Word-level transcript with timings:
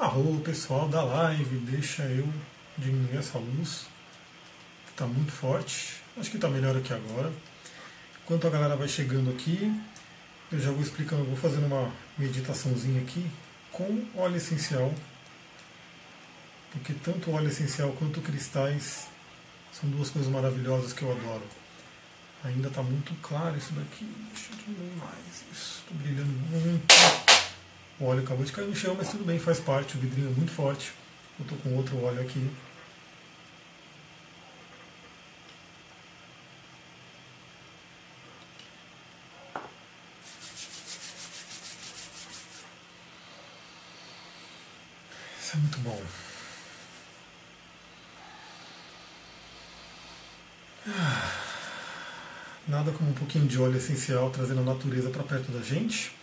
Arro, 0.00 0.40
pessoal 0.40 0.88
da 0.88 1.02
live, 1.04 1.58
deixa 1.58 2.02
eu 2.04 2.26
diminuir 2.78 3.18
essa 3.18 3.36
luz. 3.36 3.84
Está 4.88 5.06
muito 5.06 5.30
forte. 5.30 5.96
Acho 6.16 6.30
que 6.30 6.38
está 6.38 6.48
melhor 6.48 6.74
aqui 6.74 6.90
agora. 6.94 7.30
Enquanto 8.24 8.46
a 8.46 8.50
galera 8.50 8.76
vai 8.76 8.88
chegando 8.88 9.28
aqui, 9.28 9.70
eu 10.50 10.58
já 10.58 10.70
vou 10.70 10.80
explicando, 10.80 11.24
vou 11.24 11.36
fazendo 11.36 11.66
uma 11.66 11.92
meditaçãozinha 12.16 13.02
aqui 13.02 13.30
com 13.70 14.02
óleo 14.16 14.36
essencial. 14.36 14.90
Porque 16.72 16.94
tanto 16.94 17.30
óleo 17.32 17.48
essencial 17.48 17.92
quanto 17.98 18.22
cristais 18.22 19.06
são 19.70 19.90
duas 19.90 20.08
coisas 20.08 20.32
maravilhosas 20.32 20.94
que 20.94 21.02
eu 21.02 21.12
adoro. 21.12 21.44
Ainda 22.42 22.68
está 22.68 22.82
muito 22.82 23.14
claro 23.20 23.54
isso 23.58 23.74
daqui. 23.74 24.10
Deixa 24.32 24.50
eu 24.50 24.56
diminuir 24.60 24.96
mais. 24.96 25.44
Isso, 25.52 25.82
estou 25.82 25.94
brilhando 25.98 26.32
muito. 26.48 27.29
O 28.00 28.06
óleo 28.06 28.22
acabou 28.22 28.44
de 28.46 28.50
cair 28.50 28.66
no 28.66 28.74
chão, 28.74 28.94
mas 28.96 29.10
tudo 29.10 29.26
bem, 29.26 29.38
faz 29.38 29.60
parte. 29.60 29.94
O 29.96 30.00
vidrinho 30.00 30.30
é 30.30 30.34
muito 30.34 30.50
forte. 30.50 30.90
Eu 31.38 31.42
estou 31.42 31.58
com 31.58 31.76
outro 31.76 32.02
óleo 32.02 32.22
aqui. 32.22 32.50
Isso 45.38 45.56
é 45.56 45.58
muito 45.58 45.78
bom. 45.80 46.02
Nada 52.66 52.92
como 52.92 53.10
um 53.10 53.14
pouquinho 53.14 53.46
de 53.46 53.60
óleo 53.60 53.76
essencial 53.76 54.30
trazendo 54.30 54.60
a 54.60 54.64
natureza 54.64 55.10
para 55.10 55.22
perto 55.22 55.52
da 55.52 55.60
gente. 55.60 56.18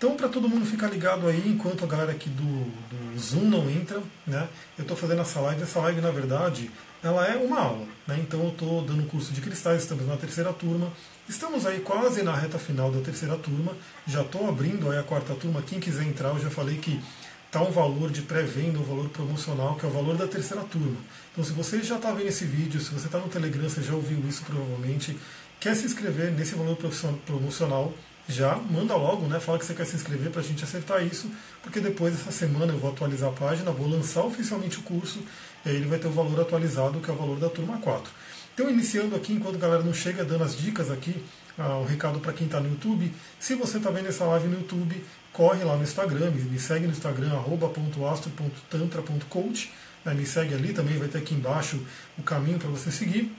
Então, 0.00 0.16
para 0.16 0.30
todo 0.30 0.48
mundo 0.48 0.64
ficar 0.64 0.86
ligado 0.88 1.28
aí, 1.28 1.46
enquanto 1.46 1.84
a 1.84 1.86
galera 1.86 2.12
aqui 2.12 2.30
do, 2.30 2.42
do 2.42 3.18
Zoom 3.18 3.42
não 3.42 3.68
entra, 3.68 4.02
né? 4.26 4.48
Eu 4.78 4.80
estou 4.80 4.96
fazendo 4.96 5.20
essa 5.20 5.38
live. 5.40 5.62
Essa 5.62 5.78
live, 5.80 6.00
na 6.00 6.10
verdade, 6.10 6.70
ela 7.04 7.26
é 7.26 7.36
uma 7.36 7.60
aula, 7.60 7.86
né? 8.08 8.16
Então, 8.18 8.42
eu 8.44 8.48
estou 8.48 8.80
dando 8.80 9.06
curso 9.08 9.30
de 9.30 9.42
cristais, 9.42 9.82
estamos 9.82 10.06
na 10.06 10.16
terceira 10.16 10.54
turma. 10.54 10.90
Estamos 11.28 11.66
aí 11.66 11.80
quase 11.80 12.22
na 12.22 12.34
reta 12.34 12.58
final 12.58 12.90
da 12.90 13.02
terceira 13.02 13.36
turma. 13.36 13.76
Já 14.06 14.22
estou 14.22 14.48
abrindo 14.48 14.90
aí 14.90 14.98
a 14.98 15.02
quarta 15.02 15.34
turma. 15.34 15.60
Quem 15.60 15.78
quiser 15.78 16.04
entrar, 16.04 16.30
eu 16.30 16.40
já 16.40 16.48
falei 16.48 16.78
que 16.78 16.98
está 17.44 17.60
um 17.60 17.70
valor 17.70 18.10
de 18.10 18.22
pré-venda, 18.22 18.78
um 18.78 18.84
valor 18.84 19.10
promocional, 19.10 19.76
que 19.76 19.84
é 19.84 19.88
o 19.90 19.92
valor 19.92 20.16
da 20.16 20.26
terceira 20.26 20.62
turma. 20.62 20.96
Então, 21.30 21.44
se 21.44 21.52
você 21.52 21.82
já 21.82 21.96
está 21.96 22.10
vendo 22.10 22.28
esse 22.28 22.46
vídeo, 22.46 22.80
se 22.80 22.90
você 22.90 23.04
está 23.04 23.18
no 23.18 23.28
Telegram, 23.28 23.68
você 23.68 23.82
já 23.82 23.92
ouviu 23.92 24.18
isso 24.26 24.44
provavelmente, 24.46 25.14
quer 25.60 25.76
se 25.76 25.84
inscrever 25.84 26.32
nesse 26.32 26.54
valor 26.54 26.78
promocional, 27.26 27.92
já 28.30 28.56
manda 28.56 28.94
logo, 28.94 29.26
né? 29.26 29.40
Fala 29.40 29.58
que 29.58 29.66
você 29.66 29.74
quer 29.74 29.86
se 29.86 29.96
inscrever 29.96 30.30
para 30.30 30.40
a 30.40 30.44
gente 30.44 30.64
acertar 30.64 31.04
isso, 31.04 31.30
porque 31.62 31.80
depois 31.80 32.14
dessa 32.14 32.30
semana 32.30 32.72
eu 32.72 32.78
vou 32.78 32.90
atualizar 32.90 33.30
a 33.30 33.32
página, 33.32 33.70
vou 33.70 33.88
lançar 33.88 34.22
oficialmente 34.22 34.78
o 34.78 34.82
curso, 34.82 35.20
e 35.64 35.68
aí 35.68 35.76
ele 35.76 35.86
vai 35.86 35.98
ter 35.98 36.08
o 36.08 36.12
valor 36.12 36.40
atualizado, 36.40 37.00
que 37.00 37.10
é 37.10 37.12
o 37.12 37.16
valor 37.16 37.38
da 37.38 37.48
turma 37.48 37.78
4. 37.78 38.12
Então, 38.54 38.68
iniciando 38.68 39.16
aqui, 39.16 39.32
enquanto 39.32 39.56
a 39.56 39.58
galera 39.58 39.82
não 39.82 39.94
chega, 39.94 40.24
dando 40.24 40.44
as 40.44 40.56
dicas 40.56 40.90
aqui, 40.90 41.24
ah, 41.58 41.82
recado 41.86 42.20
para 42.20 42.32
quem 42.32 42.46
está 42.46 42.60
no 42.60 42.70
YouTube. 42.70 43.12
Se 43.38 43.54
você 43.54 43.76
está 43.78 43.90
vendo 43.90 44.08
essa 44.08 44.24
live 44.24 44.48
no 44.48 44.60
YouTube, 44.60 45.04
corre 45.32 45.62
lá 45.64 45.76
no 45.76 45.82
Instagram, 45.82 46.30
me 46.30 46.58
segue 46.58 46.86
no 46.86 46.92
Instagram, 46.92 47.34
arroba.astro.tantra.coach. 47.34 49.70
Né, 50.04 50.14
me 50.14 50.24
segue 50.24 50.54
ali, 50.54 50.72
também 50.72 50.96
vai 50.98 51.08
ter 51.08 51.18
aqui 51.18 51.34
embaixo 51.34 51.84
o 52.18 52.22
caminho 52.22 52.58
para 52.58 52.70
você 52.70 52.90
seguir. 52.90 53.30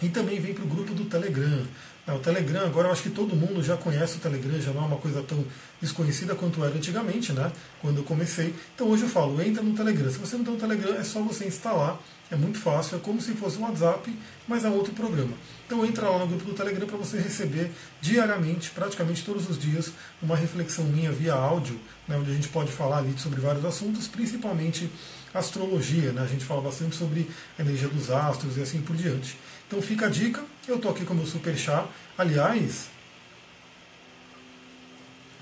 E 0.00 0.08
também 0.08 0.40
vem 0.40 0.54
para 0.54 0.64
o 0.64 0.68
grupo 0.68 0.94
do 0.94 1.04
Telegram. 1.06 1.66
Né, 2.06 2.14
o 2.14 2.18
Telegram, 2.20 2.64
agora 2.64 2.88
eu 2.88 2.92
acho 2.92 3.02
que 3.02 3.10
todo 3.10 3.36
mundo 3.36 3.62
já 3.62 3.76
conhece 3.76 4.16
o 4.16 4.20
Telegram, 4.20 4.58
já 4.60 4.72
não 4.72 4.84
é 4.84 4.86
uma 4.86 4.96
coisa 4.96 5.22
tão 5.22 5.44
desconhecida 5.80 6.34
quanto 6.34 6.64
era 6.64 6.74
antigamente, 6.74 7.32
né? 7.32 7.52
Quando 7.82 7.98
eu 7.98 8.04
comecei. 8.04 8.54
Então 8.74 8.88
hoje 8.88 9.02
eu 9.02 9.08
falo, 9.08 9.40
entra 9.42 9.62
no 9.62 9.74
Telegram. 9.76 10.10
Se 10.10 10.18
você 10.18 10.36
não 10.36 10.44
tem 10.44 10.54
o 10.54 10.56
Telegram, 10.56 10.94
é 10.94 11.04
só 11.04 11.20
você 11.20 11.46
instalar. 11.46 12.00
É 12.30 12.36
muito 12.36 12.58
fácil, 12.58 12.96
é 12.96 13.00
como 13.00 13.20
se 13.22 13.32
fosse 13.32 13.58
um 13.58 13.62
WhatsApp, 13.62 14.14
mas 14.46 14.64
é 14.64 14.68
outro 14.68 14.92
programa. 14.92 15.32
Então 15.66 15.84
entra 15.84 16.08
lá 16.08 16.18
no 16.18 16.26
grupo 16.26 16.44
do 16.44 16.54
Telegram 16.54 16.86
para 16.86 16.98
você 16.98 17.18
receber 17.18 17.70
diariamente, 18.02 18.70
praticamente 18.70 19.24
todos 19.24 19.48
os 19.48 19.58
dias, 19.58 19.92
uma 20.22 20.36
reflexão 20.36 20.84
minha 20.84 21.10
via 21.10 21.34
áudio, 21.34 21.80
né, 22.06 22.18
onde 22.18 22.30
a 22.30 22.34
gente 22.34 22.48
pode 22.48 22.70
falar 22.70 22.98
ali 22.98 23.14
sobre 23.18 23.40
vários 23.40 23.64
assuntos, 23.64 24.06
principalmente 24.08 24.90
astrologia. 25.34 26.12
Né? 26.12 26.22
A 26.22 26.26
gente 26.26 26.44
fala 26.44 26.60
bastante 26.60 26.96
sobre 26.96 27.28
a 27.58 27.62
energia 27.62 27.88
dos 27.88 28.10
astros 28.10 28.56
e 28.56 28.62
assim 28.62 28.80
por 28.80 28.96
diante. 28.96 29.36
Então 29.66 29.80
fica 29.82 30.06
a 30.06 30.08
dica, 30.08 30.42
eu 30.66 30.76
estou 30.76 30.90
aqui 30.90 31.04
com 31.04 31.14
o 31.14 31.16
meu 31.16 31.26
super 31.26 31.56
chá. 31.56 31.86
Aliás, 32.16 32.88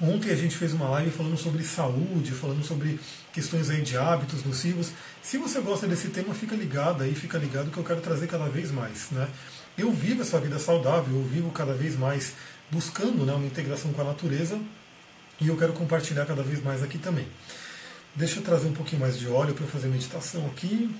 Ontem 0.01 0.31
a 0.31 0.37
gente 0.37 0.55
fez 0.55 0.75
uma 0.75 0.91
live 0.91 1.11
falando 1.11 1.39
sobre 1.39 1.65
saúde, 1.65 2.31
falando 2.33 2.63
sobre 2.63 3.01
questões 3.33 3.71
aí 3.71 3.81
de 3.81 3.97
hábitos 3.97 4.45
nocivos. 4.45 4.91
Se 5.23 5.39
você 5.39 5.59
gosta 5.61 5.87
desse 5.87 6.09
tema, 6.09 6.35
fica 6.35 6.55
ligado 6.55 7.03
aí, 7.03 7.15
fica 7.15 7.39
ligado 7.39 7.71
que 7.71 7.79
eu 7.79 7.85
quero 7.85 8.03
trazer 8.03 8.27
cada 8.27 8.47
vez 8.47 8.71
mais. 8.71 9.11
Né? 9.11 9.27
Eu 9.77 9.91
vivo 9.91 10.21
essa 10.21 10.39
vida 10.39 10.59
saudável, 10.59 11.17
eu 11.17 11.25
vivo 11.25 11.51
cada 11.51 11.73
vez 11.73 11.97
mais 11.99 12.35
buscando 12.71 13.25
né, 13.25 13.33
uma 13.33 13.47
integração 13.47 13.91
com 13.93 14.03
a 14.03 14.05
natureza 14.05 14.61
e 15.41 15.49
eu 15.49 15.57
quero 15.57 15.73
compartilhar 15.73 16.27
cada 16.27 16.43
vez 16.43 16.63
mais 16.63 16.83
aqui 16.83 16.99
também. 16.99 17.27
Deixa 18.17 18.39
eu 18.39 18.43
trazer 18.43 18.67
um 18.67 18.73
pouquinho 18.73 19.03
mais 19.03 19.19
de 19.19 19.29
óleo 19.29 19.53
para 19.53 19.65
eu 19.65 19.69
fazer 19.69 19.89
meditação 19.89 20.47
aqui. 20.47 20.91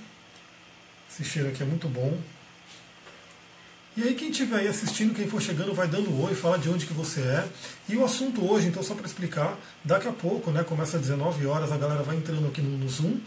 Esse 1.09 1.23
cheiro 1.23 1.49
aqui 1.49 1.63
é 1.63 1.65
muito 1.65 1.89
bom. 1.89 2.15
E 3.95 4.03
aí 4.03 4.13
quem 4.13 4.29
estiver 4.29 4.59
aí 4.59 4.67
assistindo, 4.67 5.15
quem 5.15 5.27
for 5.27 5.41
chegando, 5.41 5.73
vai 5.73 5.87
dando 5.87 6.15
oi, 6.21 6.35
fala 6.35 6.59
de 6.59 6.69
onde 6.69 6.85
que 6.85 6.93
você 6.93 7.21
é. 7.21 7.47
E 7.89 7.97
o 7.97 8.05
assunto 8.05 8.47
hoje, 8.47 8.67
então 8.67 8.83
só 8.83 8.93
para 8.93 9.07
explicar, 9.07 9.57
daqui 9.83 10.07
a 10.07 10.11
pouco, 10.11 10.51
né, 10.51 10.63
começa 10.63 10.97
às 10.97 11.01
19 11.01 11.47
horas, 11.47 11.71
a 11.71 11.77
galera 11.77 12.03
vai 12.03 12.15
entrando 12.15 12.47
aqui 12.47 12.61
no, 12.61 12.77
no 12.77 12.87
Zoom. 12.87 13.17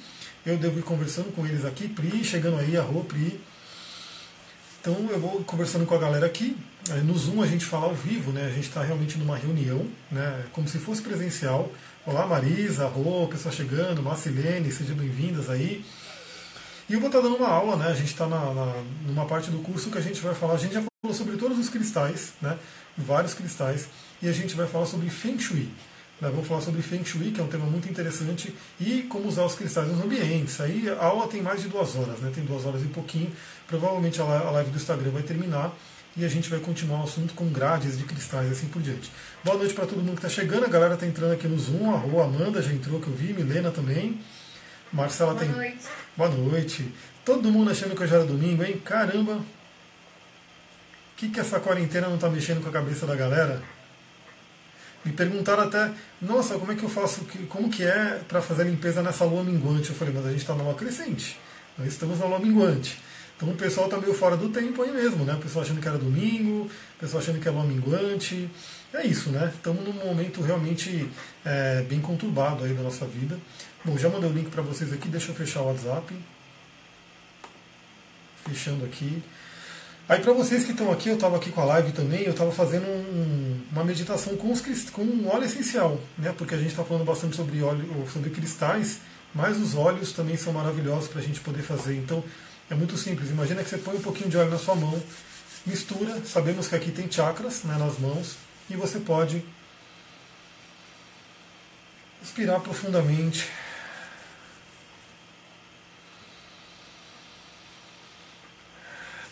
Eu 0.47 0.57
devo 0.57 0.78
ir 0.78 0.83
conversando 0.83 1.34
com 1.34 1.45
eles 1.45 1.65
aqui, 1.65 1.89
Pri, 1.89 2.22
chegando 2.22 2.59
aí, 2.59 2.77
arro, 2.77 3.03
Pri. 3.03 3.41
Então 4.81 4.95
eu 5.11 5.19
vou 5.19 5.43
conversando 5.43 5.84
com 5.84 5.97
a 5.97 5.99
galera 5.99 6.27
aqui. 6.27 6.57
No 7.05 7.19
Zoom 7.19 7.43
a 7.43 7.47
gente 7.47 7.65
fala 7.65 7.87
ao 7.87 7.95
vivo, 7.95 8.31
né? 8.31 8.47
A 8.47 8.51
gente 8.51 8.69
está 8.69 8.84
realmente 8.84 9.19
numa 9.19 9.37
reunião, 9.37 9.84
né? 10.12 10.47
Como 10.53 10.69
se 10.69 10.78
fosse 10.78 11.03
presencial. 11.03 11.71
Olá 12.06 12.27
Marisa, 12.27 12.87
Rô, 12.87 13.28
pessoal 13.28 13.55
chegando, 13.55 14.03
Marcilene, 14.03 14.72
sejam 14.72 14.97
bem-vindas 14.97 15.50
aí. 15.50 15.84
E 16.88 16.94
eu 16.94 16.99
vou 16.99 17.11
estar 17.11 17.21
dando 17.21 17.37
uma 17.37 17.49
aula, 17.49 17.77
né? 17.77 17.88
A 17.88 17.94
gente 17.94 18.06
está 18.06 18.27
numa 18.27 19.27
parte 19.27 19.50
do 19.50 19.59
curso 19.59 19.91
que 19.91 19.99
a 19.99 20.00
gente 20.00 20.19
vai 20.22 20.34
falar, 20.34 20.55
a 20.55 20.56
gente 20.56 20.72
já 20.72 20.83
falou 21.03 21.15
sobre 21.15 21.37
todos 21.37 21.59
os 21.59 21.69
cristais, 21.69 22.33
né? 22.41 22.59
Vários 22.97 23.34
cristais, 23.34 23.87
e 24.22 24.31
a 24.31 24.33
gente 24.33 24.55
vai 24.55 24.66
falar 24.66 24.87
sobre 24.87 25.10
Feng 25.10 25.39
Shui. 25.39 25.69
Né? 26.22 26.31
Vamos 26.31 26.49
falar 26.49 26.62
sobre 26.62 26.81
Feng 26.81 27.05
Shui, 27.05 27.33
que 27.33 27.41
é 27.41 27.44
um 27.44 27.49
tema 27.49 27.66
muito 27.66 27.87
interessante, 27.87 28.55
e 28.81 29.03
como 29.03 29.28
usar 29.28 29.44
os 29.44 29.55
cristais 29.55 29.87
nos 29.87 30.03
ambientes. 30.03 30.59
Aí 30.59 30.89
a 30.89 31.05
aula 31.05 31.28
tem 31.28 31.43
mais 31.43 31.60
de 31.60 31.69
duas 31.69 31.97
horas, 31.97 32.19
né? 32.21 32.33
Tem 32.34 32.43
duas 32.47 32.65
horas 32.65 32.83
e 32.83 32.87
pouquinho. 32.87 33.31
Provavelmente 33.66 34.22
a 34.22 34.25
live 34.25 34.71
do 34.71 34.77
Instagram 34.78 35.10
vai 35.10 35.22
terminar 35.22 35.71
e 36.20 36.25
a 36.25 36.28
gente 36.28 36.50
vai 36.50 36.60
continuar 36.60 37.00
o 37.00 37.04
assunto 37.04 37.32
com 37.34 37.48
grades 37.48 37.97
de 37.97 38.04
cristais 38.04 38.48
e 38.48 38.53
assim 38.53 38.66
por 38.69 38.82
diante. 38.82 39.10
Boa 39.42 39.56
noite 39.56 39.72
para 39.72 39.86
todo 39.86 39.98
mundo 39.98 40.20
que 40.20 40.26
está 40.26 40.28
chegando, 40.28 40.64
a 40.64 40.69
galera 40.69 40.94
está 40.94 41.06
entrando 41.06 41.32
aqui 41.32 41.48
no 41.48 41.58
Zoom, 41.58 41.94
a 41.94 41.97
Rua 41.97 42.25
Amanda 42.25 42.60
já 42.60 42.72
entrou, 42.72 43.00
que 43.00 43.08
eu 43.08 43.14
vi, 43.14 43.32
Milena 43.32 43.70
também. 43.70 44.20
Marcela 44.92 45.32
Boa 45.32 45.44
tem. 45.44 45.54
Noite. 45.54 45.78
Boa 46.16 46.28
noite. 46.28 46.94
Todo 47.25 47.50
mundo 47.50 47.70
achando 47.70 47.94
que 47.97 48.03
hoje 48.03 48.14
era 48.14 48.25
domingo, 48.25 48.62
hein? 48.62 48.80
Caramba! 48.84 49.34
O 49.34 49.44
que, 51.16 51.28
que 51.28 51.41
essa 51.41 51.60
quarentena 51.60 52.09
não 52.09 52.16
está 52.16 52.28
mexendo 52.28 52.62
com 52.62 52.69
a 52.69 52.72
cabeça 52.72 53.06
da 53.06 53.14
galera? 53.14 53.62
Me 55.04 55.12
perguntaram 55.12 55.62
até, 55.62 55.91
nossa, 56.20 56.59
como 56.59 56.72
é 56.72 56.75
que 56.75 56.82
eu 56.82 56.88
faço, 56.88 57.26
como 57.48 57.70
que 57.70 57.82
é 57.82 58.20
para 58.28 58.42
fazer 58.42 58.62
a 58.62 58.64
limpeza 58.66 59.03
nessa 59.03 59.25
lua 59.25 59.42
minguante? 59.42 59.91
Eu 59.91 59.97
falei, 59.97 60.12
mas 60.12 60.26
a 60.26 60.30
gente 60.30 60.41
está 60.41 60.54
na 60.54 60.62
lua 60.62 60.75
crescente, 60.75 61.38
nós 61.78 61.88
estamos 61.88 62.19
na 62.19 62.26
lua 62.26 62.38
minguante. 62.38 62.98
Então 63.41 63.55
o 63.55 63.56
pessoal 63.56 63.87
está 63.87 63.99
meio 63.99 64.12
fora 64.12 64.37
do 64.37 64.51
tempo 64.51 64.83
aí 64.83 64.93
mesmo, 64.93 65.25
né? 65.25 65.33
O 65.33 65.39
pessoal 65.39 65.65
achando 65.65 65.81
que 65.81 65.89
era 65.89 65.97
domingo, 65.97 66.65
o 66.67 67.01
pessoal 67.01 67.23
achando 67.23 67.41
que 67.41 67.49
é 67.49 67.51
lua 67.51 67.65
minguante. 67.65 68.51
É 68.93 69.06
isso, 69.06 69.31
né? 69.31 69.51
Estamos 69.55 69.83
num 69.83 69.95
momento 69.95 70.43
realmente 70.43 71.09
é, 71.43 71.81
bem 71.89 72.03
conturbado 72.03 72.65
aí 72.65 72.75
da 72.75 72.83
nossa 72.83 73.07
vida. 73.07 73.39
Bom, 73.83 73.97
já 73.97 74.10
mandei 74.10 74.28
o 74.28 74.33
link 74.33 74.51
para 74.51 74.60
vocês 74.60 74.92
aqui, 74.92 75.09
deixa 75.09 75.31
eu 75.31 75.34
fechar 75.34 75.63
o 75.63 75.69
WhatsApp. 75.69 76.15
Fechando 78.47 78.84
aqui. 78.84 79.22
Aí 80.07 80.21
para 80.21 80.34
vocês 80.34 80.65
que 80.65 80.72
estão 80.72 80.93
aqui, 80.93 81.09
eu 81.09 81.15
estava 81.15 81.36
aqui 81.36 81.51
com 81.51 81.63
a 81.63 81.65
live 81.65 81.93
também, 81.93 82.25
eu 82.25 82.33
estava 82.33 82.53
fazendo 82.53 82.84
um, 82.84 83.60
uma 83.72 83.84
meditação 83.84 84.36
com, 84.36 84.53
os, 84.53 84.60
com 84.91 85.03
um 85.03 85.28
óleo 85.28 85.45
essencial, 85.45 85.98
né? 86.19 86.34
Porque 86.36 86.54
a 86.54 86.59
gente 86.59 86.72
está 86.72 86.84
falando 86.84 87.07
bastante 87.07 87.36
sobre 87.36 87.63
óleo, 87.63 88.07
sobre 88.13 88.28
cristais, 88.28 88.98
mas 89.34 89.57
os 89.59 89.75
óleos 89.75 90.13
também 90.13 90.36
são 90.36 90.53
maravilhosos 90.53 91.09
para 91.09 91.21
a 91.21 91.25
gente 91.25 91.41
poder 91.41 91.63
fazer. 91.63 91.97
Então 91.97 92.22
é 92.71 92.75
muito 92.75 92.97
simples. 92.97 93.31
Imagina 93.31 93.63
que 93.63 93.69
você 93.69 93.78
põe 93.78 93.97
um 93.97 94.03
pouquinho 94.03 94.31
de 94.31 94.37
óleo 94.37 94.51
na 94.51 94.59
sua 94.59 94.77
mão, 94.77 95.03
mistura. 95.67 96.25
Sabemos 96.25 96.69
que 96.69 96.77
aqui 96.77 96.93
tem 96.93 97.11
chakras 97.11 97.65
né, 97.65 97.77
nas 97.77 97.99
mãos 97.99 98.37
e 98.71 98.77
você 98.77 99.01
pode 99.01 99.45
inspirar 102.22 102.61
profundamente 102.61 103.51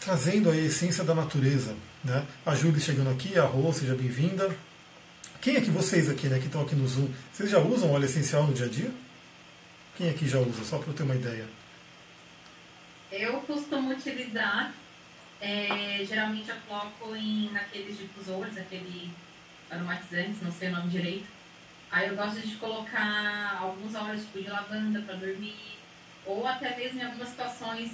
trazendo 0.01 0.51
a 0.51 0.57
essência 0.57 1.05
da 1.05 1.15
natureza. 1.15 1.77
Né? 2.03 2.27
A 2.45 2.55
Júlia 2.55 2.81
chegando 2.81 3.11
aqui, 3.11 3.39
a 3.39 3.45
Rô, 3.45 3.73
seja 3.73 3.95
bem-vinda. 3.95 4.57
Quem 5.41 5.55
é 5.57 5.61
que 5.61 5.71
vocês 5.71 6.09
aqui, 6.11 6.27
né, 6.27 6.39
que 6.41 6.47
estão 6.47 6.63
aqui 6.63 6.75
no 6.75 6.89
Zoom, 6.89 7.09
vocês 7.33 7.51
já 7.51 7.61
usam 7.61 7.93
óleo 7.93 8.07
essencial 8.07 8.45
no 8.45 8.53
dia 8.53 8.67
a 8.67 8.69
dia? 8.69 8.91
Quem 9.97 10.09
aqui 10.11 10.27
já 10.29 10.41
usa, 10.41 10.65
só 10.65 10.79
para 10.79 10.91
eu 10.91 10.95
ter 10.95 11.05
uma 11.05 11.15
ideia? 11.15 11.47
Eu 13.11 13.41
costumo 13.41 13.91
utilizar, 13.91 14.71
é, 15.41 16.05
geralmente 16.07 16.51
eu 16.51 16.57
coloco 16.67 17.17
em, 17.17 17.51
naqueles 17.53 17.97
difusores, 17.97 18.59
aquele 18.59 19.11
aromatizantes, 19.71 20.43
não 20.43 20.53
sei 20.53 20.69
o 20.69 20.73
nome 20.73 20.91
direito. 20.91 21.27
Aí 21.91 22.09
eu 22.09 22.17
gosto 22.17 22.41
de 22.47 22.57
colocar 22.57 23.57
alguns 23.59 23.95
óleos 23.95 24.23
tipo 24.23 24.43
de 24.43 24.51
lavanda 24.51 25.01
para 25.01 25.15
dormir, 25.15 25.79
ou 26.27 26.47
até 26.47 26.77
mesmo 26.77 27.01
em 27.01 27.05
algumas 27.05 27.31
situações 27.31 27.93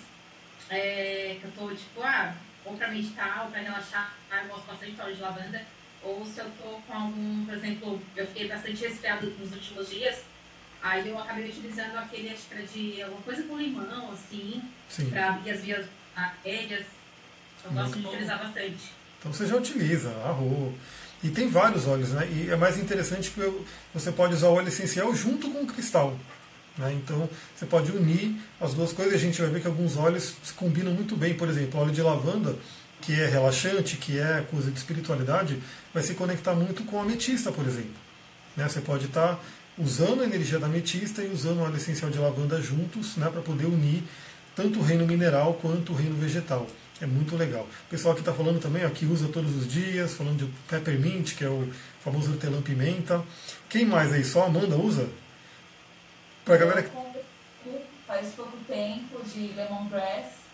é, 0.68 1.38
que 1.40 1.44
eu 1.44 1.52
tô 1.52 1.72
tipo, 1.72 2.02
ah, 2.02 2.34
ou 2.64 2.76
para 2.76 2.88
meditar, 2.88 3.44
ou 3.44 3.50
para 3.52 3.60
relaxar, 3.60 4.14
eu 4.32 4.48
gosto 4.48 4.66
bastante 4.66 4.92
de 4.92 5.00
óleo 5.00 5.14
de 5.14 5.22
lavanda. 5.22 5.66
Ou 6.02 6.26
se 6.26 6.40
eu 6.40 6.50
tô 6.60 6.80
com 6.86 6.92
algum, 6.92 7.44
por 7.46 7.54
exemplo, 7.54 8.02
eu 8.16 8.26
fiquei 8.26 8.48
bastante 8.48 8.82
resfriado 8.84 9.30
nos 9.30 9.52
últimos 9.52 9.88
dias, 9.88 10.24
aí 10.82 11.08
eu 11.08 11.18
acabei 11.18 11.48
utilizando 11.48 11.96
aquele, 11.96 12.30
acho 12.30 12.48
que 12.48 12.54
era 12.54 12.66
de 12.66 13.02
alguma 13.02 13.22
coisa 13.22 13.42
com 13.44 13.56
limão, 13.56 14.12
assim, 14.12 14.60
para 15.02 15.28
abrir 15.30 15.50
as 15.50 15.60
vias 15.60 15.86
aéreas. 16.16 16.86
Eu 17.64 17.72
Muito 17.72 17.84
gosto 17.84 17.96
de 17.96 18.02
bom. 18.02 18.08
utilizar 18.10 18.38
bastante. 18.38 18.92
Então 19.18 19.32
você 19.32 19.46
já 19.46 19.56
utiliza, 19.56 20.10
arroz. 20.24 20.74
E 21.22 21.30
tem 21.30 21.48
vários 21.48 21.86
óleos, 21.86 22.10
né? 22.10 22.28
E 22.30 22.50
é 22.50 22.56
mais 22.56 22.78
interessante 22.78 23.30
que 23.30 23.40
você 23.94 24.12
pode 24.12 24.34
usar 24.34 24.48
o 24.48 24.54
óleo 24.54 24.68
essencial 24.68 25.14
junto 25.14 25.50
com 25.50 25.62
o 25.62 25.66
cristal. 25.66 26.14
Né? 26.76 26.92
Então 26.92 27.28
você 27.56 27.64
pode 27.64 27.90
unir 27.92 28.36
as 28.60 28.74
duas 28.74 28.92
coisas 28.92 29.14
e 29.14 29.16
a 29.16 29.18
gente 29.18 29.40
vai 29.40 29.50
ver 29.50 29.60
que 29.62 29.66
alguns 29.66 29.96
óleos 29.96 30.34
se 30.42 30.52
combinam 30.52 30.92
muito 30.92 31.16
bem. 31.16 31.34
Por 31.34 31.48
exemplo, 31.48 31.80
óleo 31.80 31.92
de 31.92 32.02
lavanda, 32.02 32.54
que 33.00 33.18
é 33.18 33.26
relaxante, 33.26 33.96
que 33.96 34.18
é 34.18 34.44
coisa 34.50 34.70
de 34.70 34.78
espiritualidade, 34.78 35.58
vai 35.92 36.02
se 36.02 36.14
conectar 36.14 36.54
muito 36.54 36.84
com 36.84 36.98
a 36.98 37.02
ametista, 37.02 37.50
por 37.50 37.66
exemplo. 37.66 37.94
Né? 38.56 38.68
Você 38.68 38.80
pode 38.80 39.06
estar 39.06 39.42
usando 39.78 40.22
a 40.22 40.24
energia 40.24 40.58
da 40.58 40.66
ametista 40.66 41.22
e 41.22 41.28
usando 41.32 41.58
o 41.58 41.62
óleo 41.62 41.76
essencial 41.76 42.10
de 42.10 42.18
lavanda 42.18 42.60
juntos 42.60 43.16
né? 43.16 43.28
para 43.30 43.40
poder 43.40 43.66
unir 43.66 44.02
tanto 44.54 44.78
o 44.78 44.82
reino 44.82 45.06
mineral 45.06 45.54
quanto 45.54 45.92
o 45.92 45.96
reino 45.96 46.16
vegetal. 46.16 46.66
É 47.00 47.06
muito 47.06 47.36
legal. 47.36 47.62
O 47.62 47.90
pessoal 47.90 48.12
aqui 48.12 48.20
está 48.20 48.32
falando 48.32 48.60
também, 48.60 48.86
ó, 48.86 48.88
que 48.88 49.04
usa 49.04 49.28
todos 49.28 49.54
os 49.56 49.66
dias, 49.66 50.14
falando 50.14 50.38
de 50.38 50.46
peppermint, 50.68 51.34
que 51.34 51.44
é 51.44 51.48
o 51.48 51.68
famoso 52.02 52.30
hortelã-pimenta. 52.32 53.22
Quem 53.68 53.84
mais 53.84 54.12
aí? 54.12 54.24
Só 54.24 54.44
a 54.44 54.46
Amanda 54.46 54.76
usa? 54.76 55.08
Pra 56.44 56.56
galera 56.56 56.82
que... 56.82 56.90
Faz 58.06 58.34
pouco 58.34 58.56
tempo 58.68 59.22
de 59.24 59.48
lemongrass. 59.54 60.44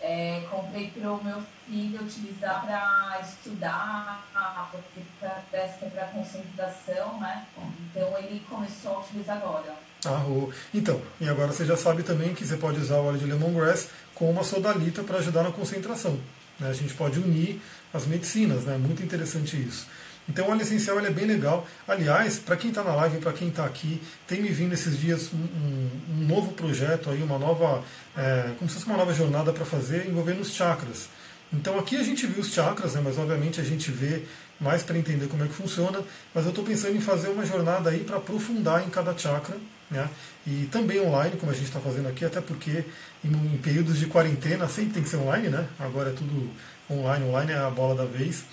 É, 0.00 0.46
comprei 0.50 0.90
para 0.90 1.12
o 1.12 1.24
meu 1.24 1.42
filho 1.66 2.00
utilizar 2.00 2.64
para 2.64 3.20
estudar, 3.20 4.22
porque 4.70 5.00
parece 5.50 5.78
que 5.78 5.84
é 5.86 5.88
para 5.88 6.06
concentração, 6.08 7.20
né? 7.20 7.46
Então 7.90 8.16
ele 8.18 8.44
começou 8.48 8.96
a 8.96 9.00
utilizar 9.00 9.36
agora. 9.38 9.74
Ah, 10.06 10.24
então, 10.72 11.00
e 11.20 11.28
agora 11.28 11.52
você 11.52 11.64
já 11.64 11.76
sabe 11.76 12.02
também 12.02 12.34
que 12.34 12.46
você 12.46 12.56
pode 12.56 12.80
usar 12.80 12.96
o 12.96 13.06
óleo 13.06 13.18
de 13.18 13.26
lemongrass 13.26 13.88
com 14.14 14.30
uma 14.30 14.44
sodalita 14.44 15.02
para 15.02 15.18
ajudar 15.18 15.42
na 15.42 15.52
concentração. 15.52 16.18
Né? 16.58 16.68
A 16.68 16.72
gente 16.72 16.94
pode 16.94 17.18
unir 17.18 17.60
as 17.92 18.06
medicinas, 18.06 18.64
né? 18.64 18.76
Muito 18.76 19.02
interessante 19.02 19.56
isso. 19.56 19.86
Então, 20.28 20.46
o 20.46 20.50
óleo 20.50 20.62
essencial 20.62 20.98
é 21.00 21.10
bem 21.10 21.26
legal. 21.26 21.66
Aliás, 21.86 22.38
para 22.38 22.56
quem 22.56 22.70
está 22.70 22.82
na 22.82 22.94
live, 22.94 23.18
para 23.18 23.32
quem 23.32 23.48
está 23.48 23.64
aqui, 23.64 24.00
tem 24.26 24.40
me 24.40 24.48
vindo 24.48 24.72
esses 24.72 24.98
dias 24.98 25.30
um, 25.32 25.36
um, 25.36 25.90
um 26.10 26.26
novo 26.26 26.52
projeto 26.52 27.10
aí, 27.10 27.22
uma 27.22 27.38
nova, 27.38 27.84
é, 28.16 28.50
como 28.58 28.68
se 28.70 28.76
fosse 28.76 28.86
uma 28.86 28.96
nova 28.96 29.12
jornada 29.12 29.52
para 29.52 29.64
fazer 29.64 30.08
envolvendo 30.08 30.40
os 30.40 30.54
chakras. 30.54 31.08
Então 31.52 31.78
aqui 31.78 31.96
a 31.96 32.02
gente 32.02 32.26
viu 32.26 32.40
os 32.40 32.52
chakras, 32.52 32.94
né, 32.94 33.02
mas 33.04 33.16
obviamente 33.16 33.60
a 33.60 33.64
gente 33.64 33.90
vê 33.90 34.22
mais 34.60 34.82
para 34.82 34.98
entender 34.98 35.28
como 35.28 35.44
é 35.44 35.46
que 35.46 35.52
funciona. 35.52 36.00
Mas 36.34 36.44
eu 36.44 36.50
estou 36.50 36.64
pensando 36.64 36.96
em 36.96 37.00
fazer 37.00 37.28
uma 37.28 37.44
jornada 37.44 37.90
aí 37.90 38.00
para 38.00 38.16
aprofundar 38.16 38.84
em 38.84 38.90
cada 38.90 39.16
chakra, 39.16 39.56
né? 39.90 40.08
E 40.46 40.68
também 40.70 41.00
online, 41.00 41.36
como 41.36 41.52
a 41.52 41.54
gente 41.54 41.66
está 41.66 41.80
fazendo 41.80 42.08
aqui, 42.08 42.24
até 42.24 42.40
porque 42.40 42.84
em, 43.24 43.28
em, 43.28 43.58
períodos 43.58 43.98
de 43.98 44.06
quarentena 44.06 44.68
sempre 44.68 44.94
tem 44.94 45.02
que 45.02 45.08
ser 45.08 45.16
online, 45.16 45.48
né? 45.48 45.66
Agora 45.78 46.10
é 46.10 46.12
tudo 46.12 46.50
online, 46.90 47.24
online 47.24 47.52
é 47.52 47.56
a 47.56 47.70
bola 47.70 47.94
da 47.94 48.04
vez. 48.04 48.44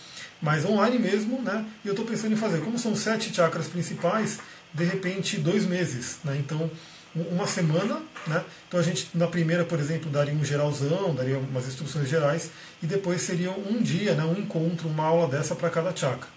Mas 0.41 0.65
online 0.65 0.97
mesmo, 0.97 1.41
né? 1.41 1.65
E 1.83 1.87
eu 1.87 1.93
estou 1.93 2.05
pensando 2.05 2.33
em 2.33 2.37
fazer, 2.37 2.61
como 2.61 2.77
são 2.77 2.95
sete 2.95 3.33
chakras 3.33 3.67
principais, 3.67 4.39
de 4.73 4.83
repente 4.83 5.37
dois 5.37 5.65
meses, 5.65 6.17
né? 6.23 6.37
Então 6.37 6.69
uma 7.13 7.45
semana, 7.45 8.01
né? 8.25 8.43
Então 8.67 8.79
a 8.79 8.83
gente 8.83 9.09
na 9.13 9.27
primeira, 9.27 9.65
por 9.65 9.79
exemplo, 9.79 10.09
daria 10.09 10.33
um 10.33 10.43
geralzão, 10.43 11.13
daria 11.13 11.37
umas 11.37 11.67
instruções 11.67 12.07
gerais 12.07 12.51
e 12.81 12.87
depois 12.87 13.21
seria 13.21 13.51
um 13.51 13.81
dia, 13.81 14.15
né, 14.15 14.23
um 14.23 14.39
encontro, 14.39 14.87
uma 14.87 15.05
aula 15.05 15.27
dessa 15.27 15.53
para 15.53 15.69
cada 15.69 15.95
chakra. 15.95 16.29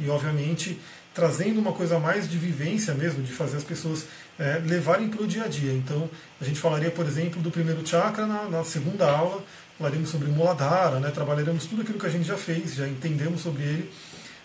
E 0.00 0.08
obviamente 0.08 0.80
trazendo 1.14 1.60
uma 1.60 1.72
coisa 1.72 1.98
mais 1.98 2.28
de 2.28 2.38
vivência 2.38 2.94
mesmo, 2.94 3.22
de 3.22 3.32
fazer 3.32 3.56
as 3.56 3.64
pessoas 3.64 4.06
é, 4.38 4.60
levarem 4.64 5.08
para 5.08 5.22
o 5.22 5.26
dia 5.26 5.44
a 5.44 5.48
dia. 5.48 5.72
Então 5.72 6.08
a 6.40 6.44
gente 6.44 6.58
falaria, 6.58 6.90
por 6.90 7.06
exemplo, 7.06 7.42
do 7.42 7.50
primeiro 7.50 7.86
chakra 7.86 8.26
na, 8.26 8.44
na 8.48 8.64
segunda 8.64 9.10
aula, 9.10 9.44
falaríamos 9.78 10.10
sobre 10.10 10.28
Muladhara, 10.28 11.00
né, 11.00 11.10
trabalharemos 11.10 11.66
tudo 11.66 11.82
aquilo 11.82 11.98
que 11.98 12.06
a 12.06 12.10
gente 12.10 12.26
já 12.26 12.36
fez, 12.36 12.74
já 12.74 12.88
entendemos 12.88 13.40
sobre 13.42 13.62
ele, 13.62 13.92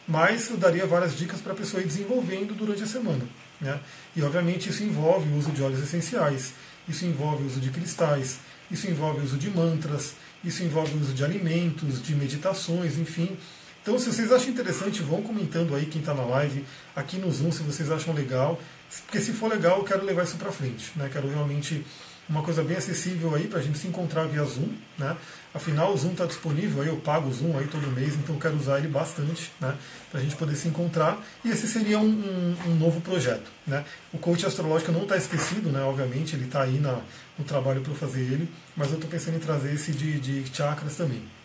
mas 0.07 0.49
eu 0.49 0.57
daria 0.57 0.85
várias 0.85 1.17
dicas 1.17 1.41
para 1.41 1.53
a 1.53 1.55
pessoa 1.55 1.81
ir 1.81 1.85
desenvolvendo 1.85 2.55
durante 2.55 2.83
a 2.83 2.87
semana. 2.87 3.23
Né? 3.59 3.79
E 4.15 4.21
obviamente 4.21 4.69
isso 4.69 4.83
envolve 4.83 5.29
o 5.29 5.37
uso 5.37 5.51
de 5.51 5.61
óleos 5.61 5.81
essenciais, 5.81 6.53
isso 6.87 7.05
envolve 7.05 7.43
o 7.43 7.45
uso 7.47 7.59
de 7.59 7.69
cristais, 7.69 8.39
isso 8.71 8.87
envolve 8.87 9.19
o 9.19 9.23
uso 9.23 9.37
de 9.37 9.49
mantras, 9.49 10.13
isso 10.43 10.63
envolve 10.63 10.93
o 10.95 11.01
uso 11.01 11.13
de 11.13 11.23
alimentos, 11.23 12.01
de 12.01 12.15
meditações, 12.15 12.97
enfim. 12.97 13.37
Então, 13.87 13.97
se 13.97 14.11
vocês 14.11 14.33
acham 14.33 14.49
interessante, 14.49 15.01
vão 15.01 15.21
comentando 15.21 15.73
aí 15.73 15.85
quem 15.85 16.01
está 16.01 16.13
na 16.13 16.25
live, 16.25 16.65
aqui 16.93 17.17
no 17.17 17.31
Zoom, 17.31 17.53
se 17.53 17.63
vocês 17.63 17.89
acham 17.89 18.13
legal. 18.13 18.59
Porque 19.05 19.21
se 19.21 19.31
for 19.31 19.49
legal, 19.49 19.77
eu 19.77 19.85
quero 19.85 20.03
levar 20.03 20.25
isso 20.25 20.35
para 20.35 20.51
frente. 20.51 20.91
Né? 20.97 21.09
Quero 21.09 21.29
realmente 21.29 21.85
uma 22.27 22.41
coisa 22.43 22.61
bem 22.61 22.75
acessível 22.75 23.33
aí 23.33 23.47
para 23.47 23.59
a 23.59 23.61
gente 23.61 23.77
se 23.77 23.87
encontrar 23.87 24.25
via 24.25 24.43
Zoom. 24.43 24.73
Né? 24.97 25.15
Afinal, 25.53 25.93
o 25.93 25.97
Zoom 25.97 26.11
está 26.11 26.25
disponível, 26.25 26.81
aí 26.81 26.89
eu 26.89 26.97
pago 26.97 27.29
o 27.29 27.33
Zoom 27.33 27.57
aí 27.57 27.65
todo 27.67 27.87
mês, 27.87 28.13
então 28.15 28.35
eu 28.35 28.41
quero 28.41 28.57
usar 28.57 28.79
ele 28.79 28.89
bastante 28.89 29.53
né? 29.61 29.73
para 30.11 30.19
a 30.19 30.21
gente 30.21 30.35
poder 30.35 30.57
se 30.57 30.67
encontrar. 30.67 31.25
E 31.45 31.49
esse 31.49 31.65
seria 31.65 31.97
um, 31.97 32.09
um, 32.09 32.71
um 32.71 32.75
novo 32.75 32.99
projeto. 32.99 33.49
Né? 33.65 33.85
O 34.11 34.17
coach 34.17 34.45
astrológico 34.45 34.91
não 34.91 35.03
está 35.03 35.15
esquecido, 35.15 35.69
né? 35.69 35.81
obviamente, 35.83 36.35
ele 36.35 36.43
está 36.43 36.63
aí 36.63 36.77
na, 36.77 36.99
no 37.39 37.45
trabalho 37.45 37.79
para 37.79 37.93
fazer 37.93 38.19
ele, 38.19 38.49
mas 38.75 38.89
eu 38.89 38.95
estou 38.95 39.09
pensando 39.09 39.37
em 39.37 39.39
trazer 39.39 39.73
esse 39.73 39.93
de, 39.93 40.19
de 40.19 40.43
chakras 40.53 40.97
também. 40.97 41.36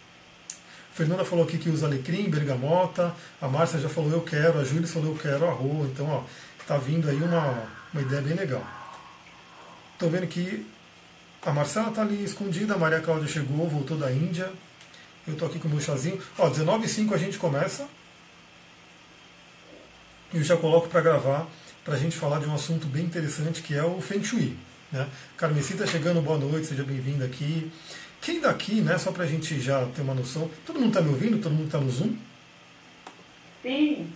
Fernanda 0.95 1.25
falou 1.25 1.45
aqui 1.45 1.57
que 1.57 1.71
usa 1.71 1.87
alecrim, 1.87 2.29
bergamota, 2.29 3.15
a 3.41 3.49
Márcia 3.49 3.81
já 3.81 3.89
falou 3.89 4.11
eu 4.11 4.21
quero, 4.21 4.59
a 4.59 4.65
Júlia 4.65 4.87
falou 4.87 5.13
eu 5.13 5.19
quero 5.19 5.49
arroz, 5.49 5.91
então 5.91 6.07
ó, 6.07 6.23
tá 6.67 6.77
vindo 6.77 7.09
aí 7.09 7.17
uma, 7.17 7.65
uma 7.93 8.03
ideia 8.03 8.21
bem 8.21 8.35
legal. 8.35 8.65
Estou 9.95 10.11
vendo 10.11 10.27
que 10.27 10.67
a 11.45 11.51
Marcela 11.51 11.89
está 11.89 12.03
ali 12.03 12.23
escondida, 12.23 12.75
a 12.75 12.79
Maria 12.79 13.01
Cláudia 13.01 13.27
chegou, 13.27 13.69
voltou 13.69 13.97
da 13.97 14.13
Índia. 14.13 14.51
Eu 15.27 15.35
estou 15.35 15.49
aqui 15.49 15.59
com 15.59 15.69
o 15.69 15.71
meu 15.71 15.81
chazinho. 15.81 16.21
Ó, 16.39 16.49
19 16.49 16.85
h 16.85 17.15
a 17.15 17.19
gente 17.19 17.39
começa. 17.39 17.89
Eu 20.35 20.43
já 20.43 20.57
coloco 20.57 20.89
para 20.89 21.01
gravar, 21.01 21.49
para 21.85 21.95
a 21.95 21.99
gente 21.99 22.17
falar 22.17 22.39
de 22.39 22.47
um 22.47 22.55
assunto 22.55 22.87
bem 22.87 23.05
interessante 23.05 23.63
que 23.63 23.75
é 23.75 23.85
o 23.85 24.01
Feng 24.01 24.25
Shui. 24.25 24.57
Né? 24.91 25.09
Carmeci 25.37 25.73
está 25.73 25.87
chegando, 25.87 26.21
boa 26.21 26.39
noite, 26.39 26.67
seja 26.67 26.85
bem-vindo 26.85 27.25
aqui. 27.25 27.71
Quem 28.23 28.41
daqui, 28.41 28.81
né, 28.81 28.97
só 28.99 29.11
para 29.11 29.25
a 29.25 29.27
gente 29.27 29.61
já 29.61 29.85
ter 29.87 30.01
uma 30.01 30.15
noção, 30.15 30.49
todo 30.65 30.79
mundo 30.79 30.91
está 30.91 31.03
me 31.03 31.09
ouvindo? 31.09 31.43
Todo 31.43 31.53
mundo 31.53 31.67
está 31.67 31.79
no 31.79 31.91
Zoom? 31.91 32.15
Sim. 33.63 34.09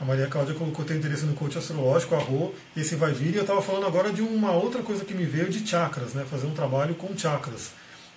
A 0.00 0.04
Maria 0.04 0.26
Cláudia 0.26 0.54
colocou 0.54 0.82
teu 0.82 0.96
interesse 0.96 1.26
no 1.26 1.34
coach 1.34 1.58
astrológico, 1.58 2.14
a 2.14 2.18
Rô, 2.18 2.52
esse 2.74 2.96
vai 2.96 3.12
vir. 3.12 3.34
E 3.34 3.36
eu 3.36 3.42
estava 3.42 3.60
falando 3.60 3.86
agora 3.86 4.10
de 4.10 4.22
uma 4.22 4.52
outra 4.52 4.82
coisa 4.82 5.04
que 5.04 5.12
me 5.12 5.26
veio 5.26 5.50
de 5.50 5.64
chakras, 5.64 6.14
né? 6.14 6.24
fazer 6.28 6.46
um 6.46 6.54
trabalho 6.54 6.94
com 6.94 7.16
chakras. 7.16 7.72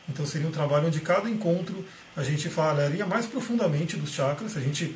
Então 0.07 0.25
seria 0.25 0.47
um 0.47 0.51
trabalho 0.51 0.87
onde 0.87 1.01
cada 1.01 1.29
encontro 1.29 1.85
a 2.15 2.23
gente 2.23 2.49
falaria 2.49 3.05
mais 3.05 3.25
profundamente 3.25 3.97
dos 3.97 4.11
chakras. 4.11 4.55
A 4.55 4.61
gente 4.61 4.95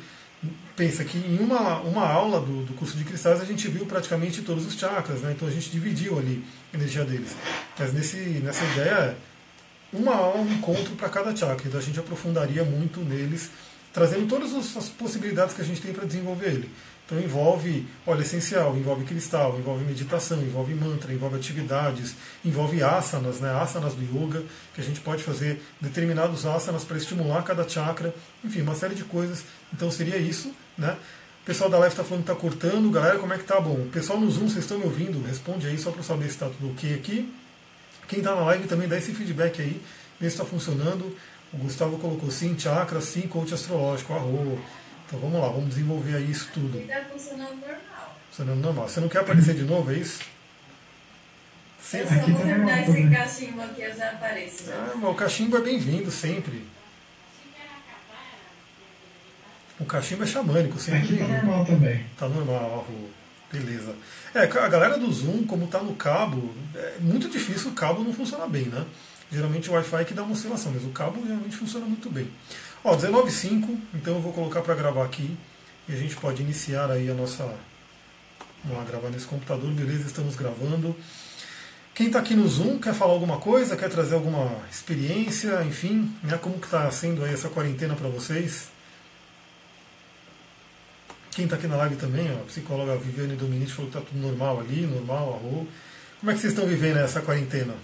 pensa 0.74 1.04
que 1.04 1.18
em 1.18 1.38
uma, 1.38 1.80
uma 1.80 2.08
aula 2.08 2.40
do, 2.40 2.64
do 2.64 2.72
curso 2.72 2.96
de 2.96 3.04
cristais 3.04 3.40
a 3.40 3.44
gente 3.44 3.68
viu 3.68 3.84
praticamente 3.84 4.40
todos 4.40 4.66
os 4.66 4.74
chakras, 4.78 5.20
né? 5.20 5.32
então 5.36 5.46
a 5.46 5.50
gente 5.50 5.68
dividiu 5.70 6.18
ali 6.18 6.42
a 6.72 6.76
energia 6.76 7.04
deles. 7.04 7.36
Mas 7.78 7.92
nesse, 7.92 8.16
nessa 8.16 8.64
ideia, 8.64 9.16
uma 9.92 10.14
aula, 10.14 10.40
um 10.40 10.52
encontro 10.52 10.94
para 10.96 11.08
cada 11.08 11.34
chakra. 11.34 11.66
Então 11.66 11.80
a 11.80 11.82
gente 11.82 11.98
aprofundaria 11.98 12.64
muito 12.64 13.00
neles 13.00 13.50
trazendo 13.92 14.28
todas 14.28 14.54
as 14.54 14.88
possibilidades 14.88 15.54
que 15.54 15.62
a 15.62 15.64
gente 15.64 15.80
tem 15.80 15.92
para 15.92 16.06
desenvolver 16.06 16.46
ele. 16.46 16.70
Então 17.04 17.18
envolve 17.18 17.88
óleo 18.06 18.22
essencial, 18.22 18.76
envolve 18.76 19.04
cristal, 19.04 19.58
envolve 19.58 19.84
meditação, 19.84 20.40
envolve 20.40 20.72
mantra, 20.74 21.12
envolve 21.12 21.34
atividades, 21.34 22.14
envolve 22.44 22.80
asanas, 22.84 23.40
né? 23.40 23.50
asanas 23.50 23.94
do 23.94 24.02
yoga, 24.02 24.44
que 24.72 24.80
a 24.80 24.84
gente 24.84 25.00
pode 25.00 25.24
fazer 25.24 25.60
determinados 25.80 26.46
asanas 26.46 26.84
para 26.84 26.96
estimular 26.96 27.42
cada 27.42 27.68
chakra, 27.68 28.14
enfim, 28.44 28.62
uma 28.62 28.76
série 28.76 28.94
de 28.94 29.02
coisas. 29.02 29.44
Então 29.72 29.90
seria 29.90 30.18
isso, 30.18 30.54
né? 30.78 30.96
O 31.42 31.46
pessoal 31.46 31.68
da 31.68 31.78
live 31.78 31.92
está 31.92 32.04
falando 32.04 32.24
que 32.24 32.30
está 32.30 32.40
cortando, 32.40 32.88
galera, 32.90 33.18
como 33.18 33.32
é 33.32 33.38
que 33.38 33.44
tá 33.44 33.60
bom? 33.60 33.74
O 33.74 33.88
pessoal 33.90 34.20
no 34.20 34.30
Zoom, 34.30 34.46
vocês 34.46 34.58
estão 34.58 34.78
me 34.78 34.84
ouvindo? 34.84 35.20
Responde 35.26 35.66
aí 35.66 35.78
só 35.78 35.90
para 35.90 36.04
saber 36.04 36.26
se 36.26 36.32
está 36.32 36.48
tudo 36.48 36.70
ok 36.70 36.94
aqui. 36.94 37.32
Quem 38.10 38.18
está 38.18 38.34
na 38.34 38.40
live 38.40 38.66
também 38.66 38.88
dá 38.88 38.98
esse 38.98 39.14
feedback 39.14 39.62
aí, 39.62 39.80
vê 40.18 40.28
se 40.28 40.34
está 40.34 40.44
funcionando. 40.44 41.16
O 41.52 41.58
Gustavo 41.58 41.96
colocou 41.96 42.28
sim 42.28 42.58
chakra, 42.58 43.00
sim 43.00 43.22
coach 43.28 43.54
astrológico, 43.54 44.12
arro. 44.12 44.60
Então 45.06 45.20
vamos 45.20 45.40
lá, 45.40 45.46
vamos 45.46 45.68
desenvolver 45.68 46.16
aí 46.16 46.28
isso 46.28 46.50
tudo. 46.52 46.76
Está 46.80 47.04
funcionando 47.04 47.54
normal. 47.54 48.16
Funcionando 48.28 48.60
normal. 48.60 48.88
Você 48.88 48.98
não 48.98 49.08
quer 49.08 49.20
aparecer 49.20 49.54
de 49.54 49.62
novo, 49.62 49.92
é 49.92 49.94
isso? 49.94 50.22
Eu 51.92 52.06
só 52.08 52.14
vou 52.14 52.40
terminar 52.40 52.82
esse 52.90 53.10
cachimbo 53.10 53.62
aqui, 53.62 53.82
eu 53.82 53.96
já 53.96 54.10
apareço. 54.10 54.66
Já. 54.66 54.74
Ah, 54.74 54.92
mas 54.96 55.10
o 55.10 55.14
cachimbo 55.14 55.56
é 55.56 55.60
bem-vindo 55.60 56.10
sempre. 56.10 56.64
O 59.78 59.84
cachimbo 59.84 60.24
é 60.24 60.26
xamânico, 60.26 60.80
sempre. 60.80 61.14
Aqui 61.14 61.16
tá 61.16 61.28
normal 61.28 61.64
também. 61.64 62.06
Tá 62.18 62.28
normal, 62.28 62.86
Beleza. 63.52 63.94
É, 64.32 64.42
a 64.42 64.68
galera 64.68 64.96
do 64.96 65.12
Zoom, 65.12 65.44
como 65.44 65.66
tá 65.66 65.80
no 65.80 65.94
cabo, 65.94 66.54
é 66.74 66.98
muito 67.00 67.28
difícil 67.28 67.70
o 67.70 67.74
cabo 67.74 68.04
não 68.04 68.12
funcionar 68.12 68.46
bem, 68.46 68.66
né? 68.66 68.86
Geralmente 69.30 69.68
o 69.68 69.72
Wi-Fi 69.72 69.96
é 69.96 70.04
que 70.04 70.14
dá 70.14 70.22
uma 70.22 70.32
oscilação, 70.32 70.72
mas 70.72 70.84
o 70.84 70.90
cabo 70.90 71.24
realmente 71.24 71.56
funciona 71.56 71.86
muito 71.86 72.08
bem. 72.10 72.30
Ó, 72.84 72.96
19.5, 72.96 73.78
então 73.94 74.14
eu 74.14 74.20
vou 74.20 74.32
colocar 74.32 74.60
para 74.60 74.74
gravar 74.74 75.04
aqui 75.04 75.36
e 75.88 75.92
a 75.92 75.96
gente 75.96 76.16
pode 76.16 76.42
iniciar 76.42 76.90
aí 76.90 77.10
a 77.10 77.14
nossa. 77.14 77.44
Vamos 78.64 78.78
lá 78.78 78.84
gravar 78.84 79.08
nesse 79.08 79.26
computador, 79.26 79.70
beleza? 79.72 80.06
Estamos 80.06 80.36
gravando. 80.36 80.94
Quem 81.94 82.06
está 82.06 82.20
aqui 82.20 82.34
no 82.34 82.48
Zoom 82.48 82.78
quer 82.78 82.94
falar 82.94 83.12
alguma 83.12 83.38
coisa, 83.38 83.76
quer 83.76 83.90
trazer 83.90 84.14
alguma 84.14 84.56
experiência, 84.70 85.62
enfim, 85.64 86.14
né? 86.22 86.38
Como 86.38 86.58
que 86.58 86.66
está 86.66 86.90
sendo 86.90 87.24
aí 87.24 87.34
essa 87.34 87.48
quarentena 87.48 87.94
para 87.94 88.08
vocês? 88.08 88.68
Quem 91.32 91.44
está 91.44 91.56
aqui 91.56 91.68
na 91.68 91.76
live 91.76 91.96
também, 91.96 92.30
ó, 92.32 92.40
a 92.40 92.46
psicóloga 92.46 92.96
Viviane 92.96 93.36
Dominici 93.36 93.72
falou 93.72 93.90
que 93.90 93.96
está 93.96 94.08
tudo 94.10 94.20
normal 94.20 94.60
ali, 94.60 94.86
normal, 94.86 95.34
arro. 95.34 95.68
Como 96.18 96.30
é 96.30 96.34
que 96.34 96.40
vocês 96.40 96.52
estão 96.52 96.66
vivendo 96.66 96.98
essa 96.98 97.22
quarentena? 97.22 97.74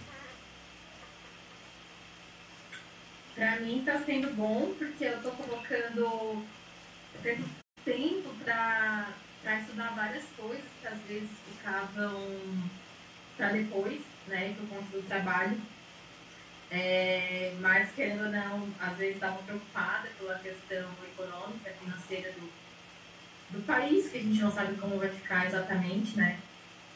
Para 3.37 3.61
mim 3.61 3.79
está 3.79 4.01
sendo 4.01 4.35
bom, 4.35 4.75
porque 4.77 5.05
eu 5.05 5.17
estou 5.17 5.33
colocando 5.33 6.45
tempo 7.85 8.29
para 8.45 9.15
estudar 9.61 9.95
várias 9.95 10.25
coisas 10.37 10.65
que 10.81 10.89
às 10.89 10.99
vezes 11.09 11.31
ficavam 11.49 12.27
para 13.37 13.53
depois, 13.53 14.01
né, 14.27 14.55
por 14.59 14.69
conta 14.69 14.97
do 14.97 15.07
trabalho. 15.07 15.61
É, 16.71 17.55
mas, 17.61 17.93
querendo 17.93 18.25
ou 18.25 18.31
não, 18.31 18.69
às 18.81 18.97
vezes 18.97 19.15
estava 19.15 19.41
preocupada 19.43 20.09
pela 20.19 20.39
questão 20.41 20.91
econômica, 21.15 21.71
financeira 21.81 22.33
do, 22.33 22.51
do 23.51 23.65
país, 23.67 24.09
que 24.09 24.19
a 24.19 24.23
gente 24.23 24.41
não 24.41 24.51
sabe 24.51 24.77
como 24.77 24.99
vai 24.99 25.09
ficar 25.09 25.47
exatamente, 25.47 26.17
né? 26.17 26.39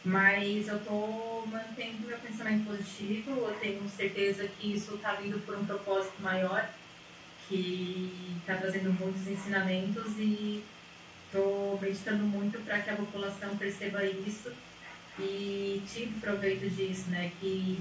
Mas 0.04 0.69
eu 0.69 0.76
estou 0.76 1.47
mantendo 1.47 2.07
meu 2.07 2.19
pensamento 2.19 2.66
positivo, 2.66 3.30
eu 3.33 3.57
tenho 3.61 3.88
certeza 3.88 4.49
que 4.59 4.73
isso 4.75 4.95
está 4.95 5.12
vindo 5.14 5.38
por 5.45 5.57
um 5.57 5.64
propósito 5.64 6.21
maior, 6.23 6.69
que 7.49 8.38
está 8.40 8.57
trazendo 8.57 8.92
muitos 8.99 9.26
ensinamentos 9.26 10.19
e 10.19 10.64
estou 11.26 11.78
meditando 11.80 12.25
muito 12.25 12.59
para 12.64 12.80
que 12.80 12.90
a 12.90 12.97
população 12.97 13.57
perceba 13.57 14.04
isso 14.04 14.50
e 15.19 15.83
tive 15.92 16.19
proveito 16.21 16.69
disso, 16.71 17.11
né? 17.11 17.30
Que 17.40 17.78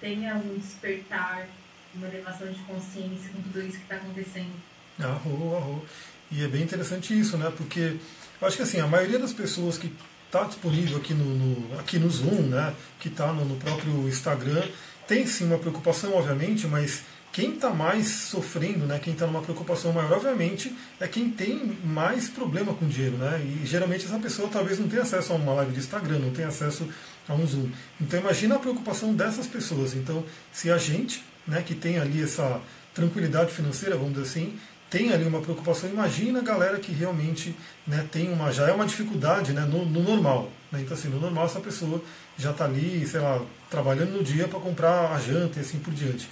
tenha 0.00 0.34
um 0.34 0.58
despertar, 0.58 1.46
uma 1.94 2.08
elevação 2.08 2.50
de 2.50 2.58
consciência 2.60 3.30
com 3.32 3.42
tudo 3.42 3.60
isso 3.60 3.78
que 3.78 3.82
está 3.82 3.96
acontecendo. 3.96 4.60
Arro, 4.98 5.56
arro. 5.56 5.86
E 6.30 6.44
é 6.44 6.48
bem 6.48 6.62
interessante 6.62 7.18
isso, 7.18 7.36
né? 7.36 7.52
Porque 7.56 7.96
eu 8.40 8.48
acho 8.48 8.56
que 8.56 8.62
assim, 8.62 8.80
a 8.80 8.86
maioria 8.86 9.18
das 9.18 9.32
pessoas 9.32 9.76
que 9.76 9.92
está 10.26 10.44
disponível 10.44 10.96
aqui 10.96 11.12
no, 11.12 11.24
no, 11.24 11.78
aqui 11.78 11.98
no 11.98 12.08
Zoom, 12.08 12.42
né? 12.42 12.74
Que 12.98 13.08
está 13.08 13.32
no, 13.32 13.44
no 13.44 13.56
próprio 13.56 14.08
Instagram, 14.08 14.62
tem 15.06 15.26
sim 15.26 15.44
uma 15.44 15.58
preocupação, 15.58 16.14
obviamente, 16.14 16.66
mas 16.68 17.02
quem 17.32 17.54
está 17.54 17.70
mais 17.70 18.08
sofrendo, 18.08 18.86
né, 18.86 18.98
quem 18.98 19.12
está 19.12 19.26
numa 19.26 19.40
preocupação 19.40 19.92
maior, 19.92 20.12
obviamente, 20.12 20.74
é 20.98 21.06
quem 21.06 21.30
tem 21.30 21.78
mais 21.84 22.28
problema 22.28 22.74
com 22.74 22.88
dinheiro. 22.88 23.16
Né? 23.16 23.40
E 23.44 23.66
geralmente 23.66 24.04
essa 24.04 24.18
pessoa 24.18 24.48
talvez 24.48 24.78
não 24.78 24.88
tenha 24.88 25.02
acesso 25.02 25.32
a 25.32 25.36
uma 25.36 25.52
live 25.54 25.72
de 25.72 25.78
Instagram, 25.78 26.18
não 26.18 26.30
tenha 26.30 26.48
acesso 26.48 26.88
a 27.28 27.34
um 27.34 27.46
Zoom. 27.46 27.70
Então 28.00 28.18
imagina 28.18 28.56
a 28.56 28.58
preocupação 28.58 29.14
dessas 29.14 29.46
pessoas. 29.46 29.94
Então, 29.94 30.24
se 30.52 30.70
a 30.72 30.78
gente, 30.78 31.24
né, 31.46 31.62
que 31.62 31.74
tem 31.74 31.98
ali 31.98 32.20
essa 32.20 32.60
tranquilidade 32.92 33.52
financeira, 33.52 33.96
vamos 33.96 34.14
dizer 34.14 34.24
assim, 34.24 34.58
tem 34.90 35.12
ali 35.12 35.24
uma 35.24 35.40
preocupação, 35.40 35.88
imagina 35.88 36.40
a 36.40 36.42
galera 36.42 36.78
que 36.80 36.90
realmente 36.90 37.54
né, 37.86 38.06
tem 38.10 38.32
uma, 38.32 38.52
já 38.52 38.68
é 38.68 38.72
uma 38.72 38.84
dificuldade 38.84 39.52
né, 39.52 39.62
no, 39.62 39.86
no 39.86 40.02
normal. 40.02 40.50
Né? 40.70 40.80
Então, 40.80 40.96
assim, 40.96 41.08
no 41.08 41.20
normal 41.20 41.46
essa 41.46 41.60
pessoa 41.60 42.02
já 42.36 42.50
está 42.50 42.64
ali, 42.64 43.06
sei 43.06 43.20
lá, 43.20 43.40
trabalhando 43.70 44.10
no 44.10 44.24
dia 44.24 44.48
para 44.48 44.58
comprar 44.58 45.12
a 45.12 45.18
janta 45.20 45.58
e 45.58 45.62
assim 45.62 45.78
por 45.78 45.94
diante. 45.94 46.28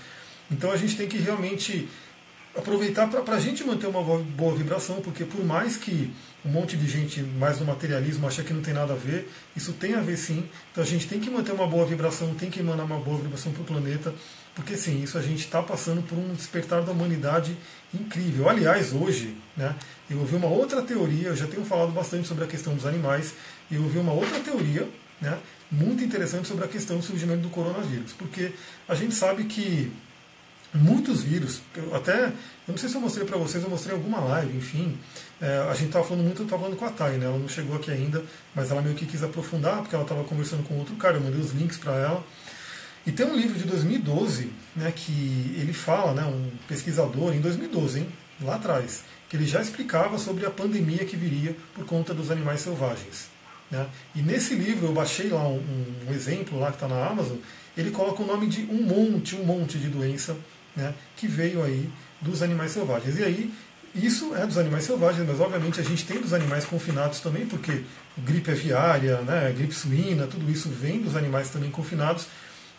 Então 0.51 0.73
a 0.73 0.77
gente 0.77 0.97
tem 0.97 1.07
que 1.07 1.19
realmente 1.19 1.89
aproveitar 2.57 3.07
para 3.07 3.37
a 3.37 3.41
gente 3.41 3.63
manter 3.63 3.87
uma 3.87 4.03
boa 4.03 4.55
vibração, 4.55 5.01
porque 5.01 5.25
por 5.25 5.45
mais 5.45 5.77
que 5.77 6.13
um 6.45 6.51
monte 6.51 6.77
de 6.77 6.89
gente 6.89 7.23
mais 7.23 7.61
no 7.61 7.67
materialismo 7.67 8.27
acha 8.27 8.43
que 8.43 8.53
não 8.53 8.63
tem 8.63 8.75
nada 8.75 8.95
a 8.95 8.97
ver, 8.97 9.31
isso 9.57 9.73
tem 9.75 9.95
a 9.95 10.01
ver 10.01 10.17
sim. 10.17 10.49
Então 10.73 10.83
a 10.83 10.87
gente 10.87 11.07
tem 11.07 11.21
que 11.21 11.31
manter 11.31 11.53
uma 11.53 11.67
boa 11.67 11.87
vibração, 11.87 12.35
tem 12.35 12.51
que 12.51 12.63
mandar 12.63 12.85
uma 12.85 12.99
boa 12.99 13.19
vibração 13.19 13.53
para 13.53 13.63
o 13.63 13.65
planeta, 13.65 14.15
porque 14.55 14.77
sim, 14.77 15.03
isso 15.03 15.17
a 15.19 15.23
gente 15.23 15.41
está 15.41 15.63
passando 15.63 16.03
por 16.03 16.19
um 16.19 16.33
despertar 16.35 16.83
da 16.83 16.91
humanidade 16.91 17.57
incrível. 17.95 18.49
Aliás, 18.49 18.93
hoje, 18.93 19.37
né, 19.57 19.75
eu 20.11 20.19
ouvi 20.19 20.37
uma 20.37 20.49
outra 20.49 20.83
teoria, 20.83 21.29
eu 21.29 21.37
já 21.37 21.47
tenho 21.47 21.65
falado 21.65 21.93
bastante 21.93 22.27
sobre 22.27 22.45
a 22.45 22.47
questão 22.47 22.75
dos 22.75 22.87
animais, 22.87 23.35
e 23.71 23.75
eu 23.75 23.83
ouvi 23.83 23.99
uma 23.99 24.13
outra 24.13 24.39
teoria, 24.41 24.89
né, 25.21 25.39
muito 25.71 26.03
interessante 26.03 26.49
sobre 26.49 26.65
a 26.65 26.69
questão 26.69 26.99
do 26.99 27.03
surgimento 27.03 27.43
do 27.43 27.51
coronavírus, 27.51 28.13
porque 28.13 28.53
a 28.89 28.95
gente 28.95 29.15
sabe 29.15 29.45
que 29.45 29.93
muitos 30.73 31.23
vírus. 31.23 31.61
Eu 31.75 31.95
até, 31.95 32.27
eu 32.27 32.33
não 32.69 32.77
sei 32.77 32.89
se 32.89 32.95
eu 32.95 33.01
mostrei 33.01 33.27
para 33.27 33.37
vocês, 33.37 33.63
eu 33.63 33.71
mostrei 33.71 33.95
alguma 33.95 34.21
live, 34.21 34.57
enfim. 34.57 34.99
É, 35.41 35.67
a 35.71 35.75
gente 35.75 35.87
estava 35.87 36.05
falando 36.05 36.25
muito, 36.25 36.43
eu 36.43 36.45
estava 36.45 36.63
falando 36.63 36.79
com 36.79 36.85
a 36.85 36.91
Thay, 36.91 37.17
né? 37.17 37.27
Ela 37.27 37.39
não 37.39 37.49
chegou 37.49 37.77
aqui 37.77 37.91
ainda, 37.91 38.23
mas 38.55 38.71
ela 38.71 38.83
meio 38.83 38.95
que 38.95 39.07
quis 39.07 39.23
aprofundar, 39.23 39.79
porque 39.79 39.95
ela 39.95 40.05
estava 40.05 40.25
conversando 40.25 40.63
com 40.65 40.75
outro 40.79 40.95
cara, 40.97 41.17
eu 41.17 41.21
mandei 41.21 41.41
os 41.41 41.53
links 41.53 41.79
para 41.79 41.95
ela. 41.97 42.25
E 43.07 43.13
tem 43.13 43.27
um 43.27 43.37
livro 43.37 43.59
de 43.59 43.65
2012, 43.65 44.51
né, 44.77 44.93
que 44.95 45.55
ele 45.57 45.73
fala, 45.73 46.13
né, 46.13 46.25
um 46.25 46.51
pesquisador, 46.67 47.35
em 47.35 47.41
2012, 47.41 48.01
hein, 48.01 48.09
lá 48.43 48.57
atrás, 48.57 49.03
que 49.29 49.37
ele 49.37 49.47
já 49.47 49.61
explicava 49.61 50.19
sobre 50.19 50.47
a 50.47 50.51
pandemia 50.51 51.05
que 51.05 51.17
viria 51.17 51.57
por 51.75 51.85
conta 51.85 52.13
dos 52.13 52.31
animais 52.31 52.61
selvagens. 52.61 53.29
Né? 53.71 53.87
E 54.15 54.23
nesse 54.23 54.55
livro 54.55 54.87
eu 54.87 54.93
baixei 54.93 55.29
lá 55.29 55.47
um, 55.47 55.63
um 56.09 56.13
exemplo 56.13 56.59
lá 56.59 56.69
que 56.69 56.77
está 56.77 56.89
na 56.89 57.07
Amazon, 57.07 57.37
ele 57.77 57.91
coloca 57.91 58.23
o 58.23 58.27
nome 58.27 58.47
de 58.47 58.63
um 58.63 58.83
monte, 58.83 59.37
um 59.37 59.45
monte 59.45 59.79
de 59.79 59.89
doença 59.89 60.37
né, 60.75 60.95
que 61.17 61.27
veio 61.27 61.63
aí 61.63 61.89
dos 62.21 62.43
animais 62.43 62.73
selvagens. 62.73 63.19
E 63.19 63.25
aí, 63.25 63.53
isso 63.95 64.35
é 64.35 64.47
dos 64.47 64.59
animais 64.59 64.85
selvagens, 64.85 65.27
mas 65.27 65.41
obviamente 65.41 65.81
a 65.81 65.85
gente 65.85 66.05
tem 66.05 66.21
dos 66.21 66.33
animais 66.33 66.65
confinados 66.65 67.21
também, 67.21 67.47
porque 67.47 67.83
gripe 68.19 68.51
aviária, 68.51 69.21
né, 69.23 69.53
gripe 69.57 69.75
suína, 69.75 70.27
tudo 70.27 70.51
isso 70.51 70.69
vem 70.69 71.01
dos 71.01 71.17
animais 71.17 71.51
também 71.51 71.71
confinados. 71.71 72.27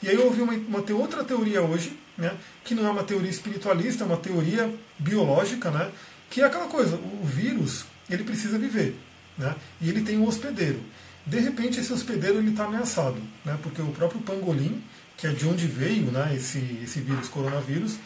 E 0.02 0.10
aí 0.10 0.16
eu 0.16 0.26
ouvi 0.26 0.42
uma, 0.42 0.54
uma 0.54 0.84
outra 0.94 1.24
teoria 1.24 1.62
hoje, 1.62 1.98
né, 2.18 2.32
que 2.64 2.74
não 2.74 2.88
é 2.88 2.90
uma 2.90 3.04
teoria 3.04 3.30
espiritualista, 3.30 4.04
é 4.04 4.08
uma 4.08 4.18
teoria 4.18 4.74
biológica, 4.98 5.70
né, 5.72 5.92
que 6.30 6.42
é 6.42 6.46
aquela 6.46 6.68
coisa, 6.68 6.96
o 6.96 7.26
vírus 7.26 7.86
ele 8.10 8.24
precisa 8.24 8.58
viver, 8.58 8.96
né, 9.38 9.56
e 9.82 9.90
ele 9.90 10.02
tem 10.02 10.18
um 10.18 10.28
hospedeiro. 10.28 10.80
De 11.26 11.40
repente 11.40 11.80
esse 11.80 11.92
hospedeiro 11.92 12.42
está 12.42 12.66
ameaçado, 12.66 13.22
né, 13.44 13.58
porque 13.62 13.82
o 13.82 13.92
próprio 13.92 14.22
pangolim 14.22 14.82
que 15.20 15.28
é 15.28 15.32
de 15.32 15.46
onde 15.46 15.68
veio 15.68 16.06
né, 16.12 16.34
esse, 16.34 16.80
esse 16.82 17.02
vírus, 17.02 17.28
coronavírus, 17.28 17.98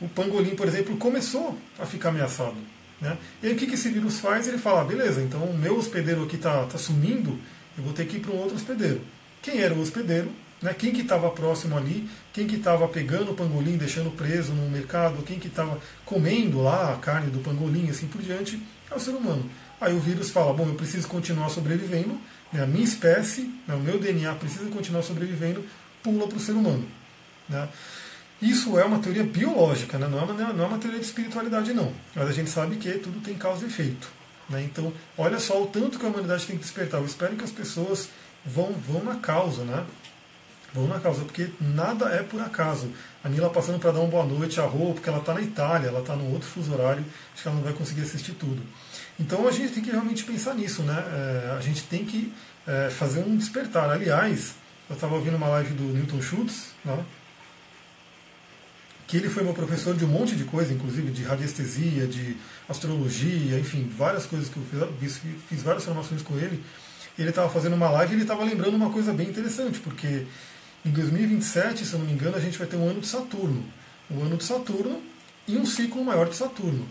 o 0.00 0.08
pangolim, 0.08 0.54
por 0.54 0.68
exemplo, 0.68 0.96
começou 0.96 1.58
a 1.76 1.84
ficar 1.84 2.10
ameaçado. 2.10 2.56
Né? 3.00 3.18
E 3.42 3.48
aí 3.48 3.52
o 3.52 3.56
que, 3.56 3.66
que 3.66 3.74
esse 3.74 3.88
vírus 3.88 4.20
faz? 4.20 4.46
Ele 4.46 4.58
fala, 4.58 4.82
ah, 4.82 4.84
beleza, 4.84 5.20
então 5.20 5.42
o 5.42 5.58
meu 5.58 5.76
hospedeiro 5.76 6.22
aqui 6.22 6.36
está 6.36 6.64
tá 6.66 6.78
sumindo, 6.78 7.36
eu 7.76 7.82
vou 7.82 7.92
ter 7.92 8.06
que 8.06 8.18
ir 8.18 8.20
para 8.20 8.30
um 8.30 8.38
outro 8.38 8.54
hospedeiro. 8.54 9.00
Quem 9.42 9.60
era 9.60 9.74
o 9.74 9.80
hospedeiro? 9.80 10.30
Né? 10.62 10.72
Quem 10.72 10.92
que 10.92 11.00
estava 11.02 11.28
próximo 11.30 11.76
ali? 11.76 12.08
Quem 12.32 12.46
que 12.46 12.56
estava 12.56 12.86
pegando 12.86 13.32
o 13.32 13.34
pangolim, 13.34 13.76
deixando 13.76 14.10
preso 14.10 14.52
no 14.52 14.70
mercado? 14.70 15.22
Quem 15.22 15.38
que 15.38 15.48
estava 15.48 15.78
comendo 16.04 16.62
lá 16.62 16.94
a 16.94 16.96
carne 16.96 17.30
do 17.30 17.40
pangolim, 17.40 17.90
assim 17.90 18.06
por 18.06 18.22
diante? 18.22 18.62
É 18.90 18.94
o 18.94 19.00
ser 19.00 19.10
humano. 19.10 19.50
Aí 19.80 19.92
o 19.92 19.98
vírus 19.98 20.30
fala, 20.30 20.52
bom, 20.52 20.66
eu 20.68 20.74
preciso 20.74 21.08
continuar 21.08 21.48
sobrevivendo, 21.48 22.16
né? 22.52 22.62
a 22.62 22.66
minha 22.66 22.84
espécie, 22.84 23.52
né? 23.66 23.74
o 23.74 23.80
meu 23.80 23.98
DNA 23.98 24.32
precisa 24.34 24.70
continuar 24.70 25.02
sobrevivendo, 25.02 25.64
pula 26.02 26.28
para 26.28 26.36
o 26.36 26.40
ser 26.40 26.52
humano. 26.52 26.86
Né? 27.48 27.68
Isso 28.40 28.78
é 28.78 28.84
uma 28.84 29.00
teoria 29.00 29.24
biológica, 29.24 29.98
né? 29.98 30.06
não, 30.06 30.20
é 30.20 30.22
uma, 30.22 30.52
não 30.52 30.64
é 30.64 30.68
uma 30.68 30.78
teoria 30.78 31.00
de 31.00 31.06
espiritualidade, 31.06 31.72
não. 31.72 31.92
Mas 32.14 32.28
a 32.28 32.32
gente 32.32 32.48
sabe 32.48 32.76
que 32.76 32.92
tudo 32.92 33.20
tem 33.20 33.34
causa 33.34 33.64
e 33.64 33.68
efeito. 33.68 34.08
Né? 34.48 34.62
Então, 34.62 34.92
olha 35.18 35.40
só 35.40 35.60
o 35.60 35.66
tanto 35.66 35.98
que 35.98 36.06
a 36.06 36.08
humanidade 36.08 36.46
tem 36.46 36.56
que 36.56 36.62
despertar. 36.62 37.00
Eu 37.00 37.06
espero 37.06 37.34
que 37.34 37.42
as 37.42 37.50
pessoas 37.50 38.08
vão, 38.44 38.72
vão 38.72 39.02
na 39.02 39.16
causa, 39.16 39.64
né? 39.64 39.84
Vão 40.74 40.88
na 40.88 40.98
causa, 40.98 41.22
porque 41.24 41.50
nada 41.60 42.06
é 42.06 42.22
por 42.22 42.40
acaso. 42.40 42.90
A 43.22 43.28
Nila 43.28 43.50
passando 43.50 43.78
para 43.78 43.92
dar 43.92 44.00
uma 44.00 44.08
boa 44.08 44.24
noite 44.24 44.58
a 44.58 44.64
Rô, 44.64 44.94
porque 44.94 45.08
ela 45.08 45.18
está 45.18 45.34
na 45.34 45.42
Itália, 45.42 45.88
ela 45.88 46.00
está 46.00 46.16
no 46.16 46.32
outro 46.32 46.48
fuso 46.48 46.72
horário, 46.72 47.04
acho 47.34 47.42
que 47.42 47.48
ela 47.48 47.56
não 47.56 47.62
vai 47.62 47.74
conseguir 47.74 48.00
assistir 48.02 48.32
tudo. 48.32 48.62
Então 49.20 49.46
a 49.46 49.52
gente 49.52 49.74
tem 49.74 49.82
que 49.82 49.90
realmente 49.90 50.24
pensar 50.24 50.54
nisso, 50.54 50.82
né? 50.82 50.94
É, 50.96 51.56
a 51.56 51.60
gente 51.60 51.82
tem 51.84 52.04
que 52.04 52.32
é, 52.66 52.88
fazer 52.90 53.20
um 53.20 53.36
despertar. 53.36 53.90
Aliás, 53.90 54.54
eu 54.88 54.94
estava 54.94 55.14
ouvindo 55.14 55.36
uma 55.36 55.48
live 55.48 55.74
do 55.74 55.84
Newton 55.84 56.20
Schultz, 56.20 56.68
né, 56.84 57.04
que 59.06 59.18
ele 59.18 59.28
foi 59.28 59.42
meu 59.42 59.52
professor 59.52 59.94
de 59.94 60.06
um 60.06 60.08
monte 60.08 60.34
de 60.34 60.44
coisa, 60.44 60.72
inclusive 60.72 61.10
de 61.10 61.22
radiestesia, 61.22 62.06
de 62.06 62.34
astrologia, 62.66 63.58
enfim, 63.58 63.90
várias 63.96 64.24
coisas 64.24 64.48
que 64.48 64.56
eu 64.56 64.88
fiz, 64.98 65.20
fiz 65.50 65.62
várias 65.62 65.84
formações 65.84 66.22
com 66.22 66.34
ele. 66.38 66.64
Ele 67.18 67.28
estava 67.28 67.50
fazendo 67.50 67.74
uma 67.74 67.90
live 67.90 68.12
e 68.12 68.16
ele 68.16 68.22
estava 68.22 68.42
lembrando 68.42 68.74
uma 68.74 68.88
coisa 68.88 69.12
bem 69.12 69.28
interessante, 69.28 69.80
porque 69.80 70.26
Em 70.84 70.90
2027, 70.90 71.86
se 71.86 71.92
eu 71.92 72.00
não 72.00 72.06
me 72.06 72.12
engano, 72.12 72.36
a 72.36 72.40
gente 72.40 72.58
vai 72.58 72.66
ter 72.66 72.76
um 72.76 72.88
ano 72.88 73.00
de 73.00 73.06
Saturno. 73.06 73.64
Um 74.10 74.22
ano 74.24 74.36
de 74.36 74.44
Saturno 74.44 75.00
e 75.46 75.56
um 75.56 75.64
ciclo 75.64 76.04
maior 76.04 76.28
de 76.28 76.34
Saturno. 76.34 76.86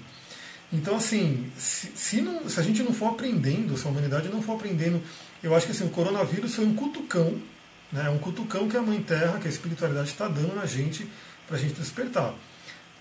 Então, 0.72 0.96
assim, 0.96 1.52
se, 1.58 1.92
se, 1.94 2.22
não, 2.22 2.48
se, 2.48 2.58
a 2.58 2.64
gente 2.64 2.82
não 2.82 2.94
for 2.94 3.08
aprendendo, 3.08 3.78
se 3.78 3.86
a 3.86 3.90
humanidade 3.90 4.30
não 4.30 4.42
for 4.42 4.54
aprendendo, 4.54 5.02
eu 5.44 5.54
acho 5.54 5.66
que 5.66 5.74
assim, 5.74 5.86
o 5.86 5.90
coronavírus 5.90 6.56
foi 6.56 6.66
um 6.66 6.74
cutucão, 6.74 7.38
né, 7.92 8.10
um 8.10 8.18
cutucão 8.18 8.70
que 8.70 8.78
a 8.78 8.82
Mãe 8.82 9.02
Terra, 9.02 9.38
que 9.40 9.48
a 9.48 9.52
espiritualidade 9.52 10.08
está 10.08 10.30
dando 10.30 10.56
na 10.56 10.66
gente, 10.66 11.06
para 11.46 11.58
a 11.58 11.60
gente 11.60 11.74
despertar. 11.74 12.34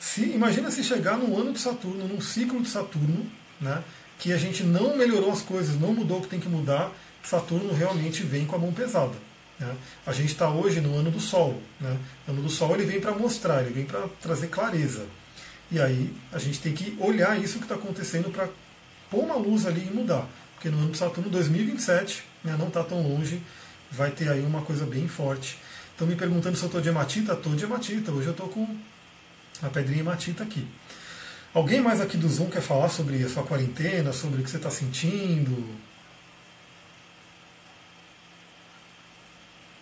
Se, 0.00 0.22
imagina 0.22 0.70
se 0.72 0.82
chegar 0.82 1.16
num 1.16 1.38
ano 1.38 1.52
de 1.52 1.60
Saturno, 1.60 2.08
num 2.08 2.20
ciclo 2.20 2.60
de 2.60 2.68
Saturno, 2.68 3.24
né, 3.60 3.84
que 4.18 4.32
a 4.32 4.36
gente 4.36 4.64
não 4.64 4.96
melhorou 4.96 5.30
as 5.30 5.42
coisas, 5.42 5.78
não 5.78 5.94
mudou 5.94 6.18
o 6.18 6.22
que 6.22 6.28
tem 6.28 6.40
que 6.40 6.48
mudar, 6.48 6.90
Saturno 7.22 7.72
realmente 7.72 8.24
vem 8.24 8.46
com 8.46 8.56
a 8.56 8.58
mão 8.58 8.72
pesada. 8.72 9.14
Né? 9.60 9.76
A 10.06 10.12
gente 10.12 10.32
está 10.32 10.48
hoje 10.48 10.80
no 10.80 10.96
ano 10.96 11.10
do 11.10 11.20
Sol. 11.20 11.60
Né? 11.78 11.96
O 12.26 12.30
ano 12.32 12.42
do 12.42 12.48
Sol 12.48 12.74
ele 12.74 12.84
vem 12.84 13.00
para 13.00 13.12
mostrar, 13.12 13.60
ele 13.60 13.70
vem 13.70 13.84
para 13.84 14.08
trazer 14.20 14.48
clareza. 14.48 15.06
E 15.70 15.78
aí 15.78 16.12
a 16.32 16.38
gente 16.38 16.58
tem 16.60 16.72
que 16.72 16.96
olhar 16.98 17.38
isso 17.38 17.58
que 17.58 17.64
está 17.64 17.74
acontecendo 17.74 18.30
para 18.30 18.48
pôr 19.10 19.20
uma 19.20 19.36
luz 19.36 19.66
ali 19.66 19.86
e 19.86 19.94
mudar. 19.94 20.26
Porque 20.54 20.68
no 20.68 20.78
ano 20.78 20.90
de 20.90 20.98
Saturno 20.98 21.30
2027, 21.30 22.24
né, 22.42 22.56
não 22.58 22.68
está 22.68 22.82
tão 22.82 23.00
longe, 23.02 23.40
vai 23.90 24.10
ter 24.10 24.28
aí 24.28 24.40
uma 24.40 24.62
coisa 24.62 24.84
bem 24.84 25.06
forte. 25.06 25.58
Estão 25.92 26.06
me 26.06 26.16
perguntando 26.16 26.56
se 26.56 26.62
eu 26.62 26.66
estou 26.66 26.80
de 26.80 26.88
hematita? 26.88 27.34
Estou 27.34 27.54
de 27.54 27.64
hematita. 27.64 28.10
Hoje 28.10 28.26
eu 28.26 28.32
estou 28.32 28.48
com 28.48 28.66
a 29.62 29.68
pedrinha 29.68 30.00
hematita 30.00 30.42
aqui. 30.42 30.66
Alguém 31.52 31.80
mais 31.80 32.00
aqui 32.00 32.16
do 32.16 32.28
Zoom 32.28 32.48
quer 32.48 32.62
falar 32.62 32.88
sobre 32.88 33.22
a 33.22 33.28
sua 33.28 33.42
quarentena, 33.42 34.12
sobre 34.12 34.40
o 34.40 34.44
que 34.44 34.50
você 34.50 34.56
está 34.56 34.70
sentindo? 34.70 35.68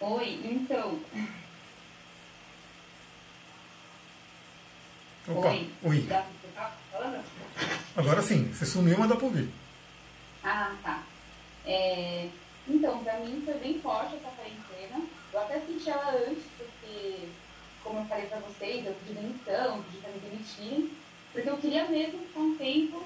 Oi, 0.00 0.40
então. 0.44 1.00
Opa, 5.28 5.48
oi. 5.48 5.70
oi. 5.82 6.08
Agora 7.96 8.22
sim, 8.22 8.44
você 8.52 8.64
sumiu, 8.64 8.96
mas 8.96 9.08
dá 9.08 9.16
para 9.16 9.24
ouvir. 9.24 9.50
Ah, 10.44 10.74
tá. 10.82 11.02
É, 11.66 12.28
então, 12.68 13.02
para 13.02 13.18
mim 13.20 13.42
foi 13.44 13.54
bem 13.54 13.80
forte 13.80 14.14
essa 14.14 14.30
quarentena. 14.30 15.04
Eu 15.32 15.40
até 15.40 15.60
senti 15.60 15.90
ela 15.90 16.12
antes, 16.12 16.44
porque, 16.56 17.28
como 17.82 17.98
eu 17.98 18.04
falei 18.06 18.26
para 18.26 18.38
vocês, 18.38 18.86
eu 18.86 18.94
pedi 18.94 19.14
demissão, 19.14 19.82
pedi 19.82 19.98
para 19.98 20.12
me 20.12 20.20
demitirem, 20.20 20.90
porque 21.32 21.50
eu 21.50 21.58
queria 21.58 21.88
mesmo 21.88 22.20
ficar 22.20 22.40
um 22.40 22.56
tempo 22.56 23.04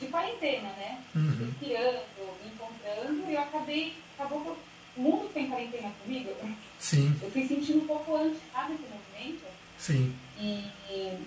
de 0.00 0.06
quarentena, 0.08 0.68
né? 0.70 1.02
Uhum. 1.14 1.46
Respirando, 1.46 2.02
me 2.42 2.50
encontrando, 2.52 3.30
e 3.30 3.34
eu 3.34 3.40
acabei, 3.40 3.94
acabou 4.18 4.40
que 4.42 4.48
o 4.96 5.00
mundo 5.00 5.30
tem 5.32 5.48
quarentena 5.48 5.92
comigo. 6.02 6.34
Sim. 6.78 7.16
Eu 7.22 7.30
fui 7.30 7.46
sentindo 7.46 7.82
um 7.82 7.86
pouco 7.86 8.16
antes, 8.16 8.40
sabe, 8.52 8.74
esse 8.74 8.82
movimento? 8.82 9.44
Sim. 9.78 10.14
E, 10.38 11.18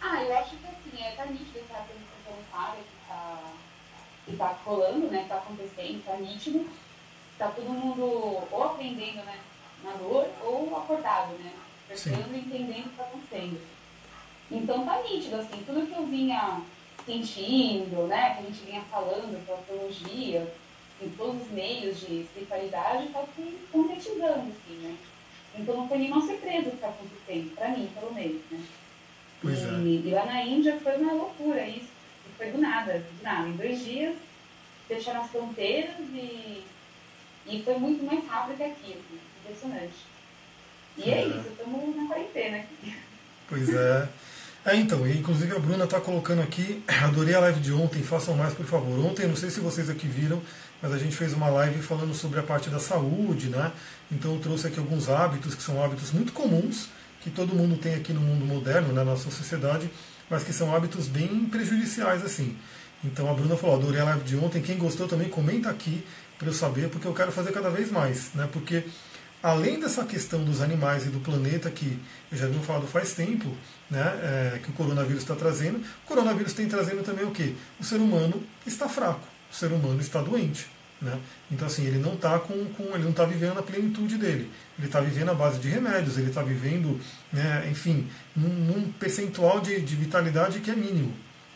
ah, 0.00 0.22
eu 0.22 0.36
acho 0.38 0.56
que 0.56 0.66
assim, 0.66 1.02
é, 1.02 1.12
tá 1.12 1.26
nítido 1.26 1.58
essa 1.58 1.78
atenção 1.78 2.02
voluntária 2.26 2.82
que 2.82 3.08
tá, 3.08 3.52
que 4.26 4.36
tá 4.36 4.48
rolando, 4.64 5.06
né? 5.08 5.22
Que 5.22 5.28
tá 5.28 5.36
acontecendo, 5.36 6.04
tá 6.04 6.16
nítido. 6.16 6.68
Tá 7.38 7.48
todo 7.48 7.70
mundo 7.70 8.46
ou 8.50 8.62
aprendendo, 8.62 9.24
né? 9.24 9.38
Na 9.82 9.92
dor, 9.92 10.28
ou 10.42 10.76
acordado, 10.76 11.32
né? 11.38 11.52
Percebendo 11.88 12.34
e 12.34 12.38
entendendo 12.38 12.86
o 12.86 12.90
que 12.90 12.96
tá 12.96 13.02
acontecendo. 13.04 13.60
Então 14.50 14.84
tá 14.84 15.02
nítido, 15.02 15.36
assim, 15.36 15.64
tudo 15.66 15.86
que 15.86 15.98
eu 15.98 16.06
vinha 16.06 16.60
sentindo, 17.04 18.06
né? 18.06 18.34
Que 18.34 18.40
a 18.40 18.42
gente 18.42 18.64
vinha 18.64 18.82
falando 18.82 19.44
pela 19.44 19.58
teologia, 19.58 20.54
em 21.04 21.10
todos 21.10 21.42
os 21.42 21.50
meios 21.50 22.00
de 22.00 22.22
espiritualidade, 22.22 23.08
tá 23.08 23.24
se 23.36 23.58
concretizando, 23.70 24.52
assim, 24.52 24.78
né? 24.82 24.96
Então 25.58 25.76
não 25.76 25.88
foi 25.88 25.98
nenhuma 25.98 26.20
surpresa 26.20 26.68
o 26.68 26.70
que 26.70 26.76
tá 26.78 26.88
acontecendo, 26.88 27.54
pra 27.54 27.68
mim, 27.68 27.90
pelo 27.94 28.14
menos, 28.14 28.40
né? 28.50 28.60
Pois 29.40 29.58
e, 29.58 29.64
é. 29.64 30.08
e 30.08 30.10
lá 30.10 30.24
na 30.24 30.42
Índia 30.44 30.78
foi 30.82 30.96
uma 30.96 31.12
loucura 31.12 31.66
isso. 31.66 31.90
Foi 32.38 32.50
do 32.50 32.58
nada, 32.58 32.98
do 32.98 33.22
nada. 33.22 33.48
Em 33.48 33.56
dois 33.56 33.84
dias, 33.84 34.16
fecharam 34.88 35.22
as 35.22 35.30
fronteiras 35.30 35.96
e, 36.12 36.64
e 37.46 37.62
foi 37.62 37.78
muito 37.78 38.04
mais 38.04 38.26
rápido 38.26 38.56
que 38.56 38.62
aqui. 38.62 38.92
Assim, 38.92 39.20
impressionante. 39.44 40.12
E 40.96 41.10
é, 41.10 41.22
é 41.22 41.26
isso, 41.26 41.48
estamos 41.48 41.96
na 41.96 42.06
quarentena 42.06 42.58
aqui. 42.58 42.96
Pois 43.48 43.68
é. 43.74 44.08
É, 44.64 44.76
então, 44.76 45.04
e 45.06 45.18
inclusive 45.18 45.54
a 45.56 45.58
Bruna 45.58 45.84
está 45.84 46.00
colocando 46.00 46.40
aqui, 46.40 46.82
adorei 47.02 47.34
a 47.34 47.40
live 47.40 47.60
de 47.60 47.72
ontem, 47.72 48.02
façam 48.02 48.36
mais, 48.36 48.54
por 48.54 48.64
favor. 48.64 49.04
Ontem, 49.04 49.26
não 49.26 49.34
sei 49.34 49.50
se 49.50 49.58
vocês 49.58 49.90
aqui 49.90 50.06
viram, 50.06 50.40
mas 50.82 50.92
a 50.92 50.98
gente 50.98 51.16
fez 51.16 51.32
uma 51.32 51.48
live 51.48 51.80
falando 51.80 52.12
sobre 52.12 52.40
a 52.40 52.42
parte 52.42 52.68
da 52.68 52.80
saúde, 52.80 53.48
né? 53.48 53.70
Então 54.10 54.34
eu 54.34 54.40
trouxe 54.40 54.66
aqui 54.66 54.78
alguns 54.78 55.08
hábitos 55.08 55.54
que 55.54 55.62
são 55.62 55.82
hábitos 55.82 56.10
muito 56.10 56.32
comuns, 56.32 56.88
que 57.20 57.30
todo 57.30 57.54
mundo 57.54 57.76
tem 57.76 57.94
aqui 57.94 58.12
no 58.12 58.20
mundo 58.20 58.44
moderno, 58.44 58.92
na 58.92 59.04
nossa 59.04 59.30
sociedade, 59.30 59.88
mas 60.28 60.42
que 60.42 60.52
são 60.52 60.74
hábitos 60.74 61.06
bem 61.06 61.46
prejudiciais 61.46 62.24
assim. 62.24 62.56
Então 63.04 63.30
a 63.30 63.34
Bruna 63.34 63.56
falou, 63.56 63.76
adorei 63.76 64.00
a 64.00 64.04
live 64.04 64.24
de 64.24 64.36
ontem, 64.36 64.60
quem 64.60 64.76
gostou 64.76 65.06
também 65.06 65.28
comenta 65.28 65.70
aqui 65.70 66.04
para 66.36 66.48
eu 66.48 66.52
saber, 66.52 66.88
porque 66.88 67.06
eu 67.06 67.14
quero 67.14 67.30
fazer 67.30 67.52
cada 67.52 67.70
vez 67.70 67.90
mais, 67.90 68.32
né? 68.34 68.48
Porque 68.52 68.84
além 69.42 69.80
dessa 69.80 70.04
questão 70.04 70.44
dos 70.44 70.60
animais 70.60 71.04
e 71.04 71.08
do 71.08 71.18
planeta 71.20 71.70
que 71.70 71.98
eu 72.30 72.38
já 72.38 72.46
venho 72.46 72.62
falado 72.62 72.86
faz 72.86 73.12
tempo, 73.12 73.48
né, 73.90 74.00
é, 74.54 74.58
que 74.62 74.70
o 74.70 74.72
coronavírus 74.72 75.22
está 75.22 75.34
trazendo, 75.34 75.78
o 75.78 76.06
coronavírus 76.06 76.52
tem 76.52 76.68
trazendo 76.68 77.02
também 77.02 77.24
o 77.24 77.30
quê? 77.30 77.54
O 77.80 77.84
ser 77.84 77.96
humano 77.96 78.42
está 78.66 78.88
fraco, 78.88 79.26
o 79.52 79.54
ser 79.54 79.72
humano 79.72 80.00
está 80.00 80.22
doente. 80.22 80.66
Né? 81.02 81.18
Então 81.50 81.66
assim, 81.66 81.84
ele 81.84 81.98
não 81.98 82.14
está 82.14 82.38
com, 82.38 82.64
com, 82.66 82.84
ele 82.94 83.02
não 83.02 83.10
está 83.10 83.24
vivendo 83.24 83.58
a 83.58 83.62
plenitude 83.62 84.16
dele. 84.16 84.48
Ele 84.78 84.86
está 84.86 85.00
vivendo 85.00 85.30
a 85.30 85.34
base 85.34 85.58
de 85.58 85.68
remédios, 85.68 86.16
ele 86.16 86.28
está 86.28 86.42
vivendo, 86.42 86.98
né, 87.32 87.68
enfim, 87.70 88.08
num, 88.36 88.48
num 88.48 88.92
percentual 88.92 89.60
de, 89.60 89.80
de, 89.80 89.96
vitalidade 89.96 90.60
que 90.60 90.70
é 90.70 90.76
mínimo. 90.76 91.12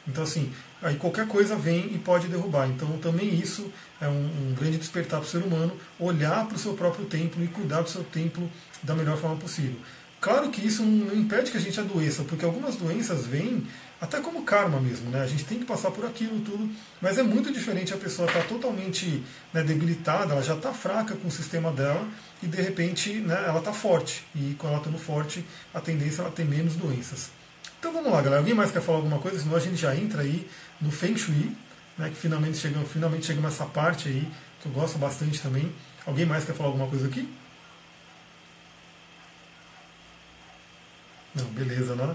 Então 0.07 0.25
assim, 0.25 0.53
aí 0.83 0.97
qualquer 0.97 1.29
coisa 1.29 1.55
vem 1.55 1.95
e 1.95 1.99
pode 1.99 2.27
derrubar. 2.27 2.69
Então 2.69 2.99
também 2.99 3.35
isso 3.39 3.73
é 4.01 4.09
um, 4.09 4.51
um 4.51 4.55
grande 4.59 4.79
despertar 4.79 5.21
para 5.21 5.29
o 5.29 5.31
ser 5.31 5.45
humano, 5.45 5.77
olhar 5.99 6.45
para 6.47 6.57
o 6.57 6.59
seu 6.59 6.75
próprio 6.75 7.07
templo 7.07 7.43
e 7.45 7.47
cuidar 7.47 7.83
do 7.83 7.89
seu 7.89 8.03
templo 8.03 8.51
da 8.83 8.97
melhor 8.97 9.17
forma 9.17 9.37
possível. 9.37 9.77
Claro 10.21 10.51
que 10.51 10.67
isso 10.67 10.83
não 10.83 11.15
impede 11.15 11.53
que 11.53 11.57
a 11.57 11.61
gente 11.61 11.79
adoeça, 11.79 12.25
porque 12.25 12.45
algumas 12.45 12.75
doenças 12.75 13.27
vêm 13.27 13.65
até 14.01 14.21
como 14.21 14.43
karma 14.43 14.79
mesmo, 14.79 15.11
né? 15.11 15.23
A 15.23 15.27
gente 15.27 15.45
tem 15.45 15.59
que 15.59 15.65
passar 15.65 15.91
por 15.91 16.05
aquilo 16.05 16.39
tudo, 16.41 16.69
mas 17.01 17.17
é 17.17 17.23
muito 17.23 17.51
diferente 17.53 17.95
a 17.95 17.97
pessoa 17.97 18.29
estar 18.29 18.43
tá 18.43 18.47
totalmente 18.47 19.25
né, 19.53 19.63
debilitada, 19.63 20.33
ela 20.33 20.43
já 20.43 20.55
está 20.55 20.73
fraca 20.73 21.15
com 21.15 21.29
o 21.29 21.31
sistema 21.31 21.73
dela 21.73 22.07
e 22.43 22.47
de 22.47 22.61
repente 22.61 23.15
né, 23.15 23.45
ela 23.47 23.59
está 23.59 23.73
forte. 23.73 24.25
E 24.35 24.55
quando 24.59 24.73
ela 24.73 24.83
está 24.83 24.91
no 24.91 24.99
forte, 24.99 25.45
a 25.73 25.81
tendência 25.81 26.21
é 26.21 26.25
ela 26.25 26.31
ter 26.31 26.45
menos 26.45 26.75
doenças. 26.75 27.31
Então 27.79 27.93
vamos 27.93 28.13
lá, 28.13 28.21
galera. 28.21 28.39
Alguém 28.39 28.55
mais 28.55 28.71
quer 28.71 28.83
falar 28.83 28.99
alguma 28.99 29.19
coisa? 29.19 29.39
Senão 29.39 29.57
a 29.57 29.61
gente 29.61 29.77
já 29.77 29.95
entra 29.97 30.23
aí 30.23 30.47
no 30.81 30.91
Feng 30.91 31.17
Shui, 31.17 31.57
né, 31.97 32.11
que 32.11 32.17
finalmente 32.17 32.59
chegamos, 32.59 32.91
finalmente 32.91 33.25
chegamos 33.25 33.51
nessa 33.51 33.65
parte 33.65 34.09
aí, 34.09 34.29
que 34.61 34.69
eu 34.69 34.73
gosto 34.73 34.99
bastante 34.99 35.41
também. 35.41 35.73
Alguém 36.05 36.27
mais 36.27 36.45
quer 36.45 36.55
falar 36.55 36.69
alguma 36.69 36.87
coisa 36.87 37.07
aqui? 37.07 37.27
Não, 41.35 41.45
beleza, 41.47 41.95
né? 41.95 42.15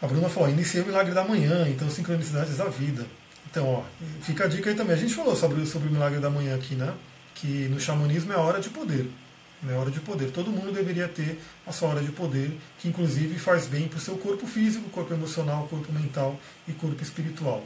A 0.00 0.06
Bruna 0.06 0.28
falou, 0.28 0.50
iniciei 0.50 0.82
o 0.82 0.86
milagre 0.86 1.14
da 1.14 1.24
manhã, 1.24 1.66
então 1.68 1.88
sincronicidades 1.88 2.56
da 2.56 2.66
vida. 2.66 3.06
Então, 3.50 3.66
ó, 3.66 3.82
fica 4.22 4.44
a 4.44 4.46
dica 4.46 4.68
aí 4.68 4.76
também. 4.76 4.94
A 4.94 4.98
gente 4.98 5.14
falou 5.14 5.34
sobre, 5.34 5.64
sobre 5.64 5.88
o 5.88 5.90
milagre 5.90 6.20
da 6.20 6.28
manhã 6.28 6.54
aqui, 6.54 6.74
né? 6.74 6.92
Que 7.34 7.68
no 7.68 7.80
xamanismo 7.80 8.32
é 8.32 8.36
hora 8.36 8.60
de 8.60 8.68
poder. 8.68 9.10
É 9.66 9.72
hora 9.72 9.90
de 9.90 10.00
poder. 10.00 10.30
Todo 10.30 10.50
mundo 10.50 10.70
deveria 10.72 11.08
ter 11.08 11.40
a 11.66 11.72
sua 11.72 11.88
hora 11.88 12.02
de 12.02 12.12
poder, 12.12 12.56
que 12.78 12.88
inclusive 12.88 13.38
faz 13.38 13.66
bem 13.66 13.88
para 13.88 13.96
o 13.96 14.00
seu 14.00 14.16
corpo 14.18 14.46
físico, 14.46 14.88
corpo 14.90 15.14
emocional, 15.14 15.66
corpo 15.68 15.90
mental 15.92 16.38
e 16.68 16.72
corpo 16.72 17.02
espiritual. 17.02 17.64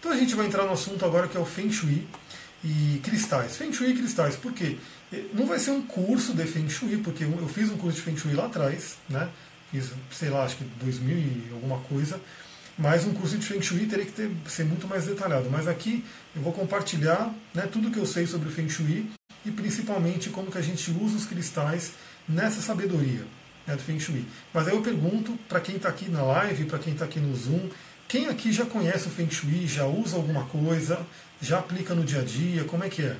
Então 0.00 0.10
a 0.10 0.16
gente 0.16 0.34
vai 0.34 0.46
entrar 0.46 0.64
no 0.64 0.72
assunto 0.72 1.04
agora 1.04 1.28
que 1.28 1.36
é 1.36 1.40
o 1.40 1.46
Feng 1.46 1.70
Shui 1.70 2.06
e 2.64 3.00
cristais. 3.04 3.56
Feng 3.56 3.72
Shui 3.72 3.90
e 3.90 3.94
cristais, 3.94 4.34
por 4.36 4.52
quê? 4.52 4.78
Não 5.32 5.46
vai 5.46 5.58
ser 5.58 5.70
um 5.70 5.82
curso 5.82 6.34
de 6.34 6.44
Feng 6.44 6.68
Shui, 6.68 6.98
porque 6.98 7.24
eu 7.24 7.48
fiz 7.48 7.70
um 7.70 7.76
curso 7.78 7.98
de 7.98 8.02
Feng 8.02 8.16
Shui 8.16 8.34
lá 8.34 8.46
atrás, 8.46 8.96
né? 9.08 9.28
Fiz, 9.70 9.90
sei 10.10 10.30
lá, 10.30 10.44
acho 10.44 10.56
que 10.56 10.64
2000 10.64 11.16
e 11.16 11.50
alguma 11.52 11.78
coisa, 11.78 12.20
mas 12.78 13.04
um 13.04 13.12
curso 13.12 13.36
de 13.36 13.44
Feng 13.44 13.60
Shui 13.60 13.86
teria 13.86 14.06
que 14.06 14.12
ter, 14.12 14.30
ser 14.46 14.64
muito 14.64 14.86
mais 14.86 15.06
detalhado. 15.06 15.50
Mas 15.50 15.66
aqui 15.66 16.04
eu 16.34 16.42
vou 16.42 16.52
compartilhar 16.52 17.34
né, 17.52 17.68
tudo 17.70 17.90
que 17.90 17.98
eu 17.98 18.06
sei 18.06 18.26
sobre 18.26 18.48
o 18.48 18.52
Feng 18.52 18.68
Shui 18.68 19.10
e 19.44 19.50
principalmente 19.50 20.30
como 20.30 20.50
que 20.50 20.58
a 20.58 20.62
gente 20.62 20.90
usa 20.92 21.16
os 21.16 21.26
cristais 21.26 21.92
nessa 22.28 22.60
sabedoria 22.60 23.24
né, 23.66 23.74
do 23.74 23.82
Feng 23.82 23.98
Shui. 23.98 24.24
Mas 24.54 24.68
aí 24.68 24.74
eu 24.74 24.80
pergunto 24.80 25.36
para 25.48 25.60
quem 25.60 25.76
está 25.76 25.88
aqui 25.88 26.08
na 26.08 26.22
live, 26.22 26.66
para 26.66 26.78
quem 26.78 26.92
está 26.92 27.04
aqui 27.04 27.18
no 27.18 27.34
Zoom, 27.34 27.68
quem 28.06 28.28
aqui 28.28 28.52
já 28.52 28.64
conhece 28.64 29.08
o 29.08 29.10
Feng 29.10 29.30
Shui, 29.30 29.66
já 29.66 29.84
usa 29.84 30.16
alguma 30.16 30.44
coisa, 30.44 31.04
já 31.42 31.58
aplica 31.58 31.94
no 31.94 32.04
dia 32.04 32.20
a 32.20 32.24
dia, 32.24 32.64
como 32.64 32.84
é 32.84 32.88
que 32.88 33.02
é? 33.02 33.16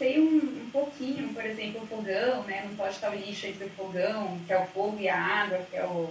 sei 0.00 0.18
um, 0.18 0.38
um 0.38 0.70
exemplo, 1.60 1.82
o 1.82 1.86
fogão, 1.86 2.42
né? 2.44 2.64
Não 2.68 2.76
pode 2.76 2.94
estar 2.94 3.10
o 3.10 3.14
lixo 3.14 3.46
entre 3.46 3.64
o 3.64 3.70
fogão, 3.70 4.40
que 4.46 4.52
é 4.52 4.58
o 4.58 4.66
fogo, 4.66 4.98
e 4.98 5.08
a 5.08 5.18
água, 5.18 5.58
que 5.70 5.76
é, 5.76 5.84
o, 5.84 6.10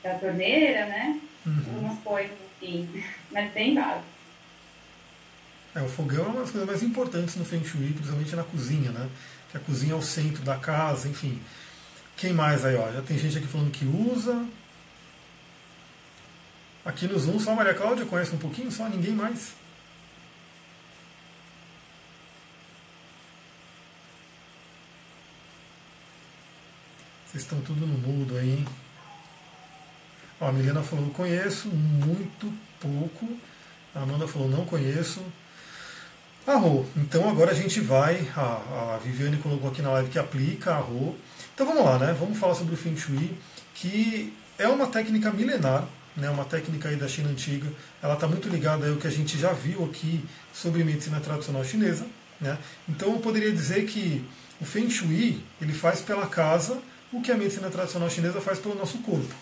que 0.00 0.08
é 0.08 0.12
a 0.12 0.18
torneira, 0.18 0.86
né? 0.86 1.20
uhum. 1.46 1.78
umas 1.80 1.98
coisas 2.00 2.36
assim, 2.56 3.04
mas 3.30 3.52
bem 3.52 3.74
básico. 3.74 4.04
É, 5.74 5.82
o 5.82 5.88
fogão 5.88 6.24
é 6.24 6.28
uma 6.28 6.40
das 6.40 6.50
coisas 6.50 6.68
mais 6.68 6.82
importantes 6.82 7.36
no 7.36 7.44
Feng 7.44 7.64
Shui, 7.64 7.92
principalmente 7.92 8.34
na 8.34 8.44
cozinha, 8.44 8.90
né? 8.90 9.08
Que 9.50 9.58
a 9.58 9.60
cozinha 9.60 9.92
é 9.92 9.96
o 9.96 10.02
centro 10.02 10.42
da 10.42 10.56
casa, 10.56 11.06
enfim. 11.06 11.40
Quem 12.16 12.32
mais 12.32 12.64
aí, 12.64 12.74
ó? 12.76 12.90
Já 12.90 13.02
tem 13.02 13.18
gente 13.18 13.36
aqui 13.36 13.46
falando 13.46 13.70
que 13.70 13.84
usa. 13.84 14.46
Aqui 16.82 17.06
no 17.06 17.18
Zoom 17.18 17.38
só 17.38 17.52
a 17.52 17.54
Maria 17.54 17.74
Cláudia 17.74 18.06
conhece 18.06 18.34
um 18.34 18.38
pouquinho, 18.38 18.72
só 18.72 18.88
ninguém 18.88 19.12
mais. 19.12 19.52
Vocês 27.36 27.44
estão 27.44 27.60
tudo 27.60 27.86
no 27.86 27.98
mudo 27.98 28.34
aí, 28.38 28.48
hein? 28.48 28.66
Ó, 30.40 30.48
a 30.48 30.52
Milena 30.52 30.82
falou, 30.82 31.10
conheço 31.10 31.68
muito 31.68 32.50
pouco. 32.80 33.28
A 33.94 34.00
Amanda 34.00 34.26
falou, 34.26 34.48
não 34.48 34.64
conheço. 34.64 35.20
Arro, 36.46 36.88
então 36.96 37.28
agora 37.28 37.50
a 37.50 37.54
gente 37.54 37.78
vai, 37.78 38.26
a, 38.34 38.94
a 38.94 39.00
Viviane 39.04 39.36
colocou 39.36 39.68
aqui 39.68 39.82
na 39.82 39.90
live 39.90 40.08
que 40.08 40.18
aplica 40.18 40.76
Arro. 40.76 41.14
Então 41.54 41.66
vamos 41.66 41.84
lá, 41.84 41.98
né? 41.98 42.16
Vamos 42.18 42.38
falar 42.38 42.54
sobre 42.54 42.72
o 42.72 42.76
Feng 42.76 42.96
Shui, 42.96 43.36
que 43.74 44.32
é 44.58 44.66
uma 44.66 44.86
técnica 44.86 45.30
milenar, 45.30 45.86
né? 46.16 46.30
uma 46.30 46.46
técnica 46.46 46.88
aí 46.88 46.96
da 46.96 47.06
China 47.06 47.28
antiga. 47.28 47.70
Ela 48.02 48.14
está 48.14 48.26
muito 48.26 48.48
ligada 48.48 48.88
ao 48.88 48.96
que 48.96 49.06
a 49.06 49.10
gente 49.10 49.38
já 49.38 49.52
viu 49.52 49.84
aqui 49.84 50.24
sobre 50.54 50.82
medicina 50.82 51.20
tradicional 51.20 51.62
chinesa. 51.62 52.06
Né? 52.40 52.56
Então 52.88 53.12
eu 53.12 53.18
poderia 53.18 53.52
dizer 53.52 53.84
que 53.84 54.24
o 54.58 54.64
Feng 54.64 54.88
Shui 54.88 55.44
ele 55.60 55.74
faz 55.74 56.00
pela 56.00 56.26
casa 56.26 56.80
o 57.12 57.20
que 57.20 57.32
a 57.32 57.36
medicina 57.36 57.70
tradicional 57.70 58.10
chinesa 58.10 58.40
faz 58.40 58.58
pelo 58.58 58.74
nosso 58.74 58.98
corpo. 58.98 59.34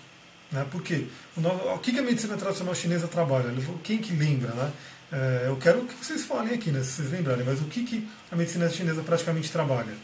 Né? 0.53 0.67
Por 0.71 0.83
quê? 0.83 1.07
O, 1.37 1.41
o 1.41 1.79
que 1.79 1.99
a 1.99 2.03
medicina 2.03 2.37
tradicional 2.37 2.75
chinesa 2.75 3.09
trabalha? 3.09 3.53
Quem 3.83 3.99
que 3.99 4.15
lembra? 4.15 4.53
Né? 4.53 4.73
É, 5.13 5.45
eu 5.47 5.57
quero 5.57 5.85
que 5.85 5.95
vocês 5.95 6.25
falem 6.25 6.55
aqui, 6.55 6.71
né, 6.71 6.83
se 6.83 6.93
vocês 6.93 7.11
lembrarem, 7.11 7.45
mas 7.45 7.61
o 7.61 7.67
que, 7.67 7.85
que 7.85 8.09
a 8.33 8.37
medicina 8.37 8.69
chinesa 8.69 9.03
praticamente 9.03 9.51
trabalha? 9.51 9.95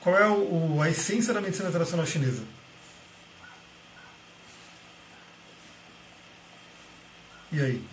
Qual 0.00 0.16
é 0.16 0.28
o, 0.28 0.80
a 0.80 0.88
essência 0.88 1.34
da 1.34 1.40
medicina 1.40 1.70
tradicional 1.70 2.06
chinesa? 2.06 2.42
E 7.50 7.60
aí? 7.60 7.84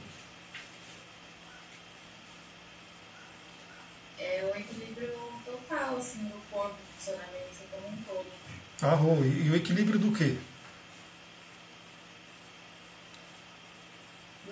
É 4.19 4.51
o 4.53 4.57
equilíbrio 4.57 5.13
total, 5.45 5.97
assim, 5.97 6.23
do 6.25 6.41
corpo, 6.51 6.75
funcionamento. 6.97 7.44
Ah, 8.85 8.99
e, 9.23 9.47
e 9.47 9.49
o 9.49 9.55
equilíbrio 9.55 9.97
do 9.97 10.11
quê? 10.11 10.35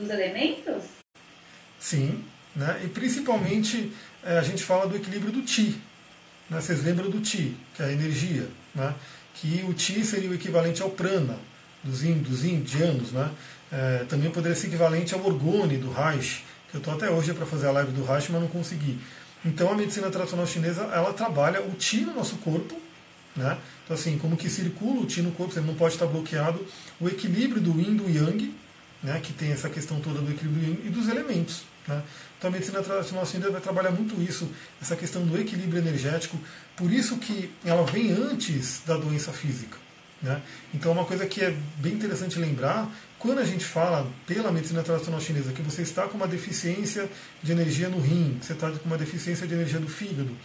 dos 0.04 0.10
elementos? 0.10 0.84
Sim, 1.80 2.24
né? 2.56 2.82
e 2.84 2.88
principalmente 2.88 3.92
é, 4.24 4.38
a 4.38 4.42
gente 4.42 4.64
fala 4.64 4.88
do 4.88 4.96
equilíbrio 4.96 5.32
do 5.32 5.42
Ti. 5.42 5.82
Né? 6.50 6.62
Vocês 6.62 6.84
lembram 6.84 7.10
do 7.10 7.20
Ti, 7.20 7.56
que 7.76 7.82
é 7.82 7.88
a 7.88 7.92
energia, 7.92 8.48
né? 8.74 8.94
que 9.34 9.64
o 9.68 9.74
Ti 9.74 10.04
seria 10.06 10.30
o 10.30 10.34
equivalente 10.34 10.82
ao 10.82 10.90
prana 10.90 11.38
dos, 11.84 12.02
dos 12.02 12.46
indianos. 12.46 13.12
Né? 13.12 13.30
É, 13.72 14.06
também 14.08 14.32
poderia 14.32 14.56
ser 14.56 14.68
equivalente 14.68 15.14
ao 15.14 15.26
orgone 15.26 15.78
do 15.78 15.92
Reich, 15.92 16.44
que 16.70 16.78
eu 16.78 16.80
estou 16.80 16.94
até 16.94 17.10
hoje 17.10 17.34
para 17.34 17.46
fazer 17.46 17.68
a 17.68 17.72
live 17.72 17.92
do 17.92 18.04
Reich, 18.04 18.32
mas 18.32 18.42
não 18.42 18.48
consegui. 18.48 19.00
Então 19.46 19.72
a 19.72 19.76
medicina 19.76 20.10
tradicional 20.10 20.48
chinesa 20.48 20.84
ela 20.84 21.14
trabalha 21.14 21.62
o 21.62 21.72
Ti 21.72 22.02
no 22.02 22.14
nosso 22.14 22.38
corpo, 22.38 22.80
né? 23.36 23.58
Então, 23.84 23.96
assim, 23.96 24.18
como 24.18 24.38
que 24.38 24.50
circula 24.50 25.02
o 25.02 25.06
Ti 25.06 25.22
no 25.22 25.32
corpo, 25.32 25.58
ele 25.58 25.66
não 25.66 25.76
pode 25.76 25.96
estar 25.96 26.06
bloqueado. 26.06 26.66
O 27.00 27.08
equilíbrio 27.08 27.62
do 27.62 27.80
Yin 27.80 27.96
do 27.96 28.10
Yang, 28.10 28.54
né, 29.02 29.20
que 29.22 29.34
tem 29.34 29.52
essa 29.52 29.70
questão 29.70 30.00
toda 30.00 30.20
do 30.22 30.32
equilíbrio 30.32 30.80
e 30.86 30.90
dos 30.90 31.08
elementos. 31.10 31.64
Né? 31.88 32.02
Então 32.38 32.50
a 32.50 32.54
medicina 32.54 32.82
tradicional 32.82 33.28
ainda 33.34 33.52
vai 33.52 33.62
trabalhar 33.62 33.92
muito 33.92 34.22
isso, 34.22 34.50
essa 34.82 34.96
questão 34.96 35.26
do 35.26 35.38
equilíbrio 35.38 35.80
energético, 35.80 36.38
por 36.76 36.92
isso 36.92 37.18
que 37.18 37.52
ela 37.66 37.84
vem 37.86 38.12
antes 38.12 38.82
da 38.86 38.96
doença 38.96 39.32
física. 39.34 39.78
Né? 40.22 40.42
Então 40.74 40.92
uma 40.92 41.06
coisa 41.06 41.26
que 41.26 41.42
é 41.42 41.56
bem 41.78 41.94
interessante 41.94 42.40
lembrar, 42.40 42.90
quando 43.20 43.40
a 43.40 43.46
gente 43.46 43.66
fala 43.66 44.10
pela 44.26 44.52
medicina 44.52 44.84
tradicional 44.84 45.20
chinesa 45.20 45.52
que 45.52 45.62
você 45.62 45.82
está 45.82 46.08
com 46.08 46.18
uma 46.18 46.28
deficiência 46.28 47.10
de 47.42 47.52
energia 47.52 47.90
no 47.90 48.00
rim, 48.00 48.38
que 48.40 48.46
você 48.46 48.54
está 48.54 48.72
com 48.72 48.86
uma 48.86 48.98
deficiência 48.98 49.46
de 49.46 49.54
energia 49.54 49.80
do 49.80 49.88
fígado, 49.88 50.36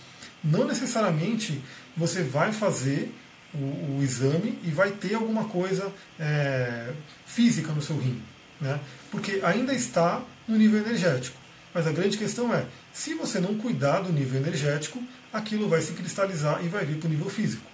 não 0.42 0.66
necessariamente 0.66 1.60
você 1.98 2.22
vai 2.22 2.52
fazer 2.52 3.12
o, 3.52 3.98
o 3.98 4.00
exame 4.02 4.58
e 4.64 4.70
vai 4.70 4.92
ter 4.92 5.14
alguma 5.14 5.44
coisa 5.44 5.92
é, 6.18 6.92
física 7.26 7.72
no 7.72 7.82
seu 7.82 7.98
rim 7.98 8.22
né? 8.60 8.80
porque 9.10 9.40
ainda 9.42 9.72
está 9.72 10.22
no 10.46 10.56
nível 10.56 10.80
energético. 10.80 11.36
Mas 11.72 11.86
a 11.86 11.92
grande 11.92 12.16
questão 12.16 12.52
é, 12.52 12.64
se 12.92 13.14
você 13.14 13.38
não 13.38 13.56
cuidar 13.56 14.00
do 14.00 14.12
nível 14.12 14.40
energético, 14.40 15.02
aquilo 15.32 15.68
vai 15.68 15.80
se 15.80 15.92
cristalizar 15.92 16.64
e 16.64 16.68
vai 16.68 16.84
vir 16.84 16.98
para 16.98 17.06
o 17.06 17.10
nível 17.10 17.28
físico. 17.28 17.64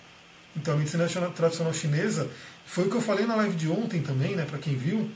Então 0.56 0.74
a 0.74 0.76
medicina 0.76 1.08
tradicional 1.30 1.72
chinesa, 1.72 2.28
foi 2.66 2.86
o 2.86 2.90
que 2.90 2.96
eu 2.96 3.00
falei 3.00 3.26
na 3.26 3.34
live 3.36 3.56
de 3.56 3.68
ontem 3.68 4.02
também, 4.02 4.34
né, 4.34 4.44
para 4.48 4.58
quem 4.58 4.76
viu, 4.76 5.10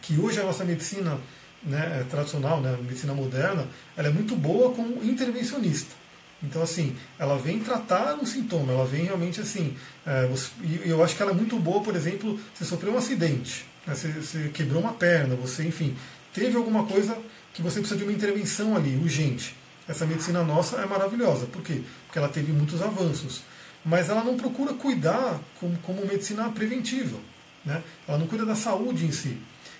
que 0.00 0.18
hoje 0.18 0.40
a 0.40 0.44
nossa 0.44 0.64
medicina 0.64 1.18
né, 1.62 2.04
tradicional, 2.10 2.60
né, 2.60 2.76
medicina 2.80 3.14
moderna, 3.14 3.66
ela 3.96 4.08
é 4.08 4.10
muito 4.10 4.36
boa 4.36 4.74
como 4.74 5.02
intervencionista. 5.02 5.94
Então, 6.42 6.62
assim, 6.62 6.96
ela 7.18 7.36
vem 7.36 7.58
tratar 7.60 8.14
um 8.14 8.24
sintoma, 8.24 8.72
ela 8.72 8.86
vem 8.86 9.04
realmente 9.04 9.40
assim. 9.40 9.76
É, 10.06 10.26
você, 10.26 10.50
e 10.62 10.88
eu 10.88 11.02
acho 11.02 11.16
que 11.16 11.22
ela 11.22 11.32
é 11.32 11.34
muito 11.34 11.58
boa, 11.58 11.82
por 11.82 11.96
exemplo, 11.96 12.38
você 12.54 12.64
sofreu 12.64 12.92
um 12.92 12.98
acidente. 12.98 13.66
Né? 13.86 13.94
Você, 13.94 14.08
você 14.08 14.48
quebrou 14.48 14.80
uma 14.80 14.92
perna, 14.92 15.34
você, 15.34 15.64
enfim, 15.64 15.96
teve 16.32 16.56
alguma 16.56 16.84
coisa 16.84 17.18
que 17.52 17.60
você 17.60 17.80
precisa 17.80 17.98
de 17.98 18.04
uma 18.04 18.12
intervenção 18.12 18.76
ali, 18.76 18.96
urgente. 18.96 19.56
Essa 19.88 20.06
medicina 20.06 20.44
nossa 20.44 20.76
é 20.76 20.86
maravilhosa. 20.86 21.46
Por 21.46 21.62
quê? 21.62 21.82
Porque 22.06 22.18
ela 22.18 22.28
teve 22.28 22.52
muitos 22.52 22.80
avanços. 22.82 23.42
Mas 23.84 24.10
ela 24.10 24.22
não 24.22 24.36
procura 24.36 24.74
cuidar 24.74 25.40
como, 25.58 25.76
como 25.78 26.06
medicina 26.06 26.48
preventiva. 26.50 27.18
Né? 27.64 27.82
Ela 28.06 28.18
não 28.18 28.26
cuida 28.26 28.44
da 28.44 28.54
saúde 28.54 29.06
em 29.06 29.12
si. 29.12 29.38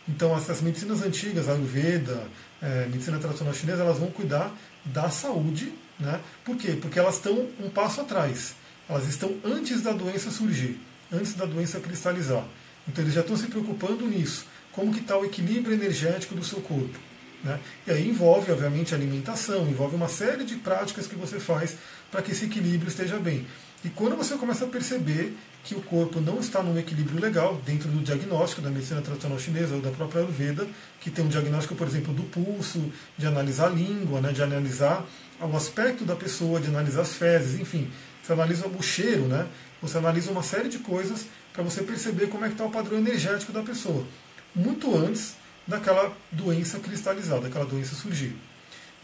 Então, 0.08 0.34
essas 0.34 0.62
medicinas 0.62 1.02
antigas, 1.02 1.48
a 1.48 1.52
Ayurveda, 1.52 2.26
é, 2.62 2.86
medicina 2.86 3.18
tradicional 3.18 3.52
chinesa, 3.52 3.82
elas 3.82 3.98
vão 3.98 4.10
cuidar 4.10 4.50
da 4.84 5.10
saúde. 5.10 5.72
Né? 5.98 6.20
Por 6.44 6.56
quê? 6.56 6.78
Porque 6.80 6.98
elas 6.98 7.16
estão 7.16 7.48
um 7.60 7.68
passo 7.68 8.00
atrás. 8.00 8.54
Elas 8.88 9.06
estão 9.08 9.36
antes 9.44 9.82
da 9.82 9.92
doença 9.92 10.30
surgir, 10.30 10.80
antes 11.12 11.34
da 11.34 11.44
doença 11.44 11.80
cristalizar. 11.80 12.44
Então 12.86 13.04
eles 13.04 13.14
já 13.14 13.20
estão 13.20 13.36
se 13.36 13.46
preocupando 13.46 14.06
nisso. 14.06 14.46
Como 14.72 14.92
que 14.92 15.00
está 15.00 15.18
o 15.18 15.24
equilíbrio 15.24 15.74
energético 15.74 16.34
do 16.34 16.44
seu 16.44 16.60
corpo. 16.60 16.98
Né? 17.42 17.58
E 17.86 17.90
aí 17.90 18.08
envolve, 18.08 18.50
obviamente, 18.50 18.94
alimentação, 18.94 19.68
envolve 19.68 19.94
uma 19.94 20.08
série 20.08 20.44
de 20.44 20.56
práticas 20.56 21.06
que 21.06 21.14
você 21.14 21.38
faz 21.38 21.76
para 22.10 22.22
que 22.22 22.32
esse 22.32 22.46
equilíbrio 22.46 22.88
esteja 22.88 23.18
bem. 23.18 23.46
E 23.84 23.88
quando 23.88 24.16
você 24.16 24.36
começa 24.36 24.64
a 24.64 24.68
perceber 24.68 25.36
que 25.62 25.74
o 25.74 25.80
corpo 25.80 26.20
não 26.20 26.40
está 26.40 26.62
num 26.62 26.76
equilíbrio 26.78 27.20
legal, 27.20 27.60
dentro 27.64 27.88
do 27.88 28.00
diagnóstico 28.00 28.62
da 28.62 28.70
medicina 28.70 29.02
tradicional 29.02 29.38
chinesa 29.38 29.74
ou 29.74 29.80
da 29.80 29.90
própria 29.90 30.22
Ayurveda, 30.22 30.66
que 31.00 31.10
tem 31.10 31.24
um 31.24 31.28
diagnóstico, 31.28 31.76
por 31.76 31.86
exemplo, 31.86 32.12
do 32.12 32.24
pulso, 32.24 32.90
de 33.16 33.26
analisar 33.26 33.66
a 33.66 33.70
língua, 33.70 34.20
né, 34.20 34.32
de 34.32 34.42
analisar 34.42 35.06
o 35.40 35.56
aspecto 35.56 36.04
da 36.04 36.16
pessoa, 36.16 36.60
de 36.60 36.68
analisar 36.68 37.02
as 37.02 37.14
fezes, 37.14 37.60
enfim, 37.60 37.90
você 38.22 38.32
analisa 38.32 38.66
o 38.66 38.82
cheiro, 38.82 39.22
né, 39.26 39.46
você 39.80 39.98
analisa 39.98 40.30
uma 40.30 40.42
série 40.42 40.68
de 40.68 40.78
coisas 40.78 41.26
para 41.52 41.62
você 41.62 41.82
perceber 41.82 42.26
como 42.28 42.44
é 42.44 42.48
que 42.48 42.54
está 42.54 42.64
o 42.64 42.70
padrão 42.70 42.98
energético 42.98 43.52
da 43.52 43.62
pessoa, 43.62 44.06
muito 44.54 44.96
antes 44.96 45.34
daquela 45.66 46.16
doença 46.32 46.78
cristalizada, 46.78 47.42
daquela 47.42 47.66
doença 47.66 47.94
surgir. 47.94 48.34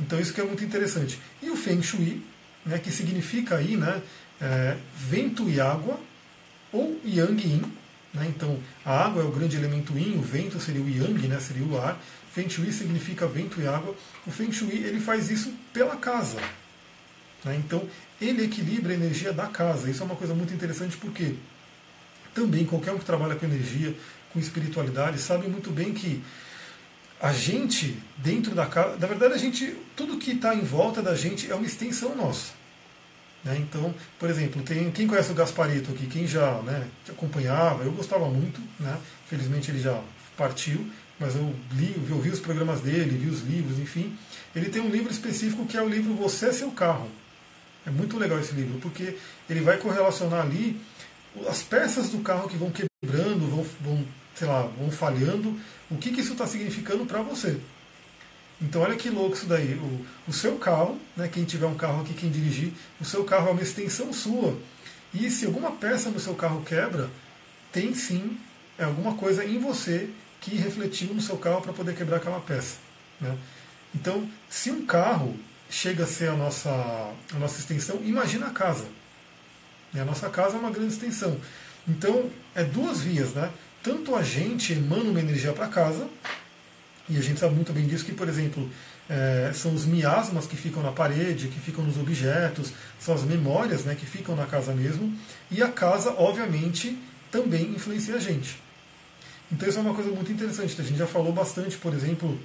Então 0.00 0.18
isso 0.18 0.32
que 0.32 0.40
é 0.40 0.44
muito 0.44 0.64
interessante. 0.64 1.20
E 1.42 1.50
o 1.50 1.56
Feng 1.56 1.82
Shui, 1.82 2.22
né, 2.64 2.78
que 2.78 2.90
significa 2.90 3.56
aí 3.56 3.76
né, 3.76 4.02
é, 4.40 4.76
vento 4.96 5.48
e 5.48 5.60
água, 5.60 6.00
ou 6.72 7.00
Yang 7.04 7.46
Yin. 7.46 7.62
Né, 8.12 8.26
então 8.28 8.58
a 8.84 9.04
água 9.04 9.22
é 9.22 9.26
o 9.26 9.30
grande 9.30 9.56
elemento 9.56 9.96
Yin, 9.96 10.16
o 10.18 10.22
vento 10.22 10.58
seria 10.58 10.82
o 10.82 10.88
Yang, 10.88 11.28
né, 11.28 11.38
seria 11.38 11.64
o 11.64 11.78
ar. 11.78 12.00
Feng 12.34 12.48
Shui 12.48 12.72
significa 12.72 13.28
vento 13.28 13.60
e 13.60 13.66
água. 13.66 13.94
O 14.26 14.30
Feng 14.30 14.50
Shui 14.50 14.82
ele 14.84 14.98
faz 14.98 15.30
isso 15.30 15.54
pela 15.72 15.96
casa. 15.96 16.38
Né, 17.44 17.56
então 17.56 17.88
ele 18.20 18.44
equilibra 18.44 18.92
a 18.92 18.96
energia 18.96 19.32
da 19.32 19.46
casa. 19.46 19.88
Isso 19.88 20.02
é 20.02 20.06
uma 20.06 20.16
coisa 20.16 20.34
muito 20.34 20.52
interessante 20.52 20.96
porque 20.96 21.34
também 22.34 22.66
qualquer 22.66 22.92
um 22.92 22.98
que 22.98 23.04
trabalha 23.04 23.36
com 23.36 23.46
energia, 23.46 23.94
com 24.32 24.40
espiritualidade, 24.40 25.18
sabe 25.18 25.46
muito 25.46 25.70
bem 25.70 25.94
que 25.94 26.20
a 27.20 27.32
gente, 27.32 27.96
dentro 28.16 28.52
da 28.52 28.66
casa, 28.66 28.96
na 28.98 29.06
verdade, 29.06 29.34
a 29.34 29.38
gente, 29.38 29.76
tudo 29.94 30.18
que 30.18 30.32
está 30.32 30.54
em 30.54 30.62
volta 30.62 31.00
da 31.00 31.14
gente 31.14 31.48
é 31.48 31.54
uma 31.54 31.64
extensão 31.64 32.16
nossa. 32.16 32.52
Né? 33.44 33.56
Então, 33.60 33.94
por 34.18 34.28
exemplo, 34.28 34.60
tem, 34.62 34.90
quem 34.90 35.06
conhece 35.06 35.30
o 35.30 35.34
Gasparito 35.34 35.92
aqui, 35.92 36.06
quem 36.06 36.26
já 36.26 36.60
né, 36.62 36.88
acompanhava, 37.08 37.84
eu 37.84 37.92
gostava 37.92 38.28
muito, 38.28 38.60
né? 38.80 38.98
felizmente 39.28 39.70
ele 39.70 39.80
já 39.80 40.02
partiu, 40.36 40.84
mas 41.18 41.36
eu 41.36 41.54
li, 41.72 41.94
eu 42.08 42.20
vi 42.20 42.30
os 42.30 42.40
programas 42.40 42.80
dele, 42.80 43.16
vi 43.16 43.28
os 43.28 43.42
livros, 43.42 43.78
enfim. 43.78 44.16
Ele 44.54 44.68
tem 44.68 44.82
um 44.82 44.90
livro 44.90 45.10
específico 45.10 45.66
que 45.66 45.76
é 45.76 45.82
o 45.82 45.88
livro 45.88 46.14
Você 46.14 46.46
é 46.46 46.52
Seu 46.52 46.70
Carro. 46.70 47.08
É 47.86 47.90
muito 47.90 48.18
legal 48.18 48.38
esse 48.40 48.54
livro, 48.54 48.78
porque 48.80 49.16
ele 49.48 49.60
vai 49.60 49.76
correlacionar 49.76 50.40
ali 50.40 50.80
as 51.48 51.62
peças 51.62 52.08
do 52.08 52.18
carro 52.18 52.48
que 52.48 52.56
vão 52.56 52.70
quebrando, 52.70 53.46
vão, 53.48 53.66
vão, 53.80 54.04
sei 54.34 54.46
lá, 54.48 54.62
vão 54.62 54.90
falhando. 54.90 55.58
O 55.90 55.96
que, 55.96 56.12
que 56.12 56.20
isso 56.20 56.32
está 56.32 56.46
significando 56.46 57.04
para 57.04 57.22
você? 57.22 57.58
Então 58.60 58.82
olha 58.82 58.96
que 58.96 59.10
louco 59.10 59.36
isso 59.36 59.46
daí. 59.46 59.74
O, 59.74 60.06
o 60.28 60.32
seu 60.32 60.56
carro, 60.56 60.98
né, 61.16 61.28
quem 61.28 61.44
tiver 61.44 61.66
um 61.66 61.74
carro 61.74 62.02
aqui, 62.02 62.14
quem 62.14 62.30
dirigir, 62.30 62.72
o 63.00 63.04
seu 63.04 63.24
carro 63.24 63.48
é 63.48 63.52
uma 63.52 63.62
extensão 63.62 64.12
sua. 64.12 64.56
E 65.12 65.30
se 65.30 65.46
alguma 65.46 65.72
peça 65.72 66.10
no 66.10 66.18
seu 66.18 66.34
carro 66.34 66.62
quebra, 66.62 67.10
tem 67.70 67.94
sim 67.94 68.38
alguma 68.78 69.14
coisa 69.14 69.44
em 69.44 69.58
você 69.58 70.08
que 70.44 70.56
refletiu 70.56 71.14
no 71.14 71.22
seu 71.22 71.38
carro 71.38 71.62
para 71.62 71.72
poder 71.72 71.96
quebrar 71.96 72.18
aquela 72.18 72.38
peça. 72.38 72.76
Né? 73.18 73.34
Então, 73.94 74.28
se 74.50 74.70
um 74.70 74.84
carro 74.84 75.34
chega 75.70 76.04
a 76.04 76.06
ser 76.06 76.28
a 76.28 76.34
nossa, 76.34 76.70
a 76.70 77.38
nossa 77.38 77.58
extensão, 77.58 78.00
imagina 78.04 78.48
a 78.48 78.50
casa. 78.50 78.84
E 79.94 79.98
a 79.98 80.04
nossa 80.04 80.28
casa 80.28 80.56
é 80.56 80.60
uma 80.60 80.70
grande 80.70 80.92
extensão. 80.92 81.40
Então, 81.88 82.30
é 82.54 82.62
duas 82.62 83.00
vias, 83.00 83.32
né? 83.32 83.50
Tanto 83.82 84.14
a 84.14 84.22
gente 84.22 84.72
emana 84.74 85.04
uma 85.04 85.20
energia 85.20 85.52
para 85.52 85.66
casa, 85.68 86.08
e 87.08 87.16
a 87.16 87.20
gente 87.20 87.40
sabe 87.40 87.54
muito 87.54 87.72
bem 87.72 87.86
disso, 87.86 88.04
que, 88.04 88.12
por 88.12 88.28
exemplo, 88.28 88.68
é, 89.08 89.50
são 89.54 89.74
os 89.74 89.86
miasmas 89.86 90.46
que 90.46 90.56
ficam 90.56 90.82
na 90.82 90.92
parede, 90.92 91.48
que 91.48 91.60
ficam 91.60 91.84
nos 91.84 91.96
objetos, 91.96 92.72
são 92.98 93.14
as 93.14 93.22
memórias 93.22 93.84
né, 93.84 93.94
que 93.94 94.06
ficam 94.06 94.36
na 94.36 94.46
casa 94.46 94.74
mesmo, 94.74 95.16
e 95.50 95.62
a 95.62 95.68
casa, 95.68 96.14
obviamente, 96.18 96.98
também 97.30 97.70
influencia 97.70 98.16
a 98.16 98.18
gente. 98.18 98.63
Então 99.54 99.68
isso 99.68 99.78
é 99.78 99.82
uma 99.82 99.94
coisa 99.94 100.10
muito 100.10 100.32
interessante. 100.32 100.80
A 100.80 100.84
gente 100.84 100.98
já 100.98 101.06
falou 101.06 101.32
bastante, 101.32 101.76
por 101.76 101.94
exemplo, 101.94 102.36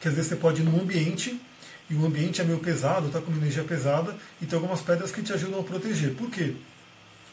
que 0.00 0.08
às 0.08 0.14
vezes 0.14 0.30
você 0.30 0.36
pode 0.36 0.62
ir 0.62 0.64
num 0.64 0.80
ambiente 0.80 1.38
e 1.90 1.94
o 1.94 2.06
ambiente 2.06 2.40
é 2.40 2.44
meio 2.44 2.58
pesado, 2.58 3.08
está 3.08 3.20
com 3.20 3.30
energia 3.32 3.62
pesada, 3.62 4.16
e 4.40 4.46
tem 4.46 4.56
algumas 4.56 4.80
pedras 4.80 5.12
que 5.12 5.22
te 5.22 5.34
ajudam 5.34 5.60
a 5.60 5.62
proteger. 5.62 6.14
Por 6.14 6.30
quê? 6.30 6.54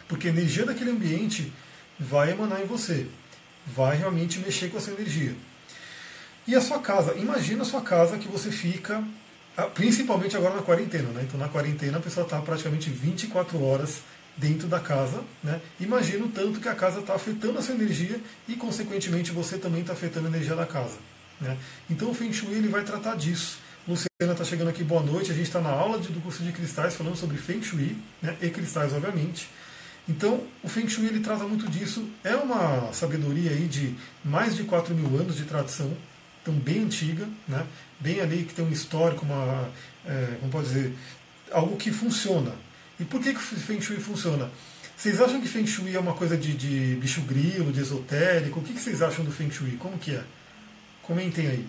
Porque 0.08 0.28
a 0.28 0.32
energia 0.32 0.66
daquele 0.66 0.92
ambiente 0.92 1.52
vai 1.98 2.32
emanar 2.32 2.62
em 2.62 2.66
você, 2.66 3.08
vai 3.66 3.96
realmente 3.96 4.38
mexer 4.40 4.70
com 4.70 4.78
essa 4.78 4.92
energia. 4.92 5.34
E 6.46 6.56
a 6.56 6.62
sua 6.62 6.80
casa, 6.80 7.16
imagina 7.16 7.62
a 7.62 7.66
sua 7.66 7.82
casa 7.82 8.18
que 8.18 8.28
você 8.28 8.52
fica, 8.52 9.02
ah, 9.56 9.64
principalmente 9.64 10.36
agora 10.36 10.56
na 10.56 10.62
quarentena, 10.62 11.08
né? 11.10 11.24
Então 11.24 11.40
na 11.40 11.48
quarentena 11.48 12.00
a 12.00 12.02
pessoa 12.02 12.26
está 12.26 12.40
praticamente 12.42 12.90
24 12.90 13.64
horas 13.64 14.02
dentro 14.36 14.68
da 14.68 14.80
casa, 14.80 15.24
né? 15.44 15.62
Imagina 15.80 16.26
o 16.26 16.30
tanto 16.30 16.60
que 16.60 16.68
a 16.68 16.76
casa 16.76 17.00
está 17.00 17.14
afetando 17.14 17.60
a 17.60 17.62
sua 17.62 17.76
energia 17.76 18.20
e, 18.48 18.56
consequentemente, 18.56 19.32
você 19.32 19.58
também 19.58 19.82
está 19.82 19.94
afetando 19.94 20.28
a 20.28 20.30
energia 20.30 20.56
da 20.56 20.66
casa. 20.66 20.98
Né? 21.40 21.58
Então 21.90 22.10
o 22.10 22.14
Feng 22.14 22.32
Shui 22.32 22.54
ele 22.54 22.68
vai 22.68 22.84
tratar 22.84 23.16
disso. 23.16 23.60
Luciana 23.88 24.32
está 24.32 24.44
chegando 24.44 24.70
aqui, 24.70 24.84
boa 24.84 25.04
noite. 25.04 25.32
A 25.32 25.36
gente 25.36 25.48
está 25.48 25.60
na 25.60 25.70
aula 25.70 26.00
de, 26.00 26.08
do 26.10 26.22
curso 26.22 26.42
de 26.44 26.52
cristais 26.52 26.96
falando 26.96 27.16
sobre 27.16 27.38
Feng 27.38 27.62
Shui 27.62 27.98
né? 28.22 28.36
e 28.42 28.50
cristais, 28.50 28.94
obviamente. 28.94 29.50
Então 30.08 30.44
o 30.64 30.68
Feng 30.68 30.88
Shui 30.88 31.06
ele 31.08 31.20
trata 31.20 31.44
muito 31.44 31.70
disso. 31.70 32.08
É 32.24 32.36
uma 32.36 32.92
sabedoria 32.94 33.52
aí 33.52 33.68
de 33.68 33.96
mais 34.24 34.56
de 34.56 34.64
4 34.64 34.96
mil 34.96 35.20
anos 35.20 35.36
de 35.36 35.44
tradição, 35.44 35.96
então 36.42 36.54
bem 36.54 36.84
antiga, 36.84 37.28
né? 37.48 37.66
bem 38.00 38.20
ali 38.20 38.44
que 38.44 38.54
tem 38.54 38.66
um 38.66 38.72
histórico, 38.72 39.26
uma, 39.26 39.70
é, 40.06 40.38
como 40.40 40.52
pode 40.52 40.68
dizer, 40.68 40.94
algo 41.52 41.78
que 41.78 41.92
funciona. 41.92 42.54
E 43.00 43.06
por 43.06 43.22
que, 43.22 43.34
que 43.34 43.40
o 43.40 43.42
Feng 43.42 43.82
Shui 43.82 43.98
funciona? 43.98 44.50
Vocês 44.96 45.20
acham 45.20 45.42
que 45.42 45.48
Feng 45.48 45.66
Shui 45.66 45.96
é 45.96 46.00
uma 46.00 46.14
coisa 46.14 46.38
de, 46.38 46.54
de 46.54 46.96
bicho 46.96 47.22
grilo, 47.22 47.72
de 47.72 47.82
esotérico? 47.82 48.60
O 48.60 48.64
que, 48.64 48.74
que 48.74 48.80
vocês 48.80 49.02
acham 49.02 49.26
do 49.26 49.32
Feng 49.32 49.52
Shui? 49.52 49.78
Como 49.78 49.98
que 49.98 50.16
é? 50.16 50.24
Comentem 51.02 51.48
aí. 51.48 51.68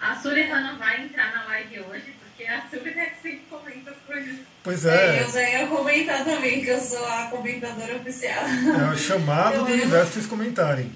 A 0.00 0.16
Sullivan 0.16 0.60
não 0.62 0.78
vai 0.78 1.04
entrar 1.04 1.32
na 1.32 1.44
live 1.44 1.78
hoje, 1.80 2.12
porque 2.18 2.44
a 2.44 2.56
é 2.56 2.60
que 3.10 3.22
sempre 3.22 3.46
comenta 3.48 3.90
as 3.92 3.96
coisas. 3.98 4.40
Pois 4.64 4.84
é. 4.84 5.22
Comentar 5.92 6.24
também, 6.24 6.62
que 6.62 6.70
eu 6.70 6.80
sou 6.80 7.04
a 7.04 7.26
comentadora 7.26 7.96
oficial. 7.96 8.44
É 8.44 8.92
o 8.92 8.96
chamado 8.96 9.56
eu, 9.56 9.64
do 9.64 9.72
universo 9.72 10.12
vocês 10.12 10.26
comentarem. 10.26 10.90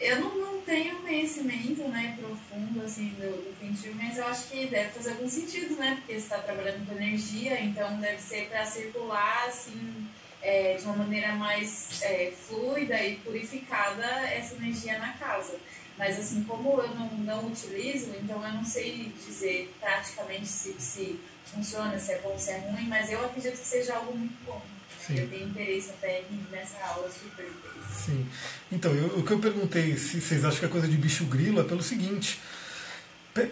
Eu 0.00 0.20
não, 0.20 0.36
não 0.36 0.60
tenho 0.60 0.96
conhecimento 0.96 1.82
né, 1.88 2.16
profundo 2.18 2.84
assim, 2.84 3.08
do, 3.18 3.28
do 3.28 3.76
Shui, 3.76 3.94
mas 3.94 4.16
eu 4.16 4.26
acho 4.26 4.48
que 4.48 4.66
deve 4.66 4.90
fazer 4.90 5.10
algum 5.10 5.28
sentido, 5.28 5.76
né? 5.76 5.96
Porque 5.96 6.12
você 6.12 6.18
está 6.18 6.38
trabalhando 6.38 6.86
com 6.86 6.94
energia, 6.94 7.60
então 7.60 7.98
deve 7.98 8.20
ser 8.20 8.48
para 8.48 8.64
circular 8.64 9.46
assim, 9.48 10.06
é, 10.40 10.74
de 10.74 10.84
uma 10.84 10.96
maneira 10.96 11.34
mais 11.34 12.00
é, 12.02 12.32
fluida 12.46 13.02
e 13.02 13.16
purificada 13.16 14.06
essa 14.30 14.54
energia 14.54 14.98
na 14.98 15.12
casa. 15.14 15.56
Mas 15.98 16.18
assim, 16.18 16.44
como 16.44 16.80
eu 16.80 16.94
não, 16.94 17.08
não 17.08 17.46
utilizo, 17.46 18.12
então 18.22 18.46
eu 18.46 18.52
não 18.52 18.64
sei 18.64 19.12
dizer 19.26 19.74
praticamente 19.80 20.46
se, 20.46 20.74
se 20.78 21.18
funciona, 21.54 21.98
se 21.98 22.12
é 22.12 22.20
bom, 22.20 22.38
se 22.38 22.50
é 22.50 22.58
ruim, 22.58 22.86
mas 22.88 23.10
eu 23.10 23.24
acredito 23.24 23.58
que 23.58 23.66
seja 23.66 23.94
algo 23.94 24.16
muito 24.16 24.36
bom. 24.44 24.60
Sim. 25.06 25.18
Eu 25.18 25.28
tenho 25.28 25.48
interesse 25.48 25.90
até 25.90 26.24
nessa 26.50 26.78
aula 26.84 27.08
super 27.08 27.44
interesse. 27.44 28.04
Sim. 28.06 28.26
Então, 28.72 28.92
eu, 28.92 29.18
o 29.18 29.22
que 29.22 29.30
eu 29.32 29.38
perguntei 29.38 29.96
se 29.96 30.20
vocês 30.20 30.44
acham 30.44 30.58
que 30.58 30.64
é 30.64 30.68
coisa 30.68 30.88
de 30.88 30.96
bicho 30.96 31.24
grilo 31.26 31.60
é 31.60 31.64
pelo 31.64 31.82
seguinte. 31.82 32.40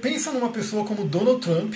Pensa 0.01 0.33
numa 0.33 0.51
pessoa 0.51 0.85
como 0.85 1.05
Donald 1.05 1.41
Trump, 1.43 1.75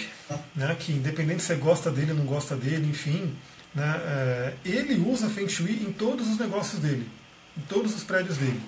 né, 0.56 0.74
que 0.78 0.92
independente 0.92 1.42
se 1.42 1.48
você 1.48 1.54
gosta 1.56 1.90
dele 1.90 2.12
ou 2.12 2.16
não 2.16 2.24
gosta 2.24 2.56
dele, 2.56 2.88
enfim, 2.88 3.36
né, 3.74 4.00
é, 4.02 4.54
ele 4.64 4.94
usa 4.94 5.28
Feng 5.28 5.48
Shui 5.48 5.72
em 5.86 5.92
todos 5.92 6.26
os 6.26 6.38
negócios 6.38 6.80
dele, 6.80 7.06
em 7.56 7.60
todos 7.62 7.94
os 7.94 8.02
prédios 8.02 8.38
dele. 8.38 8.60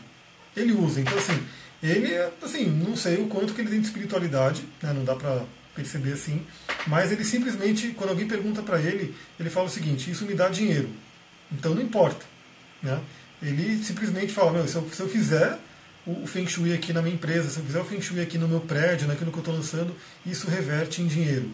Ele 0.55 0.73
usa. 0.73 1.01
Então, 1.01 1.17
assim, 1.17 1.43
ele, 1.83 2.15
assim, 2.43 2.67
não 2.67 2.95
sei 2.95 3.17
o 3.17 3.29
quanto 3.29 3.55
que 3.55 3.63
ele 3.63 3.71
tem 3.71 3.81
de 3.81 3.87
espiritualidade, 3.87 4.63
né, 4.83 4.93
não 4.93 5.05
dá 5.05 5.17
para 5.17 5.43
perceber 5.81 6.13
assim, 6.13 6.45
mas 6.87 7.11
ele 7.11 7.25
simplesmente, 7.25 7.89
quando 7.89 8.11
alguém 8.11 8.27
pergunta 8.27 8.63
para 8.63 8.81
ele, 8.81 9.15
ele 9.39 9.51
fala 9.51 9.67
o 9.67 9.71
seguinte: 9.71 10.11
Isso 10.11 10.25
me 10.25 10.35
dá 10.35 10.49
dinheiro. 10.49 10.89
Então 11.53 11.75
não 11.75 11.83
importa. 11.83 12.25
Né? 12.83 13.01
Ele 13.43 13.83
simplesmente 13.83 14.33
fala: 14.33 14.53
Meu, 14.53 14.69
se 14.69 14.77
eu, 14.77 14.89
se 14.93 15.01
eu 15.01 15.09
fizer 15.09 15.59
o 16.07 16.27
Feng 16.27 16.47
Shui 16.47 16.73
aqui 16.73 16.93
na 16.93 17.03
minha 17.03 17.15
empresa, 17.15 17.51
se 17.51 17.59
eu 17.59 17.65
fizer 17.65 17.81
o 17.81 17.85
Feng 17.85 18.01
Shui 18.01 18.21
aqui 18.21 18.39
no 18.39 18.49
meu 18.49 18.61
prédio, 18.61 19.07
naquilo 19.07 19.31
que 19.31 19.39
eu 19.39 19.43
estou 19.43 19.55
lançando, 19.55 19.95
isso 20.25 20.49
reverte 20.49 21.03
em 21.03 21.07
dinheiro. 21.07 21.51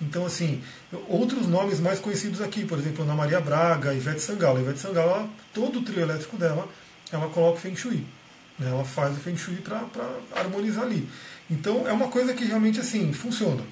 Então, 0.00 0.26
assim, 0.26 0.62
outros 1.08 1.46
nomes 1.46 1.80
mais 1.80 1.98
conhecidos 1.98 2.42
aqui, 2.42 2.64
por 2.66 2.78
exemplo, 2.78 3.02
Ana 3.04 3.14
Maria 3.14 3.40
Braga, 3.40 3.94
Ivete 3.94 4.20
Sangalo. 4.20 4.60
Ivete 4.60 4.78
Sangalo, 4.78 5.30
todo 5.54 5.78
o 5.78 5.82
trio 5.82 6.02
elétrico 6.02 6.36
dela, 6.36 6.68
ela 7.10 7.28
coloca 7.28 7.58
o 7.58 7.60
Feng 7.60 7.76
Shui. 7.76 8.04
Né? 8.58 8.68
Ela 8.68 8.84
faz 8.84 9.16
o 9.16 9.20
Feng 9.20 9.36
Shui 9.36 9.56
para 9.56 9.84
harmonizar 10.34 10.84
ali. 10.84 11.08
Então 11.50 11.86
é 11.86 11.92
uma 11.92 12.08
coisa 12.08 12.34
que 12.34 12.44
realmente 12.44 12.80
assim 12.80 13.12
funciona. 13.12 13.62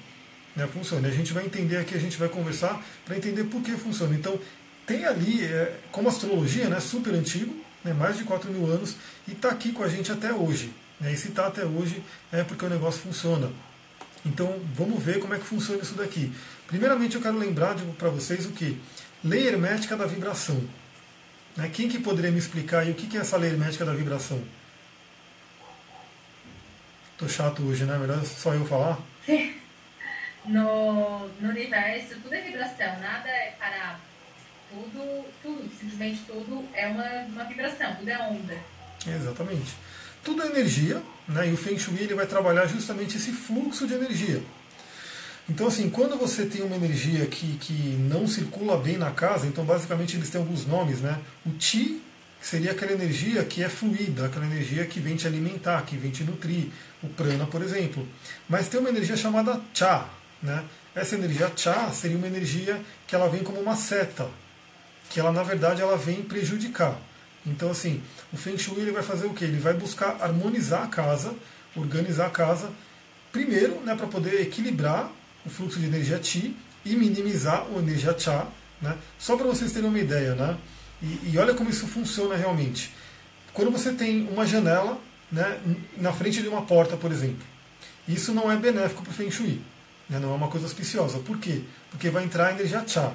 Né? 0.55 0.67
Funciona. 0.67 1.07
A 1.07 1.11
gente 1.11 1.33
vai 1.33 1.45
entender 1.45 1.77
aqui, 1.77 1.95
a 1.95 1.99
gente 1.99 2.17
vai 2.17 2.29
conversar 2.29 2.83
para 3.03 3.17
entender 3.17 3.45
por 3.45 3.61
que 3.61 3.71
funciona. 3.71 4.15
Então 4.15 4.39
tem 4.85 5.05
ali, 5.05 5.43
é, 5.43 5.79
como 5.91 6.07
astrologia, 6.07 6.69
né, 6.69 6.79
super 6.79 7.13
antigo, 7.13 7.55
né, 7.83 7.93
mais 7.93 8.17
de 8.17 8.23
4 8.23 8.51
mil 8.51 8.71
anos, 8.71 8.95
e 9.27 9.31
está 9.31 9.49
aqui 9.49 9.71
com 9.71 9.83
a 9.83 9.87
gente 9.87 10.11
até 10.11 10.31
hoje. 10.31 10.71
Né? 10.99 11.13
E 11.13 11.17
se 11.17 11.29
está 11.29 11.47
até 11.47 11.65
hoje 11.65 12.03
é 12.31 12.43
porque 12.43 12.65
o 12.65 12.69
negócio 12.69 13.01
funciona. 13.01 13.51
Então 14.25 14.59
vamos 14.73 15.01
ver 15.03 15.19
como 15.19 15.33
é 15.33 15.37
que 15.37 15.45
funciona 15.45 15.81
isso 15.81 15.95
daqui. 15.95 16.31
Primeiramente 16.67 17.15
eu 17.15 17.21
quero 17.21 17.37
lembrar 17.37 17.75
para 17.97 18.09
vocês 18.09 18.45
o 18.45 18.49
que? 18.49 18.79
Lei 19.23 19.47
hermética 19.47 19.95
da 19.95 20.05
vibração. 20.05 20.61
Né? 21.55 21.69
Quem 21.71 21.87
que 21.87 21.99
poderia 21.99 22.31
me 22.31 22.39
explicar 22.39 22.79
aí 22.79 22.91
o 22.91 22.95
que 22.95 23.17
é 23.17 23.21
essa 23.21 23.37
lei 23.37 23.51
hermética 23.51 23.85
da 23.85 23.93
vibração? 23.93 24.41
Tô 27.17 27.29
chato 27.29 27.63
hoje, 27.63 27.85
né? 27.85 27.97
Melhor 27.97 28.25
só 28.25 28.53
eu 28.53 28.65
falar? 28.65 28.99
no, 30.45 31.27
no 31.39 31.49
universo, 31.49 32.15
tudo 32.21 32.35
é 32.35 32.41
vibração, 32.41 32.99
nada 32.99 33.29
é 33.29 33.55
parado. 33.57 33.99
Tudo, 34.69 35.25
tudo, 35.41 35.69
simplesmente 35.79 36.21
tudo 36.27 36.65
é 36.73 36.87
uma, 36.87 37.09
uma 37.27 37.43
vibração, 37.45 37.95
tudo 37.95 38.09
é 38.09 38.17
onda. 38.17 38.57
Exatamente. 39.07 39.75
Tudo 40.23 40.43
é 40.43 40.47
energia, 40.47 41.01
né? 41.27 41.47
E 41.47 41.53
o 41.53 41.57
Feng 41.57 41.79
Shui 41.79 42.01
ele 42.01 42.15
vai 42.15 42.25
trabalhar 42.25 42.65
justamente 42.65 43.15
esse 43.15 43.31
fluxo 43.31 43.87
de 43.87 43.93
energia. 43.93 44.43
Então, 45.47 45.67
assim, 45.67 45.89
quando 45.89 46.17
você 46.17 46.45
tem 46.45 46.63
uma 46.63 46.75
energia 46.75 47.25
que, 47.27 47.57
que 47.59 47.73
não 48.09 48.27
circula 48.27 48.77
bem 48.77 48.97
na 48.97 49.11
casa, 49.11 49.45
então 49.45 49.63
basicamente 49.63 50.17
eles 50.17 50.29
têm 50.29 50.41
alguns 50.41 50.65
nomes, 50.65 50.99
né? 50.99 51.19
O 51.45 51.51
Ti 51.51 52.01
seria 52.41 52.71
aquela 52.71 52.91
energia 52.91 53.43
que 53.43 53.63
é 53.63 53.69
fluida, 53.69 54.25
aquela 54.25 54.45
energia 54.45 54.85
que 54.85 54.99
vem 54.99 55.15
te 55.15 55.25
alimentar, 55.27 55.83
que 55.83 55.97
vem 55.97 56.11
te 56.11 56.23
nutrir, 56.23 56.67
o 57.05 57.09
prana, 57.09 57.45
por 57.45 57.61
exemplo. 57.61 58.07
Mas 58.49 58.67
tem 58.67 58.79
uma 58.79 58.89
energia 58.89 59.15
chamada 59.15 59.61
cha, 59.73 60.07
né? 60.41 60.63
Essa 60.93 61.15
energia 61.15 61.51
cha 61.55 61.91
seria 61.91 62.17
uma 62.17 62.27
energia 62.27 62.81
que 63.05 63.15
ela 63.15 63.29
vem 63.29 63.43
como 63.43 63.59
uma 63.59 63.75
seta, 63.75 64.27
que 65.09 65.19
ela 65.19 65.31
na 65.31 65.43
verdade 65.43 65.81
ela 65.81 65.97
vem 65.97 66.21
prejudicar. 66.21 66.97
Então 67.45 67.69
assim, 67.69 68.01
o 68.33 68.37
Feng 68.37 68.57
Shui 68.57 68.79
ele 68.79 68.91
vai 68.91 69.03
fazer 69.03 69.27
o 69.27 69.33
que? 69.33 69.43
Ele 69.43 69.59
vai 69.59 69.73
buscar 69.73 70.17
harmonizar 70.21 70.83
a 70.83 70.87
casa, 70.87 71.33
organizar 71.75 72.27
a 72.27 72.29
casa, 72.29 72.71
primeiro, 73.31 73.81
né, 73.81 73.95
para 73.95 74.07
poder 74.07 74.41
equilibrar 74.41 75.11
o 75.45 75.49
fluxo 75.49 75.79
de 75.79 75.85
energia 75.85 76.17
Ti 76.17 76.55
e 76.85 76.95
minimizar 76.95 77.65
a 77.69 77.79
energia 77.79 78.17
Cha, 78.17 78.47
né? 78.81 78.97
Só 79.19 79.35
para 79.35 79.45
vocês 79.45 79.71
terem 79.73 79.89
uma 79.89 79.99
ideia, 79.99 80.33
né? 80.35 80.57
E, 81.01 81.31
e 81.33 81.37
olha 81.37 81.53
como 81.53 81.69
isso 81.69 81.87
funciona 81.87 82.35
realmente. 82.35 82.93
quando 83.53 83.71
você 83.71 83.91
tem 83.91 84.27
uma 84.29 84.45
janela 84.45 84.97
né, 85.31 85.59
na 85.97 86.13
frente 86.13 86.41
de 86.41 86.47
uma 86.47 86.63
porta, 86.63 86.95
por 86.95 87.11
exemplo. 87.11 87.45
Isso 88.07 88.33
não 88.33 88.51
é 88.51 88.55
benéfico 88.55 89.01
para 89.01 89.11
o 89.11 89.13
Feng 89.13 89.31
Shui. 89.31 89.61
Né, 90.09 90.19
não 90.19 90.31
é 90.31 90.35
uma 90.35 90.47
coisa 90.47 90.65
auspiciosa. 90.65 91.19
Por 91.19 91.37
quê? 91.39 91.61
Porque 91.89 92.09
vai 92.09 92.23
entrar 92.23 92.47
a 92.47 92.51
energia 92.51 92.83
Cha. 92.87 93.13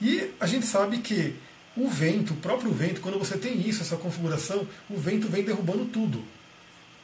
E 0.00 0.30
a 0.40 0.46
gente 0.46 0.66
sabe 0.66 0.98
que 0.98 1.34
o 1.76 1.88
vento, 1.88 2.32
o 2.32 2.36
próprio 2.36 2.72
vento, 2.72 3.00
quando 3.00 3.18
você 3.18 3.36
tem 3.36 3.60
isso, 3.66 3.82
essa 3.82 3.96
configuração, 3.96 4.66
o 4.88 4.96
vento 4.96 5.28
vem 5.28 5.44
derrubando 5.44 5.84
tudo. 5.86 6.22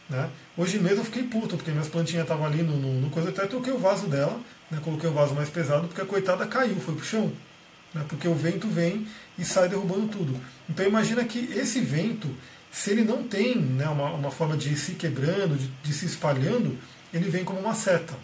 Né? 0.09 0.29
Hoje 0.57 0.79
mesmo 0.79 1.01
eu 1.01 1.05
fiquei 1.05 1.23
puto, 1.23 1.57
porque 1.57 1.71
minhas 1.71 1.89
plantinhas 1.89 2.25
estavam 2.25 2.47
ali 2.47 2.63
no, 2.63 2.77
no, 2.77 3.01
no, 3.01 3.11
coisa, 3.11 3.31
até 3.31 3.47
troquei 3.47 3.73
o 3.73 3.79
vaso 3.79 4.07
dela, 4.07 4.39
né? 4.71 4.79
coloquei 4.83 5.09
o 5.09 5.13
vaso 5.13 5.35
mais 5.35 5.49
pesado, 5.49 5.89
porque 5.89 6.01
a 6.01 6.07
coitada 6.07 6.47
caiu, 6.47 6.77
foi 6.81 6.95
pro 6.95 7.05
chão. 7.05 7.33
Né? 7.95 8.05
Porque 8.09 8.27
o 8.27 8.35
vento 8.35 8.67
vem 8.69 9.07
e 9.39 9.45
sai 9.45 9.69
derrubando 9.69 10.09
tudo. 10.09 10.39
Então 10.69 10.87
imagina 10.87 11.25
que 11.25 11.39
esse 11.55 11.81
vento, 11.81 12.29
se 12.73 12.91
ele 12.91 13.05
não 13.05 13.23
tem 13.23 13.57
né, 13.57 13.87
uma, 13.89 14.11
uma 14.11 14.31
forma 14.31 14.57
de 14.57 14.71
ir 14.71 14.77
se 14.77 14.93
quebrando, 14.93 15.57
de, 15.57 15.69
de 15.69 15.93
se 15.93 16.07
espalhando, 16.07 16.77
ele 17.13 17.29
vem 17.29 17.45
como 17.45 17.61
uma 17.61 17.75
seta. 17.75 18.15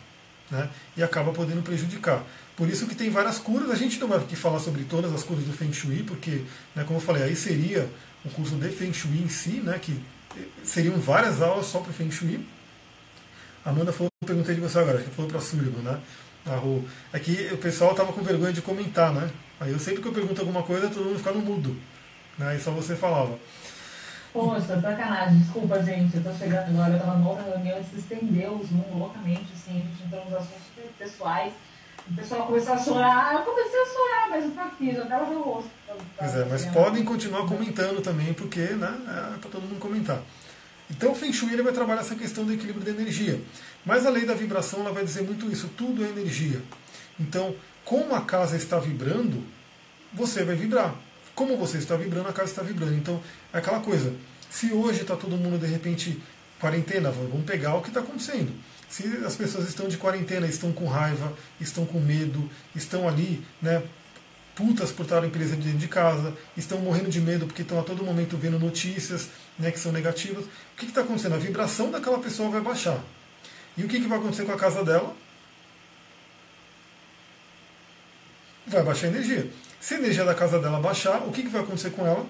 Né? 0.50 0.68
E 0.96 1.02
acaba 1.02 1.32
podendo 1.32 1.62
prejudicar. 1.62 2.24
Por 2.56 2.68
isso 2.68 2.86
que 2.86 2.94
tem 2.94 3.10
várias 3.10 3.38
curas. 3.38 3.70
A 3.70 3.76
gente 3.76 4.00
não 4.00 4.08
vai 4.08 4.18
aqui 4.18 4.34
falar 4.34 4.58
sobre 4.58 4.84
todas 4.84 5.12
as 5.12 5.22
curas 5.22 5.44
do 5.44 5.52
Feng 5.52 5.72
Shui, 5.72 6.02
porque, 6.02 6.42
né, 6.74 6.82
como 6.84 6.96
eu 6.96 7.02
falei, 7.02 7.24
aí 7.24 7.36
seria 7.36 7.88
o 8.24 8.30
curso 8.30 8.56
de 8.56 8.68
Feng 8.70 8.92
Shui 8.92 9.22
em 9.22 9.28
si, 9.28 9.60
né, 9.60 9.78
que 9.78 10.00
seriam 10.64 10.96
várias 10.98 11.42
aulas 11.42 11.66
só 11.66 11.80
para 11.80 11.92
Feng 11.92 12.10
Shui. 12.10 12.44
Amanda 13.64 13.92
falou, 13.92 14.10
perguntei 14.24 14.54
de 14.54 14.60
você 14.62 14.78
agora, 14.78 14.98
que 15.02 15.10
falou 15.10 15.30
para 15.30 15.40
Sullivan, 15.40 15.82
né? 15.82 16.00
Aqui 17.12 17.50
o 17.52 17.58
pessoal 17.58 17.90
estava 17.90 18.12
com 18.12 18.22
vergonha 18.22 18.52
de 18.52 18.62
comentar, 18.62 19.12
né? 19.12 19.30
Aí 19.60 19.72
eu 19.72 19.78
sempre 19.78 20.00
que 20.00 20.08
eu 20.08 20.12
pergunto 20.12 20.40
alguma 20.40 20.62
coisa, 20.62 20.88
todo 20.88 21.04
mundo 21.04 21.18
fica 21.18 21.32
no 21.32 21.40
mudo. 21.40 21.76
Né? 22.38 22.58
Só 22.58 22.70
você 22.70 22.96
falava. 22.96 23.38
Poxa, 24.38 24.80
sacanagem, 24.80 25.40
desculpa, 25.40 25.82
gente. 25.82 26.16
Eu 26.16 26.22
tô 26.22 26.32
chegando 26.32 26.68
agora, 26.68 26.92
eu 26.92 27.00
tava 27.00 27.18
numa 27.18 27.42
reunião 27.42 27.80
e 27.80 27.82
se 27.82 27.98
estendeu 27.98 28.52
o 28.52 28.64
Zoom 28.64 28.96
loucamente, 28.96 29.46
assim, 29.52 29.72
a 29.72 29.80
gente 29.80 30.04
entrou 30.04 30.24
nos 30.26 30.34
assuntos 30.34 30.62
super 30.64 30.90
pessoais. 30.96 31.52
O 32.08 32.14
pessoal 32.14 32.46
começou 32.46 32.74
a 32.74 32.78
chorar, 32.78 33.34
eu 33.34 33.40
comecei 33.40 33.80
a 33.80 33.86
chorar, 33.86 34.30
mas 34.30 34.44
eu 34.44 34.50
tô 34.52 34.60
aqui, 34.60 34.94
já 34.94 35.06
tava 35.06 35.34
no 35.34 35.40
rosto. 35.42 35.70
Pois 36.16 36.36
é, 36.36 36.44
mas 36.44 36.64
podem 36.66 37.04
continuar 37.04 37.48
comentando 37.48 38.00
também, 38.00 38.32
porque 38.32 38.60
né, 38.60 38.96
é 39.08 39.38
para 39.38 39.50
todo 39.50 39.62
mundo 39.62 39.80
comentar. 39.80 40.20
Então 40.88 41.10
o 41.10 41.14
Feng 41.16 41.32
Shui 41.32 41.52
ele 41.52 41.64
vai 41.64 41.72
trabalhar 41.72 42.02
essa 42.02 42.14
questão 42.14 42.44
do 42.44 42.52
equilíbrio 42.52 42.84
da 42.84 42.92
energia. 42.92 43.42
Mas 43.84 44.06
a 44.06 44.10
lei 44.10 44.24
da 44.24 44.34
vibração 44.34 44.82
ela 44.82 44.92
vai 44.92 45.04
dizer 45.04 45.22
muito 45.22 45.50
isso, 45.50 45.68
tudo 45.76 46.04
é 46.04 46.10
energia. 46.10 46.62
Então, 47.18 47.56
como 47.84 48.14
a 48.14 48.20
casa 48.20 48.56
está 48.56 48.78
vibrando, 48.78 49.42
você 50.12 50.44
vai 50.44 50.54
vibrar. 50.54 50.94
Como 51.38 51.56
você 51.56 51.78
está 51.78 51.94
vibrando, 51.94 52.28
a 52.28 52.32
casa 52.32 52.50
está 52.50 52.62
vibrando. 52.62 52.94
Então, 52.94 53.22
é 53.52 53.58
aquela 53.58 53.78
coisa. 53.78 54.12
Se 54.50 54.72
hoje 54.72 55.02
está 55.02 55.14
todo 55.14 55.36
mundo 55.36 55.56
de 55.56 55.68
repente 55.68 56.20
quarentena, 56.58 57.12
vamos 57.12 57.44
pegar 57.44 57.76
o 57.76 57.80
que 57.80 57.90
está 57.90 58.00
acontecendo. 58.00 58.52
Se 58.88 59.04
as 59.24 59.36
pessoas 59.36 59.68
estão 59.68 59.86
de 59.86 59.96
quarentena, 59.96 60.48
estão 60.48 60.72
com 60.72 60.86
raiva, 60.86 61.32
estão 61.60 61.86
com 61.86 62.00
medo, 62.00 62.50
estão 62.74 63.06
ali, 63.06 63.40
né, 63.62 63.80
putas 64.56 64.90
por 64.90 65.04
estarem 65.04 65.30
presas 65.30 65.56
dentro 65.58 65.78
de 65.78 65.86
casa, 65.86 66.36
estão 66.56 66.78
morrendo 66.80 67.08
de 67.08 67.20
medo 67.20 67.46
porque 67.46 67.62
estão 67.62 67.78
a 67.78 67.84
todo 67.84 68.02
momento 68.02 68.36
vendo 68.36 68.58
notícias 68.58 69.28
né, 69.56 69.70
que 69.70 69.78
são 69.78 69.92
negativas. 69.92 70.44
O 70.44 70.76
que 70.76 70.86
está 70.86 71.02
acontecendo? 71.02 71.36
A 71.36 71.38
vibração 71.38 71.92
daquela 71.92 72.18
pessoa 72.18 72.50
vai 72.50 72.62
baixar. 72.62 72.98
E 73.76 73.84
o 73.84 73.86
que, 73.86 74.00
que 74.00 74.08
vai 74.08 74.18
acontecer 74.18 74.44
com 74.44 74.50
a 74.50 74.58
casa 74.58 74.84
dela? 74.84 75.14
Vai 78.68 78.82
baixar 78.82 79.06
a 79.06 79.10
energia. 79.10 79.50
Se 79.80 79.94
a 79.94 79.98
energia 79.98 80.24
da 80.24 80.34
casa 80.34 80.58
dela 80.58 80.80
baixar, 80.80 81.22
o 81.26 81.32
que, 81.32 81.42
que 81.42 81.48
vai 81.48 81.62
acontecer 81.62 81.90
com 81.90 82.06
ela? 82.06 82.26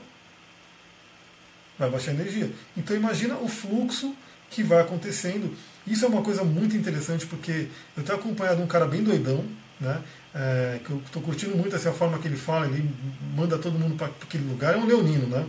Vai 1.79 1.91
baixar 1.91 2.13
a 2.13 2.15
energia. 2.15 2.51
Então 2.77 2.97
imagina 2.97 3.37
o 3.37 3.49
fluxo 3.49 4.15
que 4.51 4.63
vai 4.63 4.81
acontecendo. 4.81 5.55
Isso 5.87 6.05
é 6.05 6.09
uma 6.09 6.23
coisa 6.23 6.45
muito 6.45 6.77
interessante 6.77 7.27
porque 7.27 7.69
eu 7.97 8.03
tenho 8.03 8.19
acompanhado 8.19 8.63
um 8.63 8.67
cara 8.67 8.87
bem 8.87 9.03
doidão, 9.03 9.45
né? 9.81 10.03
É, 10.35 10.81
que 10.85 10.91
eu 10.91 11.03
estou 11.05 11.23
curtindo 11.23 11.57
muito 11.57 11.75
essa 11.75 11.93
forma 11.93 12.19
que 12.19 12.29
ele 12.29 12.37
fala, 12.37 12.67
ele 12.67 12.89
manda 13.35 13.59
todo 13.59 13.79
mundo 13.79 13.97
para 13.97 14.07
aquele 14.07 14.47
lugar, 14.49 14.75
é 14.75 14.77
um 14.77 14.87
leonino, 14.87 15.27
né? 15.27 15.47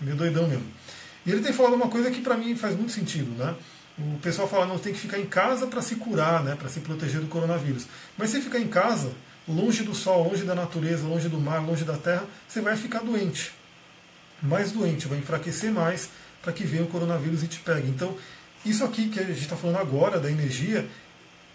É 0.00 0.04
meio 0.04 0.16
doidão 0.16 0.46
mesmo. 0.46 0.66
E 1.26 1.30
ele 1.30 1.42
tem 1.42 1.52
falado 1.52 1.74
uma 1.74 1.88
coisa 1.88 2.10
que 2.10 2.20
para 2.20 2.36
mim 2.36 2.56
faz 2.56 2.76
muito 2.76 2.92
sentido, 2.92 3.30
né? 3.36 3.54
O 3.98 4.18
pessoal 4.20 4.48
fala, 4.48 4.66
não, 4.66 4.78
tem 4.78 4.92
que 4.92 4.98
ficar 4.98 5.18
em 5.18 5.26
casa 5.26 5.66
para 5.66 5.82
se 5.82 5.96
curar, 5.96 6.42
né? 6.42 6.56
Para 6.56 6.68
se 6.68 6.80
proteger 6.80 7.20
do 7.20 7.26
coronavírus. 7.26 7.86
Mas 8.16 8.30
se 8.30 8.40
ficar 8.40 8.58
em 8.58 8.68
casa, 8.68 9.12
longe 9.48 9.82
do 9.82 9.94
sol, 9.94 10.28
longe 10.28 10.44
da 10.44 10.54
natureza, 10.54 11.06
longe 11.06 11.28
do 11.28 11.40
mar, 11.40 11.64
longe 11.64 11.84
da 11.84 11.96
terra, 11.96 12.24
você 12.48 12.60
vai 12.60 12.76
ficar 12.76 13.00
doente. 13.00 13.52
Mais 14.42 14.72
doente, 14.72 15.08
vai 15.08 15.18
enfraquecer 15.18 15.70
mais 15.70 16.08
para 16.42 16.52
que 16.52 16.64
venha 16.64 16.84
o 16.84 16.86
coronavírus 16.86 17.42
e 17.42 17.48
te 17.48 17.60
pegue. 17.60 17.88
Então, 17.88 18.16
isso 18.64 18.84
aqui 18.84 19.08
que 19.08 19.18
a 19.18 19.24
gente 19.24 19.40
está 19.40 19.56
falando 19.56 19.78
agora, 19.78 20.18
da 20.18 20.30
energia, 20.30 20.88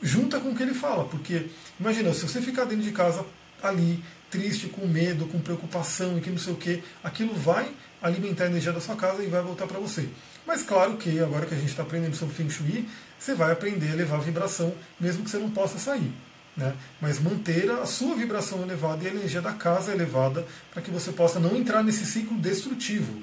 junta 0.02 0.40
com 0.40 0.50
o 0.50 0.56
que 0.56 0.64
ele 0.64 0.74
fala, 0.74 1.06
porque 1.06 1.48
imagina, 1.80 2.14
se 2.14 2.28
você 2.28 2.42
ficar 2.42 2.66
dentro 2.66 2.84
de 2.84 2.92
casa 2.92 3.26
ali, 3.62 4.04
triste, 4.30 4.68
com 4.68 4.86
medo, 4.86 5.26
com 5.28 5.40
preocupação 5.40 6.18
e 6.18 6.22
que 6.22 6.30
não 6.30 6.38
sei 6.38 6.54
o 6.54 6.58
que, 6.58 6.84
aquilo 7.04 7.34
vai 7.34 7.72
alimentar 8.02 8.44
a 8.44 8.48
energia 8.48 8.72
da 8.72 8.82
sua 8.82 8.96
casa 8.96 9.24
e 9.24 9.28
vai 9.28 9.42
voltar 9.42 9.66
para 9.66 9.80
você. 9.80 10.08
Mas 10.46 10.62
claro 10.62 10.98
que 10.98 11.20
agora 11.20 11.46
que 11.46 11.56
a 11.56 11.58
gente 11.58 11.70
está 11.70 11.84
aprendendo 11.84 12.16
sobre 12.16 12.36
Feng 12.36 12.50
Shui, 12.50 12.88
você 13.18 13.34
vai 13.34 13.52
aprender 13.52 13.88
a 13.88 13.94
elevar 13.94 14.20
a 14.20 14.24
vibração, 14.24 14.74
mesmo 15.00 15.24
que 15.24 15.30
você 15.30 15.38
não 15.38 15.50
possa 15.50 15.80
sair. 15.80 16.12
Né? 16.56 16.74
Mas 17.02 17.20
manter 17.20 17.70
a 17.70 17.86
sua 17.86 18.16
vibração 18.16 18.62
elevada 18.62 19.04
e 19.04 19.08
a 19.08 19.12
energia 19.12 19.42
da 19.42 19.54
casa 19.54 19.92
elevada 19.92 20.46
para 20.72 20.82
que 20.82 20.90
você 20.90 21.12
possa 21.12 21.40
não 21.40 21.56
entrar 21.56 21.84
nesse 21.84 22.06
ciclo 22.06 22.38
destrutivo, 22.38 23.14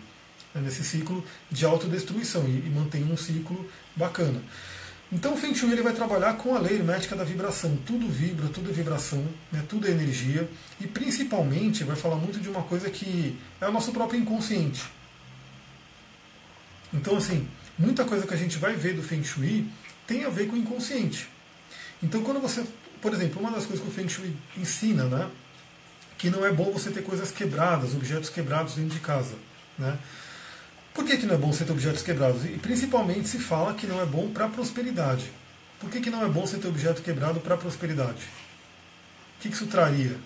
né? 0.54 0.60
nesse 0.60 0.84
ciclo 0.84 1.24
de 1.50 1.64
autodestruição 1.64 2.44
e, 2.46 2.66
e 2.66 2.70
manter 2.70 3.02
um 3.02 3.16
ciclo 3.16 3.68
bacana. 3.96 4.42
Então 5.10 5.34
o 5.34 5.36
Feng 5.36 5.54
Shui 5.54 5.72
ele 5.72 5.82
vai 5.82 5.92
trabalhar 5.92 6.34
com 6.34 6.54
a 6.54 6.58
lei 6.58 6.76
hermética 6.76 7.14
da 7.14 7.22
vibração. 7.22 7.76
Tudo 7.86 8.08
vibra, 8.08 8.48
tudo 8.48 8.70
é 8.70 8.72
vibração, 8.72 9.22
né? 9.50 9.62
tudo 9.68 9.86
é 9.86 9.90
energia. 9.90 10.48
E 10.80 10.86
principalmente 10.86 11.84
vai 11.84 11.96
falar 11.96 12.16
muito 12.16 12.40
de 12.40 12.48
uma 12.48 12.62
coisa 12.62 12.88
que 12.88 13.38
é 13.60 13.68
o 13.68 13.72
nosso 13.72 13.92
próprio 13.92 14.18
inconsciente. 14.18 14.82
Então, 16.94 17.16
assim, 17.16 17.46
muita 17.78 18.04
coisa 18.04 18.26
que 18.26 18.32
a 18.32 18.36
gente 18.38 18.56
vai 18.56 18.74
ver 18.74 18.94
do 18.94 19.02
Feng 19.02 19.22
Shui 19.22 19.66
tem 20.06 20.24
a 20.24 20.30
ver 20.30 20.46
com 20.46 20.56
o 20.56 20.58
inconsciente. 20.58 21.28
Então, 22.02 22.22
quando 22.22 22.40
você, 22.40 22.64
por 23.02 23.12
exemplo, 23.12 23.40
uma 23.40 23.50
das 23.50 23.66
coisas 23.66 23.84
que 23.84 23.90
o 23.90 23.92
Feng 23.92 24.08
Shui 24.08 24.34
ensina, 24.56 25.04
né? 25.06 25.28
Que 26.16 26.30
não 26.30 26.46
é 26.46 26.52
bom 26.52 26.70
você 26.70 26.92
ter 26.92 27.02
coisas 27.02 27.32
quebradas, 27.32 27.94
objetos 27.94 28.30
quebrados 28.30 28.76
dentro 28.76 28.94
de 28.94 29.00
casa. 29.00 29.34
Né? 29.76 29.98
Por 30.94 31.04
que, 31.04 31.16
que 31.16 31.26
não 31.26 31.34
é 31.34 31.38
bom 31.38 31.52
você 31.52 31.64
ter 31.64 31.72
objetos 31.72 32.02
quebrados? 32.02 32.44
E 32.44 32.58
principalmente 32.58 33.28
se 33.28 33.40
fala 33.40 33.74
que 33.74 33.88
não 33.88 34.00
é 34.00 34.06
bom 34.06 34.30
para 34.30 34.44
a 34.44 34.48
prosperidade. 34.48 35.32
Por 35.80 35.90
que, 35.90 36.00
que 36.00 36.10
não 36.10 36.24
é 36.24 36.28
bom 36.28 36.46
você 36.46 36.58
ter 36.58 36.68
objeto 36.68 37.02
quebrado 37.02 37.40
para 37.40 37.56
a 37.56 37.58
prosperidade? 37.58 38.22
O 39.38 39.42
que, 39.42 39.48
que 39.48 39.54
isso 39.56 39.66
traria? 39.66 40.16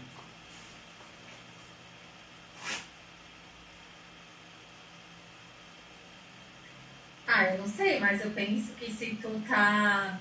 Ah, 7.26 7.44
eu 7.44 7.58
não 7.58 7.68
sei, 7.68 7.98
mas 7.98 8.22
eu 8.22 8.30
penso 8.32 8.72
que 8.72 8.92
se 8.92 9.18
tu 9.22 9.30
tá. 9.48 10.18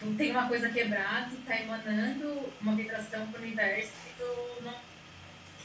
Tu 0.00 0.06
tem 0.16 0.30
uma 0.30 0.48
coisa 0.48 0.68
quebrada, 0.68 1.30
tu 1.30 1.36
tá 1.46 1.60
emanando 1.60 2.40
uma 2.60 2.74
vibração 2.74 3.26
pro 3.28 3.42
universo 3.42 3.92
que 4.04 4.22
tu 4.22 4.64
não 4.64 4.74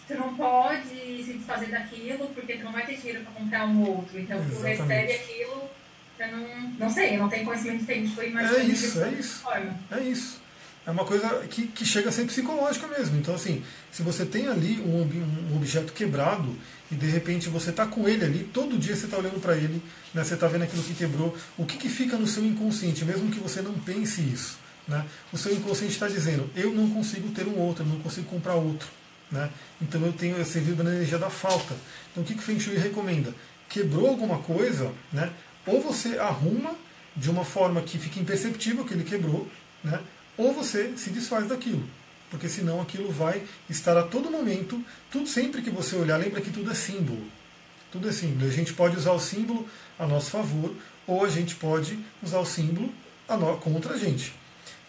tu 0.08 0.16
não 0.16 0.36
pode 0.36 0.90
se 1.24 1.34
desfazer 1.34 1.68
daquilo 1.68 2.28
porque 2.30 2.54
tu 2.54 2.64
não 2.64 2.72
vai 2.72 2.86
ter 2.86 2.98
dinheiro 2.98 3.24
para 3.24 3.32
comprar 3.34 3.66
um 3.68 3.84
outro. 3.84 4.20
Então 4.20 4.44
tu 4.44 4.60
recebe 4.62 5.14
aquilo, 5.14 5.70
eu 6.18 6.28
não, 6.32 6.70
não 6.80 6.90
sei, 6.90 7.16
eu 7.16 7.20
não 7.20 7.30
tenho 7.30 7.46
conhecimento 7.46 7.86
técnico, 7.86 8.22
mas 8.34 8.58
é 8.58 8.64
isso, 8.64 9.04
é 9.04 9.10
isso. 9.10 9.44
É 9.92 10.00
isso. 10.00 10.42
É 10.88 10.92
uma 10.92 11.06
coisa 11.06 11.46
que, 11.48 11.68
que 11.68 11.86
chega 11.86 12.10
a 12.10 12.12
ser 12.12 12.26
psicológica 12.26 12.88
mesmo. 12.88 13.20
Então, 13.20 13.36
assim, 13.36 13.64
se 13.92 14.02
você 14.02 14.26
tem 14.26 14.48
ali 14.48 14.80
um, 14.80 15.52
um 15.52 15.56
objeto 15.56 15.94
quebrado 15.94 16.58
e 16.92 16.96
de 16.96 17.08
repente 17.08 17.50
você 17.50 17.70
está 17.70 17.86
com 17.86 18.08
ele 18.08 18.26
ali, 18.26 18.44
todo 18.54 18.78
dia 18.78 18.96
você 18.96 19.06
está 19.06 19.18
olhando 19.18 19.40
para 19.40 19.56
ele, 19.56 19.82
né, 20.14 20.24
você 20.24 20.34
está 20.34 20.48
vendo 20.48 20.64
aquilo 20.64 20.82
que 20.84 20.94
quebrou, 20.94 21.36
o 21.58 21.66
que, 21.66 21.78
que 21.78 21.90
fica 21.90 22.18
no 22.18 22.28
seu 22.28 22.44
inconsciente, 22.44 23.06
mesmo 23.06 23.30
que 23.30 23.40
você 23.40 23.62
não 23.62 23.74
pense 23.74 24.22
isso? 24.22 24.58
Né? 24.90 25.06
O 25.32 25.38
seu 25.38 25.54
inconsciente 25.54 25.94
está 25.94 26.08
dizendo: 26.08 26.50
eu 26.56 26.74
não 26.74 26.90
consigo 26.90 27.30
ter 27.30 27.48
um 27.48 27.58
outro, 27.60 27.84
eu 27.84 27.88
não 27.88 28.00
consigo 28.00 28.28
comprar 28.28 28.56
outro. 28.56 28.90
Né? 29.32 29.48
Então 29.80 30.04
eu 30.04 30.12
tenho 30.12 30.42
esse 30.42 30.60
vibra 30.60 30.84
na 30.84 30.96
energia 30.96 31.20
da 31.20 31.30
falta. 31.30 31.76
Então 32.12 32.24
o 32.24 32.26
que, 32.26 32.34
que 32.34 32.40
o 32.40 32.44
Feng 32.44 32.60
Shui 32.60 32.76
recomenda? 32.76 33.34
Quebrou 33.70 34.08
alguma 34.08 34.40
coisa, 34.40 34.92
né? 35.14 35.32
ou 35.68 35.80
você 35.80 36.18
arruma 36.18 36.74
de 37.16 37.30
uma 37.30 37.46
forma 37.46 37.82
que 37.84 38.00
fique 38.00 38.20
imperceptível 38.20 38.84
que 38.84 38.96
ele 38.96 39.04
quebrou, 39.04 39.48
né? 39.84 40.00
ou 40.36 40.52
você 40.52 40.94
se 40.98 41.12
desfaz 41.12 41.48
daquilo. 41.48 41.88
Porque 42.30 42.48
senão 42.48 42.80
aquilo 42.80 43.12
vai 43.12 43.42
estar 43.70 43.98
a 43.98 44.04
todo 44.04 44.30
momento, 44.30 44.84
tudo 45.12 45.28
sempre 45.28 45.62
que 45.62 45.70
você 45.70 45.96
olhar, 45.96 46.18
lembra 46.18 46.42
que 46.42 46.52
tudo 46.52 46.72
é 46.72 46.76
símbolo. 46.76 47.24
Tudo 47.92 48.08
é 48.08 48.12
símbolo. 48.12 48.48
A 48.48 48.54
gente 48.54 48.74
pode 48.74 48.96
usar 48.98 49.12
o 49.12 49.20
símbolo 49.20 49.68
a 49.98 50.06
nosso 50.06 50.30
favor, 50.30 50.74
ou 51.08 51.26
a 51.26 51.30
gente 51.30 51.56
pode 51.56 51.98
usar 52.22 52.40
o 52.40 52.46
símbolo 52.46 52.92
a 53.28 53.36
no, 53.36 53.58
contra 53.58 53.96
a 53.96 53.98
gente. 53.98 54.34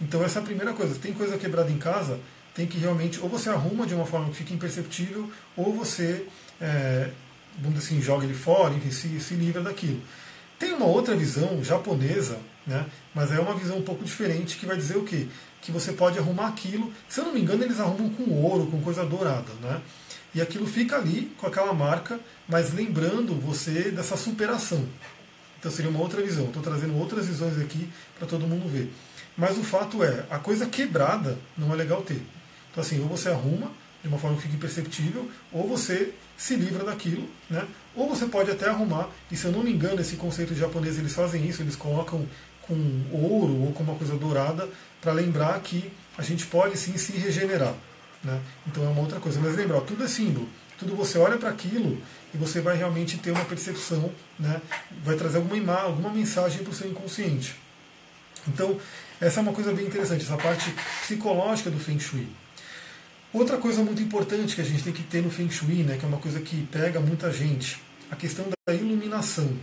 Então 0.01 0.23
essa 0.23 0.39
é 0.39 0.43
a 0.43 0.45
primeira 0.45 0.73
coisa. 0.75 0.95
Tem 0.97 1.13
coisa 1.15 1.39
quebrada 1.39 1.71
em 1.71 1.79
casa, 1.79 2.21
tem 2.55 2.67
que 2.67 2.79
realmente, 2.79 3.21
ou 3.21 3.29
você 3.29 3.49
arruma 3.49 3.87
de 3.87 3.95
uma 3.95 4.07
forma 4.07 4.29
que 4.29 4.37
fique 4.37 4.53
imperceptível, 4.53 5.31
ou 5.57 5.73
você 5.73 6.27
é, 6.61 7.11
assim, 7.77 8.03
joga 8.03 8.25
ele 8.25 8.35
fora, 8.35 8.75
enfim, 8.75 8.91
se, 8.91 9.21
se 9.21 9.35
livra 9.35 9.63
daquilo. 9.63 10.01
Tem 10.59 10.73
uma 10.73 10.87
outra 10.87 11.17
visão 11.17 11.65
japonesa, 11.65 12.39
né, 12.71 12.87
mas 13.13 13.33
é 13.33 13.41
uma 13.41 13.55
visão 13.55 13.79
um 13.79 13.83
pouco 13.83 14.05
diferente 14.05 14.57
que 14.57 14.65
vai 14.65 14.77
dizer 14.77 14.97
o 14.97 15.03
quê? 15.03 15.27
Que 15.61 15.73
você 15.73 15.93
pode 15.93 16.19
arrumar 16.19 16.47
aquilo, 16.47 16.93
se 17.09 17.19
eu 17.19 17.25
não 17.25 17.35
me 17.35 17.41
engano, 17.41 17.65
eles 17.65 17.81
arrumam 17.81 18.09
com 18.11 18.31
ouro, 18.31 18.67
com 18.67 18.81
coisa 18.81 19.05
dourada, 19.05 19.53
né? 19.61 19.81
E 20.33 20.41
aquilo 20.41 20.65
fica 20.67 20.97
ali 20.97 21.33
com 21.37 21.49
aquela 21.49 21.75
marca, 21.75 22.21
mas 22.49 22.73
lembrando 22.73 23.35
você 23.35 23.91
dessa 23.91 24.17
superação. 24.17 24.87
Então 25.59 25.71
seria 25.71 25.91
uma 25.91 26.01
outra 26.01 26.23
visão. 26.23 26.47
Estou 26.47 26.63
trazendo 26.63 26.97
outras 26.97 27.27
visões 27.27 27.59
aqui 27.59 27.89
para 28.17 28.29
todo 28.29 28.47
mundo 28.47 28.69
ver. 28.69 28.93
Mas 29.37 29.59
o 29.59 29.65
fato 29.65 30.05
é, 30.05 30.25
a 30.31 30.39
coisa 30.39 30.67
quebrada 30.67 31.37
não 31.59 31.73
é 31.73 31.77
legal 31.77 32.03
ter. 32.03 32.23
Então 32.71 32.83
assim, 32.83 33.01
ou 33.01 33.09
você 33.09 33.29
arruma 33.29 33.73
de 34.03 34.09
uma 34.09 34.19
forma 34.19 34.37
que 34.37 34.45
fique 34.45 34.55
imperceptível, 34.55 35.29
ou 35.53 35.69
você 35.69 36.15
se 36.37 36.57
livra 36.57 36.85
daquilo, 36.85 37.29
né? 37.51 37.67
Ou 37.95 38.09
você 38.09 38.27
pode 38.27 38.51
até 38.51 38.69
arrumar, 38.69 39.09
e 39.31 39.37
se 39.37 39.45
eu 39.45 39.53
não 39.53 39.63
me 39.63 39.71
engano, 39.71 40.01
esse 40.01 40.17
conceito 40.17 40.55
japonês 40.55 40.99
eles 40.99 41.13
fazem 41.13 41.47
isso, 41.47 41.63
eles 41.63 41.77
colocam 41.77 42.27
com 42.71 43.17
ouro 43.17 43.63
ou 43.63 43.73
com 43.73 43.83
uma 43.83 43.97
coisa 43.97 44.15
dourada 44.15 44.69
para 45.01 45.13
lembrar 45.13 45.59
que 45.61 45.91
a 46.17 46.23
gente 46.23 46.47
pode 46.47 46.79
sim 46.79 46.97
se 46.97 47.13
regenerar. 47.13 47.75
Né? 48.23 48.41
Então 48.67 48.85
é 48.85 48.89
uma 48.89 49.01
outra 49.01 49.19
coisa. 49.19 49.41
Mas 49.41 49.57
lembra, 49.57 49.81
tudo 49.81 50.05
é 50.05 50.09
símbolo. 50.09 50.49
Tudo 50.79 50.95
você 50.95 51.19
olha 51.19 51.37
para 51.37 51.51
aquilo 51.51 52.01
e 52.33 52.39
você 52.39 52.61
vai 52.61 52.77
realmente 52.77 53.19
ter 53.19 53.33
uma 53.33 53.45
percepção, 53.45 54.11
né? 54.39 54.63
vai 55.05 55.17
trazer 55.17 55.39
alguma, 55.39 55.57
imagem, 55.57 55.85
alguma 55.85 56.11
mensagem 56.11 56.63
para 56.63 56.71
o 56.71 56.75
seu 56.75 56.89
inconsciente. 56.89 57.57
Então, 58.47 58.79
essa 59.21 59.41
é 59.41 59.43
uma 59.43 59.53
coisa 59.53 59.73
bem 59.73 59.87
interessante, 59.87 60.25
essa 60.25 60.37
parte 60.37 60.75
psicológica 61.03 61.71
do 61.71 61.79
Feng 61.79 61.99
Shui. 61.99 62.27
Outra 63.33 63.59
coisa 63.59 63.83
muito 63.83 64.01
importante 64.01 64.55
que 64.55 64.61
a 64.61 64.65
gente 64.65 64.83
tem 64.83 64.93
que 64.93 65.03
ter 65.03 65.23
no 65.23 65.31
Feng 65.31 65.51
Shui, 65.51 65.83
né, 65.83 65.97
que 65.99 66.05
é 66.05 66.09
uma 66.09 66.19
coisa 66.19 66.41
que 66.41 66.67
pega 66.73 66.99
muita 67.01 67.31
gente, 67.31 67.81
a 68.11 68.17
questão 68.17 68.47
da 68.67 68.75
iluminação. 68.75 69.57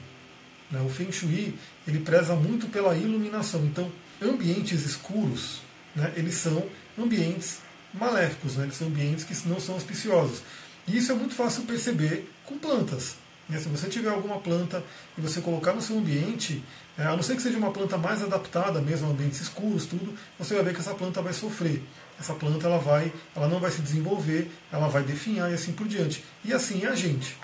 Né? 0.72 0.82
O 0.82 0.90
Feng 0.90 1.12
Shui 1.12 1.56
ele 1.88 2.00
preza 2.00 2.36
muito 2.36 2.68
pela 2.68 2.96
iluminação. 2.96 3.66
Então, 3.66 3.92
ambientes 4.22 4.86
escuros, 4.86 5.62
né, 5.96 6.14
eles 6.16 6.36
são 6.36 6.64
ambientes 6.98 7.60
maléficos, 7.94 8.56
né? 8.56 8.66
eles 8.66 8.76
são 8.76 8.88
ambientes 8.88 9.24
que 9.24 9.48
não 9.48 9.60
são 9.60 9.76
auspiciosos. 9.76 10.42
E 10.88 10.98
isso 10.98 11.12
é 11.12 11.16
muito 11.16 11.36
fácil 11.36 11.64
perceber 11.64 12.30
com 12.46 12.58
plantas. 12.58 13.16
Né? 13.50 13.60
Se 13.60 13.70
você 13.70 13.88
tiver 13.88 14.10
alguma 14.10 14.40
planta 14.40 14.84
e 15.18 15.22
você 15.22 15.42
colocar 15.42 15.74
no 15.74 15.82
seu 15.82 15.98
ambiente, 15.98 16.64
é, 16.98 17.04
a 17.04 17.16
não 17.16 17.24
ser 17.24 17.36
que 17.36 17.42
seja 17.42 17.58
uma 17.58 17.72
planta 17.72 17.98
mais 17.98 18.22
adaptada 18.22 18.82
mesmo 18.82 19.08
a 19.08 19.12
ambientes 19.12 19.42
escuros, 19.42 19.86
tudo, 19.86 20.14
você 20.38 20.56
vai 20.56 20.64
ver 20.64 20.74
que 20.74 20.80
essa 20.80 20.94
planta 20.94 21.22
vai 21.22 21.34
sofrer. 21.34 21.82
Essa 22.20 22.34
planta 22.34 22.66
ela 22.66 22.80
vai, 22.80 23.14
ela 23.36 23.48
não 23.48 23.60
vai 23.60 23.70
se 23.70 23.82
desenvolver, 23.82 24.50
ela 24.72 24.88
vai 24.88 25.04
definhar 25.04 25.52
e 25.52 25.54
assim 25.54 25.72
por 25.72 25.88
diante. 25.88 26.24
E 26.44 26.52
assim 26.52 26.84
é 26.84 26.88
a 26.88 26.96
gente. 26.96 27.38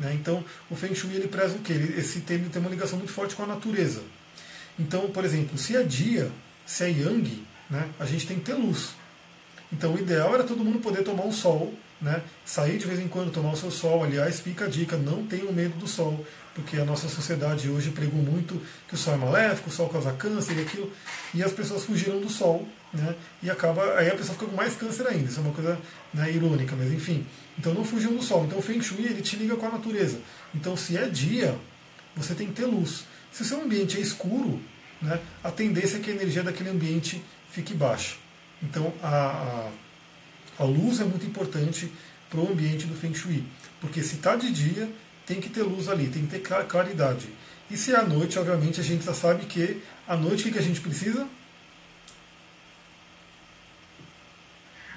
Né? 0.00 0.14
Então, 0.14 0.42
o 0.70 0.74
Feng 0.74 0.94
Shui 0.94 1.14
ele 1.14 1.28
preza 1.28 1.54
o 1.54 1.58
quê? 1.58 1.74
Ele, 1.74 2.00
esse 2.00 2.20
tem, 2.20 2.42
tem 2.42 2.60
uma 2.60 2.70
ligação 2.70 2.98
muito 2.98 3.12
forte 3.12 3.36
com 3.36 3.42
a 3.42 3.46
natureza. 3.46 4.02
Então, 4.78 5.10
por 5.10 5.24
exemplo, 5.24 5.58
se 5.58 5.76
é 5.76 5.82
dia, 5.82 6.32
se 6.64 6.84
é 6.84 6.90
yang, 6.90 7.44
né, 7.68 7.86
a 8.00 8.06
gente 8.06 8.26
tem 8.26 8.38
que 8.38 8.46
ter 8.46 8.54
luz. 8.54 8.94
Então 9.70 9.94
o 9.94 9.98
ideal 9.98 10.34
era 10.34 10.42
todo 10.42 10.64
mundo 10.64 10.80
poder 10.80 11.04
tomar 11.04 11.24
um 11.24 11.32
sol, 11.32 11.74
né? 12.00 12.22
sair 12.44 12.78
de 12.78 12.86
vez 12.86 12.98
em 12.98 13.08
quando, 13.08 13.30
tomar 13.30 13.52
o 13.52 13.56
seu 13.56 13.70
sol. 13.70 14.02
Aliás, 14.02 14.40
fica 14.40 14.64
a 14.64 14.68
dica, 14.68 14.96
não 14.96 15.26
tenham 15.26 15.52
medo 15.52 15.76
do 15.78 15.86
sol, 15.86 16.24
porque 16.54 16.76
a 16.78 16.84
nossa 16.84 17.08
sociedade 17.08 17.68
hoje 17.68 17.90
pregou 17.90 18.22
muito 18.22 18.60
que 18.88 18.94
o 18.94 18.96
sol 18.96 19.14
é 19.14 19.16
maléfico, 19.16 19.68
o 19.68 19.72
sol 19.72 19.88
causa 19.88 20.12
câncer 20.12 20.56
e 20.56 20.62
aquilo, 20.62 20.90
e 21.34 21.42
as 21.42 21.52
pessoas 21.52 21.84
fugiram 21.84 22.20
do 22.20 22.28
sol, 22.28 22.66
né? 22.92 23.14
e 23.42 23.50
acaba, 23.50 23.94
aí 23.98 24.08
a 24.08 24.14
pessoa 24.14 24.34
fica 24.34 24.46
com 24.46 24.56
mais 24.56 24.74
câncer 24.74 25.06
ainda. 25.06 25.28
Isso 25.28 25.38
é 25.38 25.42
uma 25.42 25.52
coisa 25.52 25.78
né, 26.12 26.30
irônica, 26.30 26.74
mas 26.76 26.92
enfim. 26.92 27.26
Então 27.58 27.74
não 27.74 27.84
fujam 27.84 28.14
do 28.14 28.22
sol. 28.22 28.44
Então 28.46 28.58
o 28.58 28.62
Feng 28.62 28.80
Shui 28.82 29.04
ele 29.04 29.22
te 29.22 29.36
liga 29.36 29.56
com 29.56 29.66
a 29.66 29.70
natureza. 29.70 30.18
Então 30.54 30.76
se 30.76 30.96
é 30.96 31.08
dia, 31.08 31.56
você 32.16 32.34
tem 32.34 32.46
que 32.46 32.54
ter 32.54 32.66
luz. 32.66 33.04
Se 33.30 33.42
o 33.42 33.44
seu 33.44 33.62
ambiente 33.62 33.96
é 33.96 34.00
escuro, 34.00 34.60
né, 35.00 35.20
a 35.42 35.50
tendência 35.50 35.98
é 35.98 36.00
que 36.00 36.10
a 36.10 36.14
energia 36.14 36.42
daquele 36.42 36.70
ambiente 36.70 37.22
fique 37.50 37.74
baixa. 37.74 38.16
Então 38.62 38.92
a, 39.02 39.08
a, 39.08 39.70
a 40.60 40.64
luz 40.64 41.00
é 41.00 41.04
muito 41.04 41.24
importante 41.24 41.90
para 42.28 42.38
o 42.38 42.52
ambiente 42.52 42.86
do 42.86 42.94
Feng 42.94 43.14
Shui, 43.14 43.42
porque 43.80 44.02
se 44.02 44.16
está 44.16 44.36
de 44.36 44.52
dia, 44.52 44.92
tem 45.24 45.40
que 45.40 45.48
ter 45.48 45.62
luz 45.62 45.88
ali, 45.88 46.06
tem 46.08 46.26
que 46.26 46.38
ter 46.38 46.66
claridade. 46.66 47.28
E 47.70 47.78
se 47.78 47.94
é 47.94 47.96
à 47.96 48.02
noite, 48.02 48.38
obviamente, 48.38 48.78
a 48.78 48.84
gente 48.84 49.02
já 49.02 49.14
sabe 49.14 49.46
que 49.46 49.82
à 50.06 50.14
noite 50.14 50.48
o 50.48 50.52
que 50.52 50.58
a 50.58 50.62
gente 50.62 50.80
precisa? 50.80 51.26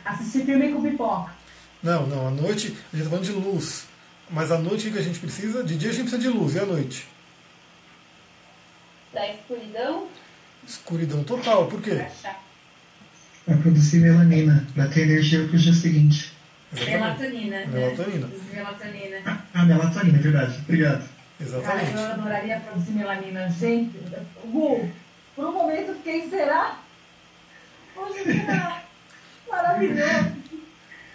Assistir 0.03 0.45
filme 0.45 0.73
com 0.73 0.81
pipoca. 0.81 1.31
Não, 1.81 2.05
não, 2.07 2.27
à 2.27 2.31
noite 2.31 2.75
a 2.91 2.97
gente 2.97 3.05
está 3.05 3.09
falando 3.09 3.25
de 3.25 3.31
luz. 3.31 3.85
Mas 4.29 4.51
à 4.51 4.57
noite 4.57 4.89
o 4.89 4.91
que 4.91 4.99
a 4.99 5.01
gente 5.01 5.19
precisa? 5.19 5.63
De 5.63 5.77
dia 5.77 5.91
a 5.91 5.93
gente 5.93 6.09
precisa 6.09 6.21
de 6.21 6.37
luz, 6.37 6.55
e 6.55 6.59
à 6.59 6.65
noite? 6.65 7.07
Da 9.13 9.29
escuridão? 9.29 10.07
Escuridão 10.67 11.23
total, 11.23 11.67
por 11.67 11.81
quê? 11.81 12.05
Para 13.45 13.57
produzir 13.57 13.99
melanina, 13.99 14.65
para 14.73 14.87
ter 14.87 15.01
energia 15.01 15.45
para 15.45 15.55
o 15.55 15.59
dia 15.59 15.73
seguinte. 15.73 16.31
Melatonina. 16.71 17.59
Né? 17.59 17.67
Melatonina. 17.67 18.29
Melatonina. 18.53 19.17
Ah, 19.53 19.65
melatonina, 19.65 20.17
é 20.17 20.21
verdade. 20.21 20.59
Obrigado. 20.59 21.09
Exatamente. 21.39 21.91
Cara, 21.91 22.07
eu 22.07 22.13
adoraria 22.13 22.59
produzir 22.59 22.91
melanina. 22.91 23.49
Gente, 23.49 23.99
Gu, 24.45 24.89
por 25.35 25.45
um 25.45 25.51
momento 25.51 25.89
eu 25.89 25.95
fiquei, 25.95 26.29
será? 26.29 26.79
Hoje 27.95 28.23
será? 28.23 28.83
Maravilhoso. 29.49 30.43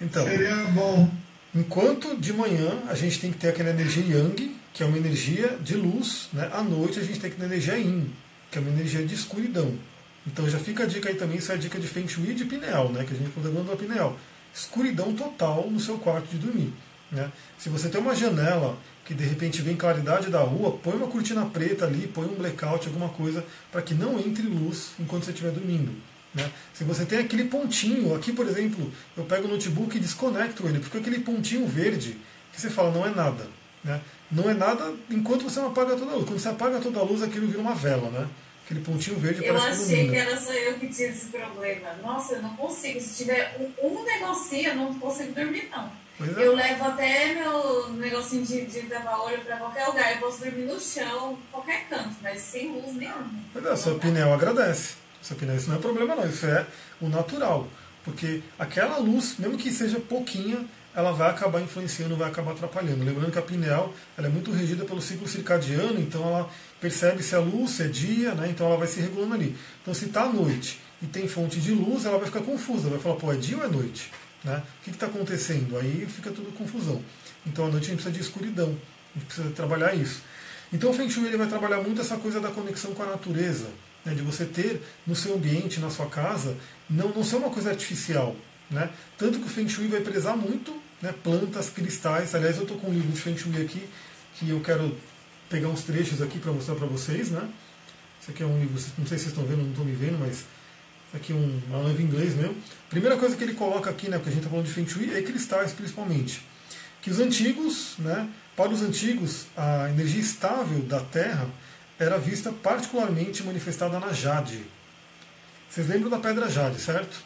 Então, 0.00 0.24
Seria 0.24 0.54
bom. 0.66 1.10
enquanto 1.54 2.16
de 2.16 2.32
manhã 2.32 2.82
a 2.88 2.94
gente 2.94 3.20
tem 3.20 3.32
que 3.32 3.38
ter 3.38 3.48
aquela 3.48 3.70
energia 3.70 4.04
yang, 4.04 4.56
que 4.72 4.82
é 4.82 4.86
uma 4.86 4.96
energia 4.96 5.58
de 5.60 5.74
luz, 5.74 6.28
né? 6.32 6.48
à 6.52 6.62
noite 6.62 7.00
a 7.00 7.02
gente 7.02 7.18
tem 7.18 7.30
que 7.30 7.36
ter 7.36 7.46
energia 7.46 7.76
yin, 7.76 8.12
que 8.50 8.58
é 8.58 8.60
uma 8.60 8.70
energia 8.70 9.04
de 9.04 9.14
escuridão. 9.14 9.74
Então 10.30 10.48
já 10.48 10.58
fica 10.58 10.84
a 10.84 10.86
dica 10.86 11.08
aí 11.08 11.14
também, 11.14 11.38
isso 11.38 11.50
é 11.50 11.54
a 11.54 11.58
dica 11.58 11.78
de 11.78 11.86
Feng 11.86 12.06
Shui 12.06 12.30
e 12.30 12.34
de 12.34 12.44
pineal, 12.44 12.90
né? 12.90 13.04
que 13.04 13.14
a 13.14 13.16
gente 13.16 13.32
dando 13.36 13.68
da 13.68 13.76
pineal. 13.76 14.16
Escuridão 14.54 15.14
total 15.14 15.68
no 15.70 15.80
seu 15.80 15.96
quarto 15.98 16.28
de 16.28 16.36
dormir. 16.36 16.72
Né? 17.10 17.32
Se 17.58 17.70
você 17.70 17.88
tem 17.88 18.00
uma 18.00 18.14
janela 18.14 18.76
que 19.06 19.14
de 19.14 19.24
repente 19.24 19.62
vem 19.62 19.74
claridade 19.74 20.28
da 20.28 20.40
rua, 20.40 20.78
põe 20.82 20.94
uma 20.94 21.06
cortina 21.06 21.46
preta 21.46 21.86
ali, 21.86 22.06
põe 22.06 22.26
um 22.26 22.34
blackout, 22.34 22.86
alguma 22.86 23.08
coisa, 23.08 23.42
para 23.72 23.80
que 23.80 23.94
não 23.94 24.18
entre 24.20 24.42
luz 24.42 24.90
enquanto 25.00 25.24
você 25.24 25.30
estiver 25.30 25.50
dormindo. 25.50 25.92
Né? 26.34 26.50
Se 26.74 26.84
você 26.84 27.06
tem 27.06 27.18
aquele 27.20 27.44
pontinho, 27.44 28.14
aqui 28.14 28.30
por 28.30 28.46
exemplo, 28.46 28.92
eu 29.16 29.24
pego 29.24 29.48
o 29.48 29.50
notebook 29.50 29.96
e 29.96 30.00
desconecto 30.00 30.66
ele, 30.68 30.78
porque 30.78 30.98
aquele 30.98 31.20
pontinho 31.20 31.66
verde, 31.66 32.18
que 32.52 32.60
você 32.60 32.68
fala, 32.68 32.90
não 32.90 33.06
é 33.06 33.10
nada. 33.10 33.46
Né? 33.82 33.98
Não 34.30 34.50
é 34.50 34.52
nada 34.52 34.92
enquanto 35.10 35.44
você 35.44 35.58
não 35.58 35.68
apaga 35.68 35.96
toda 35.96 36.12
a 36.12 36.14
luz. 36.16 36.26
Quando 36.26 36.38
você 36.38 36.48
apaga 36.48 36.78
toda 36.78 36.98
a 37.00 37.02
luz, 37.02 37.22
aquilo 37.22 37.46
vira 37.46 37.60
uma 37.60 37.74
vela. 37.74 38.10
Né? 38.10 38.28
Aquele 38.68 38.80
pontinho 38.80 39.18
verde 39.18 39.42
Eu 39.42 39.56
achei 39.56 40.10
que 40.10 40.14
era 40.14 40.38
só 40.38 40.52
eu 40.52 40.74
que 40.78 40.88
tinha 40.88 41.08
esse 41.08 41.28
problema. 41.28 41.94
Nossa, 42.02 42.34
eu 42.34 42.42
não 42.42 42.54
consigo. 42.54 43.00
Se 43.00 43.24
tiver 43.24 43.56
um, 43.58 43.86
um 43.86 44.04
negocinho, 44.04 44.68
eu 44.68 44.76
não 44.76 44.98
consigo 44.98 45.32
dormir, 45.32 45.70
não. 45.70 45.90
É. 46.20 46.46
Eu 46.46 46.54
levo 46.54 46.84
até 46.84 47.32
meu 47.32 47.94
negocinho 47.94 48.44
de, 48.44 48.66
de 48.66 48.78
olho 48.78 49.40
pra 49.40 49.56
qualquer 49.56 49.86
lugar. 49.86 50.12
Eu 50.12 50.18
posso 50.18 50.44
dormir 50.44 50.66
no 50.66 50.78
chão, 50.78 51.38
qualquer 51.50 51.88
canto, 51.88 52.16
mas 52.20 52.42
sem 52.42 52.70
luz 52.70 52.94
nenhuma. 52.94 53.30
Pois 53.54 53.64
é, 53.64 53.74
seu 53.74 53.98
pneu 53.98 54.34
agradece. 54.34 54.96
Seu 55.22 55.34
pneu, 55.34 55.56
isso 55.56 55.70
não 55.70 55.76
é 55.76 55.80
problema 55.80 56.14
não, 56.14 56.28
isso 56.28 56.44
é 56.44 56.66
o 57.00 57.08
natural. 57.08 57.66
Porque 58.04 58.42
aquela 58.58 58.98
luz, 58.98 59.36
mesmo 59.38 59.56
que 59.56 59.70
seja 59.70 59.98
pouquinha, 59.98 60.66
ela 60.94 61.12
vai 61.12 61.30
acabar 61.30 61.60
influenciando, 61.62 62.16
vai 62.16 62.28
acabar 62.28 62.52
atrapalhando. 62.52 63.04
Lembrando 63.04 63.30
que 63.30 63.38
a 63.38 63.42
pineal 63.42 63.94
ela 64.16 64.26
é 64.26 64.30
muito 64.30 64.50
regida 64.50 64.84
pelo 64.84 65.00
ciclo 65.00 65.28
circadiano, 65.28 65.98
então 66.00 66.26
ela 66.26 66.50
percebe 66.80 67.22
se 67.22 67.34
é 67.34 67.38
luz, 67.38 67.72
se 67.72 67.82
é 67.82 67.88
dia, 67.88 68.34
né? 68.34 68.48
então 68.50 68.66
ela 68.66 68.76
vai 68.76 68.86
se 68.86 69.00
regulando 69.00 69.34
ali. 69.34 69.56
Então 69.82 69.92
se 69.92 70.06
está 70.06 70.22
à 70.22 70.32
noite 70.32 70.80
e 71.02 71.06
tem 71.06 71.28
fonte 71.28 71.60
de 71.60 71.72
luz, 71.72 72.04
ela 72.04 72.18
vai 72.18 72.26
ficar 72.26 72.40
confusa, 72.40 72.88
vai 72.88 72.98
falar, 72.98 73.16
pô, 73.16 73.32
é 73.32 73.36
dia 73.36 73.56
ou 73.56 73.64
é 73.64 73.68
noite? 73.68 74.10
Né? 74.44 74.62
O 74.80 74.84
que 74.84 74.90
está 74.90 75.06
acontecendo? 75.06 75.76
Aí 75.76 76.06
fica 76.06 76.30
tudo 76.30 76.52
confusão. 76.56 77.02
Então 77.46 77.66
à 77.66 77.68
noite 77.68 77.86
a 77.86 77.88
gente 77.88 78.02
precisa 78.02 78.14
de 78.14 78.20
escuridão, 78.20 78.76
a 79.14 79.18
gente 79.18 79.26
precisa 79.26 79.50
trabalhar 79.50 79.94
isso. 79.94 80.22
Então 80.72 80.90
o 80.90 80.94
Feng 80.94 81.08
Shui 81.10 81.26
ele 81.26 81.36
vai 81.36 81.48
trabalhar 81.48 81.82
muito 81.82 82.00
essa 82.00 82.16
coisa 82.16 82.40
da 82.40 82.50
conexão 82.50 82.92
com 82.94 83.02
a 83.02 83.06
natureza, 83.06 83.68
né? 84.04 84.14
de 84.14 84.22
você 84.22 84.44
ter 84.44 84.82
no 85.06 85.16
seu 85.16 85.34
ambiente, 85.34 85.80
na 85.80 85.90
sua 85.90 86.06
casa, 86.06 86.56
não, 86.88 87.08
não 87.08 87.24
ser 87.24 87.36
uma 87.36 87.50
coisa 87.50 87.70
artificial. 87.70 88.36
Né? 88.70 88.90
Tanto 89.16 89.38
que 89.38 89.46
o 89.46 89.48
Feng 89.48 89.68
Shui 89.68 89.88
vai 89.88 90.00
prezar 90.00 90.36
muito 90.36 90.78
né, 91.00 91.14
plantas, 91.22 91.70
cristais. 91.70 92.34
Aliás, 92.34 92.56
eu 92.56 92.62
estou 92.62 92.78
com 92.78 92.88
um 92.88 92.92
livro 92.92 93.10
de 93.10 93.20
Feng 93.20 93.36
Shui 93.36 93.62
aqui 93.62 93.88
que 94.34 94.50
eu 94.50 94.60
quero 94.60 94.94
pegar 95.48 95.68
uns 95.68 95.82
trechos 95.82 96.20
aqui 96.20 96.38
para 96.38 96.52
mostrar 96.52 96.74
para 96.74 96.86
vocês. 96.86 97.30
Né? 97.30 97.48
Esse 98.20 98.30
aqui 98.30 98.42
é 98.42 98.46
um 98.46 98.58
livro, 98.58 98.74
não 98.98 99.06
sei 99.06 99.18
se 99.18 99.24
vocês 99.24 99.26
estão 99.26 99.44
vendo, 99.44 99.62
não 99.62 99.70
estão 99.70 99.84
me 99.84 99.92
vendo, 99.92 100.18
mas 100.18 100.44
aqui 101.14 101.32
um, 101.32 101.62
é 101.72 101.76
um 101.76 101.88
livro 101.88 102.02
em 102.02 102.04
inglês 102.04 102.34
mesmo. 102.34 102.56
Primeira 102.90 103.16
coisa 103.16 103.36
que 103.36 103.44
ele 103.44 103.54
coloca 103.54 103.90
aqui, 103.90 104.08
né, 104.08 104.18
porque 104.18 104.30
a 104.30 104.32
gente 104.32 104.40
está 104.40 104.50
falando 104.50 104.66
de 104.66 104.72
Feng 104.72 104.88
Shui, 104.88 105.14
é 105.14 105.22
cristais 105.22 105.72
principalmente. 105.72 106.42
Que 107.00 107.10
os 107.10 107.20
antigos, 107.20 107.94
né, 107.98 108.28
para 108.56 108.70
os 108.70 108.82
antigos, 108.82 109.46
a 109.56 109.88
energia 109.88 110.20
estável 110.20 110.80
da 110.80 111.00
Terra 111.00 111.48
era 111.98 112.18
vista 112.18 112.52
particularmente 112.52 113.42
manifestada 113.42 113.98
na 113.98 114.12
jade. 114.12 114.64
Vocês 115.68 115.88
lembram 115.88 116.10
da 116.10 116.18
pedra 116.18 116.48
jade, 116.48 116.80
certo? 116.80 117.22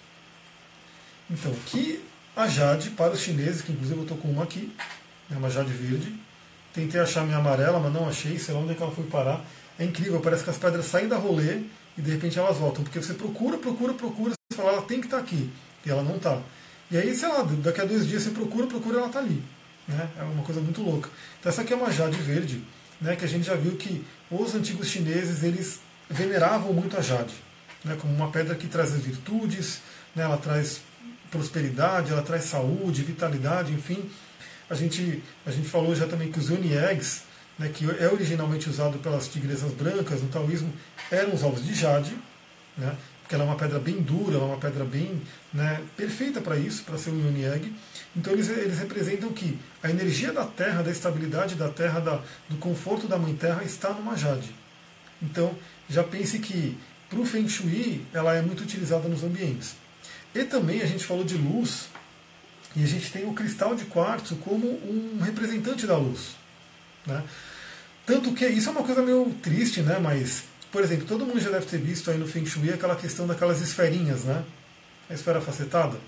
Então, 1.31 1.55
que 1.67 2.03
a 2.35 2.49
jade, 2.49 2.91
para 2.91 3.13
os 3.13 3.21
chineses, 3.21 3.63
que 3.63 3.73
inclusive 3.73 3.99
eu 3.99 4.03
estou 4.03 4.19
com 4.19 4.29
uma 4.29 4.45
aqui, 4.45 4.75
é 5.31 5.37
uma 5.37 5.51
jade 5.51 5.73
verde, 5.73 6.15
Tentei 6.73 7.01
achar 7.01 7.25
minha 7.25 7.39
amarela, 7.39 7.79
mas 7.79 7.93
não 7.93 8.09
achei, 8.09 8.39
sei 8.39 8.55
lá 8.55 8.61
onde 8.61 8.73
é 8.73 8.75
que 8.75 8.83
ela 8.83 8.93
foi 8.93 9.05
parar. 9.05 9.45
É 9.79 9.85
incrível, 9.85 10.21
parece 10.21 10.45
que 10.45 10.51
as 10.51 10.57
pedras 10.57 10.87
saem 10.87 11.09
da 11.09 11.17
rolê 11.17 11.61
e 11.97 12.03
de 12.03 12.11
repente 12.11 12.39
elas 12.39 12.57
voltam. 12.57 12.83
Porque 12.83 13.01
você 13.01 13.15
procura, 13.15 13.59
procura, 13.59 13.93
procura, 13.93 14.33
você 14.33 14.57
fala, 14.57 14.73
ela 14.73 14.83
tem 14.83 15.01
que 15.01 15.07
estar 15.07 15.19
tá 15.19 15.23
aqui. 15.23 15.51
E 15.85 15.91
ela 15.91 16.03
não 16.03 16.17
está. 16.17 16.41
E 16.91 16.97
aí, 16.97 17.15
sei 17.15 17.29
lá, 17.29 17.43
daqui 17.43 17.81
a 17.81 17.85
dois 17.85 18.07
dias 18.07 18.23
você 18.23 18.31
procura, 18.31 18.67
procura, 18.67 18.99
ela 18.99 19.07
está 19.07 19.19
ali. 19.19 19.43
Né? 19.87 20.09
É 20.19 20.23
uma 20.23 20.43
coisa 20.43 20.61
muito 20.61 20.83
louca. 20.83 21.11
Então 21.41 21.51
essa 21.51 21.63
aqui 21.63 21.73
é 21.73 21.77
uma 21.77 21.91
jade 21.91 22.17
verde, 22.19 22.63
né, 23.01 23.17
que 23.17 23.25
a 23.25 23.29
gente 23.29 23.47
já 23.47 23.55
viu 23.55 23.77
que 23.77 24.05
os 24.31 24.55
antigos 24.55 24.89
chineses 24.89 25.43
eles 25.43 25.81
veneravam 26.09 26.73
muito 26.73 26.97
a 26.97 27.01
jade, 27.01 27.35
né, 27.85 27.97
como 28.01 28.15
uma 28.15 28.31
pedra 28.31 28.55
que 28.55 28.67
traz 28.69 28.95
as 28.95 29.01
virtudes, 29.01 29.81
né, 30.15 30.23
ela 30.23 30.37
traz 30.37 30.83
prosperidade, 31.31 32.13
ela 32.13 32.23
traz 32.23 32.45
saúde, 32.45 33.03
vitalidade, 33.03 33.73
enfim. 33.73 34.09
A 34.73 34.75
gente, 34.75 35.23
a 35.45 35.51
gente 35.51 35.69
falou 35.69 35.95
já 35.95 36.07
também 36.07 36.33
que 36.33 36.39
os 36.39 36.49
Yoni 36.49 36.75
Eggs, 36.75 37.25
né, 37.59 37.69
que 37.69 37.85
é 38.01 38.11
originalmente 38.11 38.71
usado 38.71 38.99
pelas 39.01 39.29
tigresas 39.29 39.71
brancas 39.73 40.23
no 40.23 40.29
taoísmo, 40.31 40.73
eram 41.11 41.35
os 41.35 41.43
ovos 41.43 41.63
de 41.63 41.75
jade, 41.75 42.17
né, 42.79 42.97
porque 43.21 43.35
ela 43.35 43.45
é 43.45 43.47
uma 43.47 43.57
pedra 43.57 43.79
bem 43.79 44.01
dura, 44.01 44.37
ela 44.37 44.45
é 44.45 44.47
uma 44.47 44.57
pedra 44.57 44.83
bem 44.83 45.21
né, 45.53 45.83
perfeita 45.95 46.41
para 46.41 46.57
isso, 46.57 46.85
para 46.85 46.97
ser 46.97 47.11
um 47.11 47.19
Yoni 47.23 47.45
Egg. 47.45 47.71
Então 48.17 48.33
eles, 48.33 48.49
eles 48.49 48.79
representam 48.79 49.31
que 49.35 49.59
a 49.83 49.91
energia 49.91 50.33
da 50.33 50.47
Terra, 50.47 50.83
da 50.83 50.91
estabilidade 50.91 51.55
da 51.55 51.69
Terra, 51.69 52.01
da, 52.01 52.23
do 52.49 52.57
conforto 52.57 53.07
da 53.07 53.19
Mãe 53.19 53.35
Terra 53.35 53.63
está 53.65 53.91
numa 53.93 54.17
jade. 54.17 54.55
Então 55.21 55.55
já 55.87 56.03
pense 56.03 56.39
que 56.39 56.79
para 57.11 57.21
o 57.21 57.27
Feng 57.27 57.47
Shui 57.47 58.07
ela 58.15 58.35
é 58.35 58.41
muito 58.41 58.63
utilizada 58.63 59.07
nos 59.07 59.23
ambientes. 59.23 59.77
E 60.35 60.45
também 60.45 60.81
a 60.81 60.87
gente 60.87 61.05
falou 61.05 61.25
de 61.25 61.37
luz, 61.37 61.89
e 62.75 62.83
a 62.83 62.87
gente 62.87 63.11
tem 63.11 63.29
o 63.29 63.35
cristal 63.35 63.75
de 63.75 63.85
quartzo 63.85 64.37
como 64.37 64.67
um 64.67 65.21
representante 65.21 65.87
da 65.87 65.97
luz. 65.97 66.37
Né? 67.07 67.23
Tanto 68.07 68.33
que 68.33 68.47
isso 68.47 68.69
é 68.69 68.73
uma 68.73 68.83
coisa 68.83 69.03
meio 69.03 69.35
triste, 69.43 69.83
né? 69.83 69.99
mas, 69.99 70.45
por 70.71 70.83
exemplo, 70.83 71.07
todo 71.07 71.27
mundo 71.27 71.41
já 71.41 71.51
deve 71.51 71.67
ter 71.67 71.79
visto 71.79 72.11
aí 72.11 72.19
no 72.19 72.27
Feng 72.27 72.47
Shui 72.47 72.73
aquela 72.73 72.97
questão 72.97 73.27
daquelas 73.27 73.61
esferinhas, 73.61 74.25
né? 74.25 74.45
a 75.11 75.15
esfera 75.15 75.41
facetada 75.41 75.99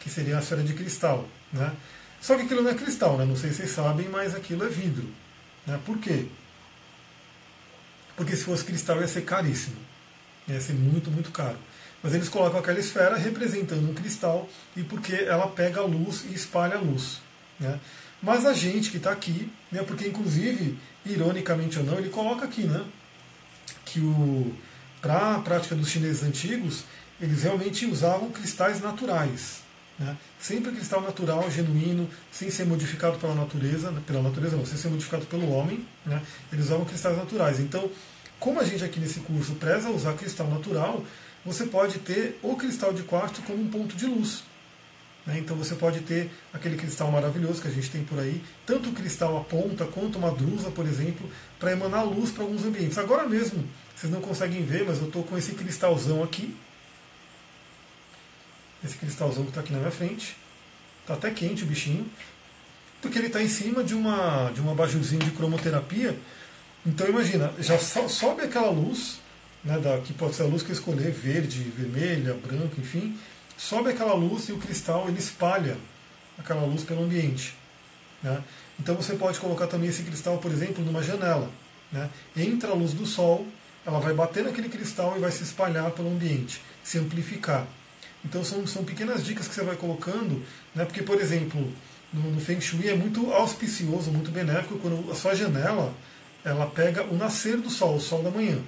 que 0.00 0.08
seria 0.08 0.36
a 0.36 0.40
esfera 0.40 0.62
de 0.62 0.72
cristal. 0.72 1.28
Né? 1.52 1.72
Só 2.20 2.36
que 2.36 2.42
aquilo 2.42 2.62
não 2.62 2.70
é 2.70 2.74
cristal, 2.74 3.16
né? 3.16 3.24
não 3.24 3.36
sei 3.36 3.50
se 3.50 3.58
vocês 3.58 3.70
sabem, 3.70 4.08
mas 4.08 4.34
aquilo 4.34 4.64
é 4.64 4.68
vidro. 4.68 5.08
Né? 5.66 5.78
Por 5.84 5.98
quê? 5.98 6.26
Porque 8.16 8.34
se 8.34 8.44
fosse 8.44 8.64
cristal 8.64 9.00
ia 9.00 9.08
ser 9.08 9.22
caríssimo. 9.22 9.76
Ia 10.50 10.60
ser 10.60 10.74
muito, 10.74 11.10
muito 11.10 11.30
caro. 11.30 11.56
Mas 12.02 12.14
eles 12.14 12.28
colocam 12.28 12.60
aquela 12.60 12.78
esfera 12.78 13.16
representando 13.16 13.88
um 13.88 13.94
cristal 13.94 14.48
e 14.76 14.82
porque 14.82 15.14
ela 15.14 15.48
pega 15.48 15.80
a 15.80 15.84
luz 15.84 16.24
e 16.30 16.34
espalha 16.34 16.76
a 16.76 16.80
luz. 16.80 17.20
Né? 17.58 17.78
Mas 18.22 18.46
a 18.46 18.52
gente 18.52 18.90
que 18.90 18.96
está 18.96 19.12
aqui, 19.12 19.50
né, 19.70 19.82
porque 19.82 20.08
inclusive, 20.08 20.78
ironicamente 21.04 21.78
ou 21.78 21.84
não, 21.84 21.98
ele 21.98 22.10
coloca 22.10 22.44
aqui, 22.44 22.62
né, 22.62 22.84
que 23.84 24.00
para 25.00 25.36
a 25.36 25.38
prática 25.40 25.74
dos 25.74 25.88
chineses 25.88 26.22
antigos, 26.22 26.84
eles 27.20 27.42
realmente 27.42 27.86
usavam 27.86 28.30
cristais 28.30 28.80
naturais. 28.80 29.62
Né? 29.98 30.16
Sempre 30.38 30.72
cristal 30.72 31.02
natural, 31.02 31.50
genuíno, 31.50 32.08
sem 32.32 32.50
ser 32.50 32.64
modificado 32.64 33.18
pela 33.18 33.34
natureza, 33.34 33.92
pela 34.06 34.22
natureza 34.22 34.56
não, 34.56 34.64
sem 34.64 34.78
ser 34.78 34.88
modificado 34.88 35.26
pelo 35.26 35.50
homem, 35.50 35.86
né? 36.04 36.22
eles 36.50 36.66
usavam 36.66 36.86
cristais 36.86 37.16
naturais. 37.16 37.60
Então, 37.60 37.90
como 38.40 38.58
a 38.58 38.64
gente 38.64 38.82
aqui 38.82 38.98
nesse 38.98 39.20
curso 39.20 39.54
preza 39.54 39.90
usar 39.90 40.14
cristal 40.14 40.48
natural, 40.48 41.04
você 41.44 41.66
pode 41.66 42.00
ter 42.00 42.38
o 42.42 42.56
cristal 42.56 42.92
de 42.92 43.02
quartzo 43.04 43.42
como 43.42 43.62
um 43.62 43.68
ponto 43.68 43.94
de 43.94 44.06
luz. 44.06 44.42
Né? 45.24 45.38
Então 45.38 45.56
você 45.56 45.74
pode 45.74 46.00
ter 46.00 46.30
aquele 46.52 46.76
cristal 46.76 47.10
maravilhoso 47.12 47.62
que 47.62 47.68
a 47.68 47.70
gente 47.70 47.90
tem 47.90 48.02
por 48.02 48.18
aí, 48.18 48.42
tanto 48.66 48.90
o 48.90 48.92
cristal 48.92 49.36
a 49.36 49.44
ponta 49.44 49.84
quanto 49.84 50.18
uma 50.18 50.32
drusa, 50.32 50.70
por 50.70 50.86
exemplo, 50.86 51.30
para 51.58 51.72
emanar 51.72 52.04
luz 52.04 52.30
para 52.30 52.42
alguns 52.42 52.64
ambientes. 52.64 52.98
Agora 52.98 53.28
mesmo, 53.28 53.62
vocês 53.94 54.12
não 54.12 54.20
conseguem 54.20 54.64
ver, 54.64 54.84
mas 54.84 54.98
eu 54.98 55.06
estou 55.06 55.22
com 55.22 55.36
esse 55.38 55.52
cristalzão 55.52 56.22
aqui, 56.22 56.56
esse 58.84 58.96
cristalzão 58.96 59.44
que 59.44 59.50
está 59.50 59.60
aqui 59.60 59.72
na 59.72 59.78
minha 59.78 59.90
frente. 59.90 60.36
Está 61.02 61.14
até 61.14 61.30
quente 61.30 61.64
o 61.64 61.66
bichinho. 61.66 62.06
Porque 63.02 63.18
ele 63.18 63.28
está 63.28 63.42
em 63.42 63.48
cima 63.48 63.82
de 63.82 63.94
uma 63.94 64.50
de 64.50 64.60
um 64.60 64.70
abajurzinho 64.70 65.22
de 65.22 65.30
cromoterapia. 65.30 66.16
Então 66.84 67.06
imagina, 67.06 67.52
já 67.58 67.78
sobe 67.78 68.42
aquela 68.42 68.70
luz, 68.70 69.20
né, 69.62 69.78
da, 69.78 69.98
que 69.98 70.12
pode 70.14 70.34
ser 70.34 70.44
a 70.44 70.46
luz 70.46 70.62
que 70.62 70.70
eu 70.70 70.74
escolher, 70.74 71.10
verde, 71.10 71.62
vermelha, 71.76 72.34
branco, 72.34 72.80
enfim. 72.80 73.18
Sobe 73.56 73.90
aquela 73.90 74.14
luz 74.14 74.48
e 74.48 74.52
o 74.52 74.58
cristal 74.58 75.06
ele 75.08 75.18
espalha 75.18 75.76
aquela 76.38 76.62
luz 76.62 76.82
pelo 76.82 77.04
ambiente. 77.04 77.54
Né? 78.22 78.42
Então 78.78 78.94
você 78.94 79.14
pode 79.14 79.38
colocar 79.38 79.66
também 79.66 79.90
esse 79.90 80.02
cristal, 80.02 80.38
por 80.38 80.50
exemplo, 80.50 80.82
numa 80.82 81.02
janela. 81.02 81.50
Né? 81.92 82.08
Entra 82.34 82.70
a 82.70 82.74
luz 82.74 82.94
do 82.94 83.04
sol, 83.04 83.46
ela 83.84 84.00
vai 84.00 84.14
bater 84.14 84.44
naquele 84.44 84.70
cristal 84.70 85.14
e 85.16 85.20
vai 85.20 85.30
se 85.30 85.42
espalhar 85.42 85.90
pelo 85.90 86.08
ambiente, 86.08 86.62
se 86.82 86.98
amplificar. 86.98 87.66
Então 88.24 88.42
são, 88.42 88.66
são 88.66 88.84
pequenas 88.84 89.24
dicas 89.24 89.46
que 89.46 89.54
você 89.54 89.62
vai 89.62 89.76
colocando, 89.76 90.42
né? 90.74 90.86
porque, 90.86 91.02
por 91.02 91.20
exemplo, 91.20 91.70
no, 92.12 92.30
no 92.30 92.40
Feng 92.40 92.60
Shui 92.60 92.88
é 92.88 92.94
muito 92.94 93.30
auspicioso, 93.32 94.10
muito 94.10 94.30
benéfico 94.30 94.78
quando 94.78 95.10
a 95.10 95.14
sua 95.14 95.34
janela 95.34 95.92
ela 96.44 96.66
pega 96.66 97.04
o 97.04 97.16
nascer 97.16 97.56
do 97.56 97.70
sol, 97.70 97.96
o 97.96 98.00
sol 98.00 98.22
da 98.22 98.30
manhã. 98.30 98.58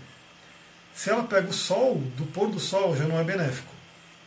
Se 0.94 1.10
ela 1.10 1.24
pega 1.24 1.48
o 1.48 1.52
sol 1.52 1.96
do 2.16 2.24
pôr 2.26 2.50
do 2.50 2.60
sol, 2.60 2.96
já 2.96 3.04
não 3.04 3.18
é 3.18 3.24
benéfico. 3.24 3.72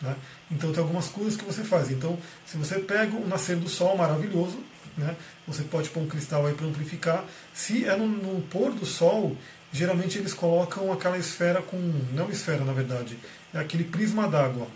Né? 0.02 0.16
Então 0.52 0.72
tem 0.72 0.82
algumas 0.82 1.08
coisas 1.08 1.36
que 1.36 1.46
você 1.46 1.64
faz. 1.64 1.92
Então, 1.92 2.18
se 2.46 2.58
você 2.58 2.80
pega 2.80 3.16
o 3.16 3.28
nascer 3.28 3.56
do 3.56 3.70
sol 3.70 3.96
maravilhoso, 3.96 4.60
né? 4.98 5.16
você 5.48 5.64
pode 5.64 5.90
pôr 5.90 6.02
um 6.02 6.08
cristal 6.08 6.46
aí 6.46 6.54
para 6.54 6.66
amplificar. 6.66 7.24
Se 7.54 7.86
é 7.86 7.96
no, 7.96 8.08
no, 8.08 8.42
pôr 8.44 8.74
do 8.74 8.86
sol, 8.86 9.38
geralmente 9.72 10.18
eles 10.18 10.34
colocam 10.34 10.92
aquela 10.92 11.18
esfera 11.18 11.62
com. 11.62 11.78
Não 12.14 12.30
esfera, 12.30 12.66
na 12.66 12.74
verdade, 12.74 13.20
é 13.54 13.60
aquele 13.60 13.84
prisma 13.84 14.28
d'água 14.28 14.68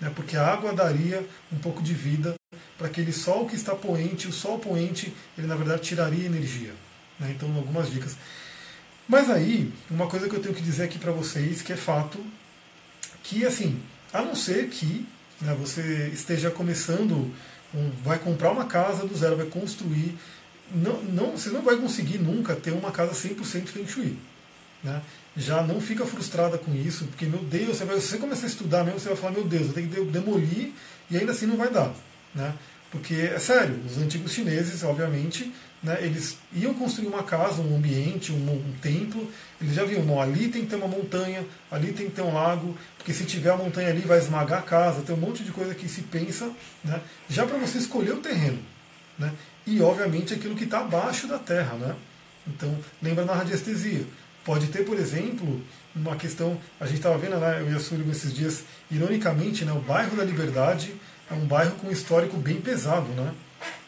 né, 0.00 0.10
porque 0.14 0.36
a 0.36 0.46
água 0.46 0.72
daria 0.72 1.24
um 1.52 1.58
pouco 1.58 1.82
de 1.82 1.92
vida 1.92 2.34
para 2.78 2.86
aquele 2.86 3.12
sol 3.12 3.46
que 3.46 3.54
está 3.54 3.74
poente. 3.74 4.26
O 4.26 4.32
sol 4.32 4.58
poente, 4.58 5.14
ele 5.36 5.46
na 5.46 5.54
verdade 5.54 5.82
tiraria 5.82 6.24
energia. 6.24 6.72
Né, 7.20 7.32
então, 7.36 7.54
algumas 7.54 7.90
dicas. 7.90 8.16
Mas 9.06 9.30
aí, 9.30 9.72
uma 9.90 10.06
coisa 10.06 10.28
que 10.28 10.34
eu 10.34 10.40
tenho 10.40 10.54
que 10.54 10.62
dizer 10.62 10.84
aqui 10.84 10.98
para 10.98 11.12
vocês, 11.12 11.62
que 11.62 11.72
é 11.72 11.76
fato, 11.76 12.18
que 13.22 13.44
assim, 13.44 13.80
a 14.12 14.22
não 14.22 14.34
ser 14.34 14.68
que 14.68 15.06
né, 15.40 15.54
você 15.54 16.10
esteja 16.12 16.50
começando, 16.50 17.32
um, 17.74 17.90
vai 18.02 18.18
comprar 18.18 18.50
uma 18.50 18.64
casa 18.64 19.06
do 19.06 19.16
zero, 19.16 19.36
vai 19.36 19.46
construir, 19.46 20.16
não, 20.72 21.02
não, 21.02 21.32
você 21.32 21.50
não 21.50 21.62
vai 21.62 21.76
conseguir 21.76 22.18
nunca 22.18 22.56
ter 22.56 22.70
uma 22.70 22.90
casa 22.90 23.12
100% 23.12 23.66
Feng 23.66 23.86
Shui. 23.86 24.16
Né? 24.82 25.02
já 25.36 25.62
não 25.62 25.80
fica 25.80 26.04
frustrada 26.04 26.58
com 26.58 26.74
isso, 26.74 27.04
porque, 27.06 27.26
meu 27.26 27.40
Deus, 27.40 27.76
você, 27.76 27.84
vai, 27.84 27.96
você 27.96 28.18
começar 28.18 28.46
a 28.46 28.48
estudar 28.48 28.84
mesmo, 28.84 28.98
você 28.98 29.08
vai 29.08 29.16
falar, 29.16 29.32
meu 29.32 29.44
Deus, 29.44 29.68
eu 29.68 29.72
tenho 29.72 29.88
que 29.88 30.04
demolir 30.04 30.72
e 31.10 31.16
ainda 31.16 31.32
assim 31.32 31.46
não 31.46 31.56
vai 31.56 31.70
dar. 31.70 31.92
Né? 32.34 32.52
Porque, 32.90 33.14
é 33.14 33.38
sério, 33.38 33.78
os 33.86 33.98
antigos 33.98 34.32
chineses, 34.32 34.82
obviamente, 34.82 35.52
né, 35.82 35.98
eles 36.00 36.36
iam 36.52 36.74
construir 36.74 37.06
uma 37.06 37.22
casa, 37.22 37.62
um 37.62 37.76
ambiente, 37.76 38.32
um, 38.32 38.36
um, 38.36 38.74
templo, 38.82 39.30
eles 39.60 39.74
já 39.74 39.84
viam, 39.84 40.04
não, 40.04 40.20
ali 40.20 40.48
tem 40.48 40.62
que 40.62 40.68
ter 40.68 40.76
uma 40.76 40.88
montanha, 40.88 41.46
ali 41.70 41.92
tem 41.92 42.06
que 42.06 42.16
ter 42.16 42.22
um 42.22 42.34
lago, 42.34 42.76
porque 42.98 43.12
se 43.12 43.24
tiver 43.24 43.50
a 43.50 43.56
montanha 43.56 43.88
ali 43.88 44.00
vai 44.00 44.18
esmagar 44.18 44.58
a 44.58 44.62
casa, 44.62 45.02
tem 45.02 45.14
um 45.14 45.18
monte 45.18 45.44
de 45.44 45.52
coisa 45.52 45.74
que 45.74 45.88
se 45.88 46.02
pensa, 46.02 46.50
né, 46.84 47.00
já 47.28 47.46
para 47.46 47.56
você 47.58 47.78
escolher 47.78 48.12
o 48.12 48.18
terreno. 48.18 48.58
Né, 49.18 49.32
e, 49.66 49.80
obviamente, 49.80 50.34
aquilo 50.34 50.56
que 50.56 50.64
está 50.64 50.80
abaixo 50.80 51.26
da 51.26 51.38
terra. 51.38 51.74
Né? 51.76 51.94
Então, 52.46 52.76
lembra 53.02 53.24
na 53.24 53.34
radiestesia. 53.34 54.04
Pode 54.44 54.68
ter, 54.68 54.84
por 54.84 54.98
exemplo, 54.98 55.62
uma 55.94 56.16
questão, 56.16 56.58
a 56.80 56.86
gente 56.86 56.96
estava 56.96 57.18
vendo, 57.18 57.36
né, 57.38 57.60
eu 57.60 57.70
e 57.70 57.76
a 57.76 57.78
Súlio 57.78 58.10
esses 58.10 58.34
dias, 58.34 58.64
ironicamente, 58.90 59.64
né, 59.64 59.72
o 59.72 59.80
bairro 59.80 60.16
da 60.16 60.24
Liberdade 60.24 60.94
é 61.30 61.34
um 61.34 61.46
bairro 61.46 61.72
com 61.76 61.88
um 61.88 61.92
histórico 61.92 62.36
bem 62.36 62.60
pesado, 62.60 63.08
né? 63.12 63.32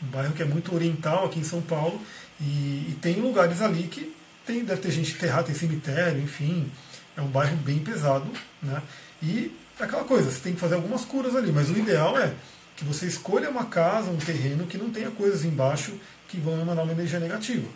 Um 0.02 0.06
bairro 0.06 0.32
que 0.32 0.42
é 0.42 0.44
muito 0.44 0.74
oriental 0.74 1.26
aqui 1.26 1.40
em 1.40 1.44
São 1.44 1.60
Paulo 1.60 2.00
e, 2.40 2.44
e 2.88 2.98
tem 3.00 3.20
lugares 3.20 3.60
ali 3.60 3.84
que 3.84 4.14
tem, 4.46 4.64
deve 4.64 4.80
ter 4.80 4.90
gente 4.90 5.12
enterrada, 5.12 5.44
tem 5.44 5.54
cemitério, 5.54 6.20
enfim, 6.20 6.70
é 7.16 7.20
um 7.20 7.28
bairro 7.28 7.56
bem 7.56 7.78
pesado, 7.78 8.26
né? 8.62 8.82
E 9.22 9.56
é 9.78 9.84
aquela 9.84 10.04
coisa, 10.04 10.30
você 10.30 10.40
tem 10.40 10.54
que 10.54 10.60
fazer 10.60 10.74
algumas 10.74 11.04
curas 11.04 11.34
ali, 11.36 11.52
mas 11.52 11.70
o 11.70 11.76
ideal 11.76 12.18
é 12.18 12.34
que 12.76 12.84
você 12.84 13.06
escolha 13.06 13.50
uma 13.50 13.66
casa, 13.66 14.10
um 14.10 14.16
terreno 14.16 14.66
que 14.66 14.78
não 14.78 14.90
tenha 14.90 15.10
coisas 15.10 15.44
embaixo 15.44 15.92
que 16.28 16.38
vão 16.38 16.60
emanar 16.60 16.84
uma 16.84 16.92
energia 16.92 17.20
negativa. 17.20 17.68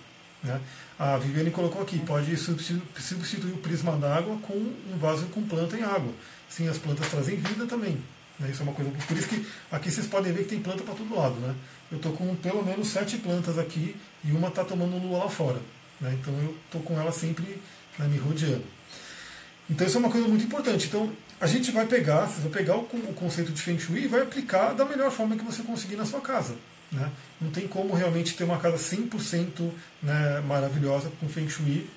Né? 0.43 0.61
A 0.99 1.17
Viviane 1.19 1.51
colocou 1.51 1.83
aqui, 1.83 1.99
pode 1.99 2.37
substituir 2.37 3.53
o 3.53 3.59
prisma 3.59 3.97
d'água 3.97 4.39
com 4.39 4.55
um 4.55 4.99
vaso 4.99 5.27
com 5.27 5.43
planta 5.43 5.77
em 5.77 5.83
água. 5.83 6.13
Sim, 6.49 6.69
as 6.69 6.79
plantas 6.79 7.09
trazem 7.09 7.37
vida 7.37 7.67
também. 7.67 7.99
Né? 8.39 8.51
Isso 8.51 8.61
é 8.61 8.65
uma 8.65 8.73
coisa. 8.73 8.91
Por 8.91 9.17
isso 9.17 9.29
que 9.29 9.47
aqui 9.71 9.91
vocês 9.91 10.07
podem 10.07 10.33
ver 10.33 10.45
que 10.45 10.51
tem 10.51 10.61
planta 10.61 10.83
para 10.83 10.95
todo 10.95 11.15
lado. 11.15 11.35
Né? 11.37 11.55
Eu 11.91 11.97
estou 11.97 12.13
com 12.13 12.35
pelo 12.37 12.65
menos 12.65 12.89
sete 12.89 13.19
plantas 13.19 13.59
aqui 13.59 13.97
e 14.25 14.33
uma 14.33 14.49
está 14.49 14.65
tomando 14.65 14.99
lua 14.99 15.25
lá 15.25 15.29
fora. 15.29 15.61
Né? 16.01 16.17
Então 16.21 16.35
eu 16.43 16.57
estou 16.67 16.83
com 16.83 16.99
ela 16.99 17.13
sempre 17.13 17.61
né, 17.99 18.07
me 18.07 18.19
rodeando. 18.19 18.65
Então 19.69 19.87
isso 19.87 19.97
é 19.97 20.01
uma 20.01 20.11
coisa 20.11 20.29
muito 20.29 20.45
importante. 20.45 20.87
Então 20.87 21.13
a 21.41 21.47
gente 21.47 21.71
vai 21.71 21.87
pegar, 21.87 22.27
você 22.27 22.41
vai 22.41 22.51
pegar 22.51 22.77
o, 22.77 22.83
o 22.83 23.15
conceito 23.15 23.53
de 23.53 23.61
Feng 23.61 23.79
Shui 23.79 24.05
e 24.05 24.09
vai 24.09 24.23
aplicar 24.23 24.73
da 24.73 24.85
melhor 24.85 25.11
forma 25.11 25.37
que 25.37 25.45
você 25.45 25.63
conseguir 25.63 25.97
na 25.97 26.05
sua 26.05 26.21
casa. 26.21 26.55
Né? 26.91 27.11
Não 27.41 27.51
tem 27.51 27.67
como 27.67 27.95
realmente 27.95 28.37
ter 28.37 28.45
uma 28.45 28.59
casa 28.59 28.77
100% 28.77 29.71
né, 30.03 30.41
maravilhosa 30.47 31.11
com 31.21 31.29
Feng 31.29 31.49
Shui, 31.49 31.89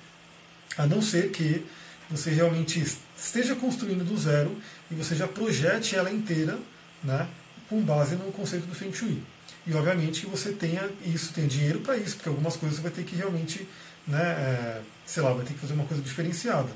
a 0.76 0.86
não 0.86 1.00
ser 1.00 1.30
que 1.30 1.64
você 2.10 2.30
realmente 2.30 2.82
esteja 3.16 3.54
construindo 3.54 4.04
do 4.04 4.16
zero 4.18 4.56
e 4.90 4.94
você 4.94 5.14
já 5.14 5.28
projete 5.28 5.94
ela 5.94 6.10
inteira 6.10 6.58
né, 7.04 7.28
com 7.68 7.80
base 7.80 8.16
no 8.16 8.32
conceito 8.32 8.66
do 8.66 8.74
Feng 8.74 8.92
Shui. 8.92 9.22
E 9.66 9.74
obviamente 9.74 10.22
que 10.22 10.26
você 10.26 10.52
tenha 10.52 10.88
isso, 11.04 11.32
tenha 11.32 11.46
dinheiro 11.46 11.80
para 11.80 11.96
isso, 11.96 12.16
porque 12.16 12.28
algumas 12.28 12.56
coisas 12.56 12.78
você 12.78 12.82
vai 12.82 12.90
ter 12.90 13.04
que 13.04 13.14
realmente, 13.14 13.66
né, 14.06 14.22
é, 14.22 14.80
sei 15.06 15.22
lá, 15.22 15.32
vai 15.32 15.44
ter 15.44 15.54
que 15.54 15.60
fazer 15.60 15.74
uma 15.74 15.84
coisa 15.84 16.02
diferenciada. 16.02 16.70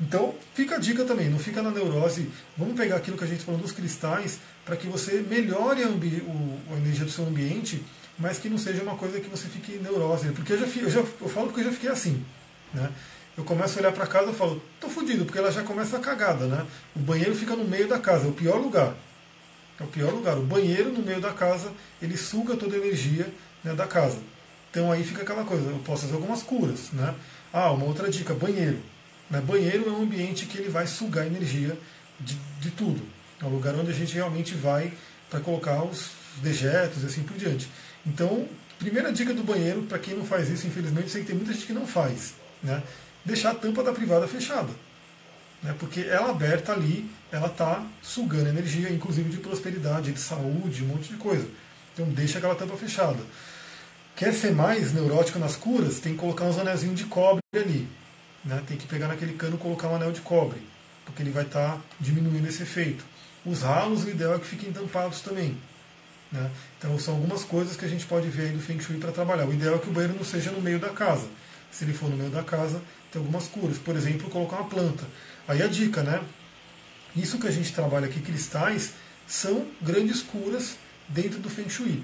Então, 0.00 0.34
fica 0.54 0.76
a 0.76 0.78
dica 0.78 1.04
também, 1.04 1.28
não 1.28 1.38
fica 1.38 1.60
na 1.60 1.70
neurose. 1.70 2.30
Vamos 2.56 2.76
pegar 2.76 2.96
aquilo 2.96 3.16
que 3.16 3.24
a 3.24 3.26
gente 3.26 3.44
falou 3.44 3.60
dos 3.60 3.72
cristais 3.72 4.38
para 4.64 4.76
que 4.76 4.86
você 4.86 5.24
melhore 5.28 5.82
a, 5.82 5.88
o, 5.88 6.60
a, 6.72 6.76
energia 6.76 7.04
do 7.04 7.10
seu 7.10 7.26
ambiente, 7.26 7.84
mas 8.16 8.38
que 8.38 8.48
não 8.48 8.58
seja 8.58 8.82
uma 8.82 8.94
coisa 8.94 9.18
que 9.20 9.28
você 9.28 9.48
fique 9.48 9.72
neurose. 9.78 10.28
Porque 10.28 10.52
eu 10.52 10.58
já, 10.58 10.66
eu 10.66 10.90
já 10.90 11.00
eu 11.00 11.28
falo 11.28 11.48
porque 11.48 11.60
eu 11.60 11.64
já 11.64 11.72
fiquei 11.72 11.90
assim. 11.90 12.24
Né? 12.72 12.90
Eu 13.38 13.44
começo 13.44 13.78
a 13.78 13.82
olhar 13.82 13.92
para 13.92 14.04
casa 14.04 14.32
e 14.32 14.34
falo, 14.34 14.60
tô 14.80 14.88
fodido, 14.88 15.24
porque 15.24 15.38
ela 15.38 15.52
já 15.52 15.62
começa 15.62 15.96
a 15.96 16.00
cagada. 16.00 16.46
Né? 16.46 16.66
O 16.96 16.98
banheiro 16.98 17.36
fica 17.36 17.54
no 17.54 17.62
meio 17.62 17.86
da 17.86 17.96
casa, 17.96 18.26
é 18.26 18.28
o 18.28 18.32
pior 18.32 18.56
lugar. 18.56 18.96
É 19.78 19.84
o 19.84 19.86
pior 19.86 20.12
lugar. 20.12 20.36
O 20.36 20.42
banheiro 20.42 20.90
no 20.92 21.00
meio 21.00 21.20
da 21.20 21.32
casa, 21.32 21.72
ele 22.02 22.16
suga 22.16 22.56
toda 22.56 22.74
a 22.74 22.78
energia 22.80 23.32
né, 23.62 23.74
da 23.74 23.86
casa. 23.86 24.18
Então 24.68 24.90
aí 24.90 25.04
fica 25.04 25.22
aquela 25.22 25.44
coisa, 25.44 25.70
eu 25.70 25.78
posso 25.78 26.02
fazer 26.02 26.14
algumas 26.14 26.42
curas. 26.42 26.90
Né? 26.92 27.14
Ah, 27.52 27.70
uma 27.70 27.84
outra 27.84 28.10
dica, 28.10 28.34
banheiro. 28.34 28.80
Né? 29.30 29.40
Banheiro 29.40 29.88
é 29.88 29.92
um 29.92 30.02
ambiente 30.02 30.46
que 30.46 30.58
ele 30.58 30.68
vai 30.68 30.88
sugar 30.88 31.24
energia 31.24 31.78
de, 32.18 32.34
de 32.60 32.72
tudo. 32.72 33.00
É 33.40 33.44
um 33.44 33.50
lugar 33.50 33.72
onde 33.76 33.92
a 33.92 33.94
gente 33.94 34.16
realmente 34.16 34.52
vai 34.54 34.92
para 35.30 35.38
colocar 35.38 35.84
os 35.84 36.10
dejetos 36.42 37.04
e 37.04 37.06
assim 37.06 37.22
por 37.22 37.36
diante. 37.36 37.68
Então, 38.04 38.48
primeira 38.80 39.12
dica 39.12 39.32
do 39.32 39.44
banheiro, 39.44 39.82
para 39.82 40.00
quem 40.00 40.16
não 40.16 40.24
faz 40.24 40.50
isso, 40.50 40.66
infelizmente, 40.66 41.08
sei 41.08 41.20
que 41.20 41.28
tem 41.28 41.36
muita 41.36 41.52
gente 41.52 41.66
que 41.66 41.72
não 41.72 41.86
faz. 41.86 42.34
Né? 42.60 42.82
Deixar 43.24 43.50
a 43.50 43.54
tampa 43.54 43.82
da 43.82 43.92
privada 43.92 44.26
fechada. 44.26 44.70
Né? 45.62 45.74
Porque 45.78 46.00
ela 46.00 46.30
aberta 46.30 46.72
ali, 46.72 47.10
ela 47.30 47.48
está 47.48 47.84
sugando 48.02 48.48
energia, 48.48 48.90
inclusive 48.90 49.28
de 49.28 49.38
prosperidade, 49.38 50.12
de 50.12 50.20
saúde, 50.20 50.84
um 50.84 50.88
monte 50.88 51.10
de 51.10 51.16
coisa. 51.16 51.46
Então 51.92 52.06
deixa 52.08 52.38
aquela 52.38 52.54
tampa 52.54 52.76
fechada. 52.76 53.18
Quer 54.14 54.32
ser 54.32 54.52
mais 54.52 54.92
neurótico 54.92 55.38
nas 55.38 55.56
curas? 55.56 56.00
Tem 56.00 56.12
que 56.12 56.18
colocar 56.18 56.44
uns 56.44 56.58
anéis 56.58 56.80
de 56.94 57.04
cobre 57.04 57.42
ali. 57.54 57.88
Né? 58.44 58.62
Tem 58.66 58.76
que 58.76 58.86
pegar 58.86 59.08
naquele 59.08 59.34
cano 59.34 59.56
e 59.56 59.58
colocar 59.58 59.88
um 59.88 59.96
anel 59.96 60.12
de 60.12 60.20
cobre, 60.20 60.60
porque 61.04 61.22
ele 61.22 61.30
vai 61.30 61.44
estar 61.44 61.74
tá 61.74 61.80
diminuindo 62.00 62.48
esse 62.48 62.62
efeito. 62.62 63.04
Os 63.44 63.62
ralos, 63.62 64.04
o 64.04 64.10
ideal 64.10 64.34
é 64.34 64.38
que 64.38 64.46
fiquem 64.46 64.72
tampados 64.72 65.20
também. 65.20 65.56
Né? 66.30 66.50
Então 66.78 66.98
são 66.98 67.14
algumas 67.14 67.44
coisas 67.44 67.76
que 67.76 67.84
a 67.84 67.88
gente 67.88 68.06
pode 68.06 68.28
ver 68.28 68.48
aí 68.48 68.52
do 68.52 68.60
Feng 68.60 68.80
Shui 68.80 68.98
para 68.98 69.12
trabalhar. 69.12 69.46
O 69.46 69.52
ideal 69.52 69.76
é 69.76 69.78
que 69.78 69.88
o 69.88 69.92
banheiro 69.92 70.16
não 70.16 70.24
seja 70.24 70.50
no 70.50 70.60
meio 70.60 70.78
da 70.78 70.90
casa. 70.90 71.26
Se 71.70 71.84
ele 71.84 71.92
for 71.92 72.08
no 72.08 72.16
meio 72.16 72.30
da 72.30 72.42
casa, 72.42 72.80
tem 73.12 73.20
algumas 73.20 73.46
curas. 73.46 73.78
Por 73.78 73.96
exemplo, 73.96 74.30
colocar 74.30 74.56
uma 74.56 74.68
planta. 74.68 75.04
Aí 75.46 75.62
a 75.62 75.66
dica, 75.66 76.02
né? 76.02 76.22
Isso 77.16 77.38
que 77.38 77.46
a 77.46 77.50
gente 77.50 77.72
trabalha 77.72 78.06
aqui, 78.06 78.20
cristais, 78.20 78.92
são 79.26 79.66
grandes 79.80 80.22
curas 80.22 80.76
dentro 81.08 81.38
do 81.38 81.48
Feng 81.48 81.68
Shui. 81.68 82.02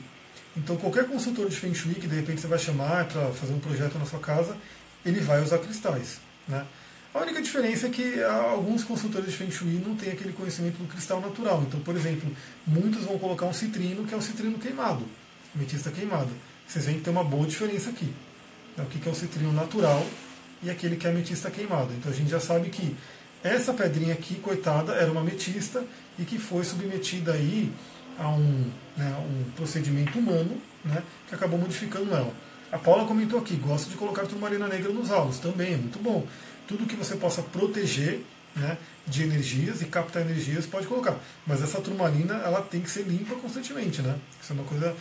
Então 0.57 0.77
qualquer 0.77 1.07
consultor 1.07 1.49
de 1.49 1.57
Feng 1.57 1.75
Shui 1.75 1.95
que 1.95 2.07
de 2.07 2.15
repente 2.15 2.41
você 2.41 2.47
vai 2.47 2.59
chamar 2.59 3.07
para 3.07 3.31
fazer 3.33 3.53
um 3.53 3.61
projeto 3.61 3.99
na 3.99 4.07
sua 4.07 4.21
casa, 4.21 4.57
ele 5.05 5.21
vai 5.21 5.43
usar 5.43 5.59
cristais. 5.59 6.21
Né? 6.47 6.65
A 7.13 7.21
única 7.21 7.41
diferença 7.41 7.87
é 7.87 7.91
que 7.91 8.23
alguns 8.23 8.83
consultores 8.83 9.31
de 9.31 9.37
Feng 9.37 9.51
Shui 9.51 9.81
não 9.85 9.95
têm 9.95 10.13
aquele 10.13 10.33
conhecimento 10.33 10.79
do 10.79 10.89
cristal 10.89 11.21
natural. 11.21 11.63
Então, 11.63 11.81
por 11.81 11.95
exemplo, 11.97 12.29
muitos 12.67 13.05
vão 13.05 13.19
colocar 13.19 13.47
um 13.47 13.53
citrino, 13.53 14.05
que 14.05 14.15
é 14.15 14.17
o 14.17 14.23
citrino 14.23 14.59
queimado, 14.59 15.05
ametista 15.55 15.91
queimada. 15.91 16.31
Vocês 16.67 16.87
veem 16.87 16.99
que 16.99 17.05
tem 17.05 17.13
uma 17.13 17.25
boa 17.25 17.47
diferença 17.47 17.91
aqui. 17.91 18.13
O 18.77 18.87
que 18.87 19.09
é 19.09 19.13
o 19.13 19.15
citrino 19.15 19.53
natural 19.53 20.05
e 20.65 20.71
aquele 20.71 20.97
que 20.97 21.07
é 21.07 21.11
ametista 21.11 21.51
queimado. 21.51 21.93
Então 21.93 22.11
a 22.11 22.15
gente 22.15 22.31
já 22.31 22.41
sabe 22.41 22.71
que 22.71 22.97
essa 23.43 23.75
pedrinha 23.75 24.15
aqui, 24.15 24.37
coitada, 24.37 24.95
era 24.95 25.11
uma 25.11 25.21
ametista 25.21 25.85
e 26.19 26.25
que 26.25 26.39
foi 26.39 26.65
submetida 26.65 27.33
aí 27.33 27.71
a 28.19 28.29
um, 28.29 28.71
né, 28.97 29.15
um 29.19 29.51
procedimento 29.51 30.19
humano 30.19 30.57
né, 30.85 31.03
que 31.29 31.35
acabou 31.35 31.59
modificando 31.59 32.15
ela. 32.15 32.33
A 32.73 32.79
Paula 32.79 33.05
comentou 33.07 33.39
aqui, 33.39 33.55
gosta 33.57 33.91
de 33.91 33.97
colocar 33.97 34.27
turmalina 34.27 34.67
negra 34.67 34.91
nos 34.91 35.11
alvos, 35.11 35.39
também 35.39 35.75
é 35.75 35.77
muito 35.77 35.99
bom. 36.03 36.27
Tudo 36.67 36.87
que 36.87 36.97
você 36.97 37.17
possa 37.17 37.43
proteger 37.43 38.25
né, 38.57 38.79
de 39.07 39.23
energias 39.23 39.83
e 39.83 39.85
captar 39.85 40.23
energias 40.23 40.65
pode 40.65 40.87
colocar. 40.87 41.17
Mas 41.47 41.63
essa 41.63 41.81
turmalina 41.81 42.35
ela 42.37 42.63
tem 42.63 42.81
que 42.81 42.91
ser 42.91 43.03
limpa 43.03 43.35
constantemente, 43.35 44.01
né? 44.01 44.17
Isso 44.41 44.53
é 44.53 44.55
uma 44.55 44.65
coisa 44.65 44.97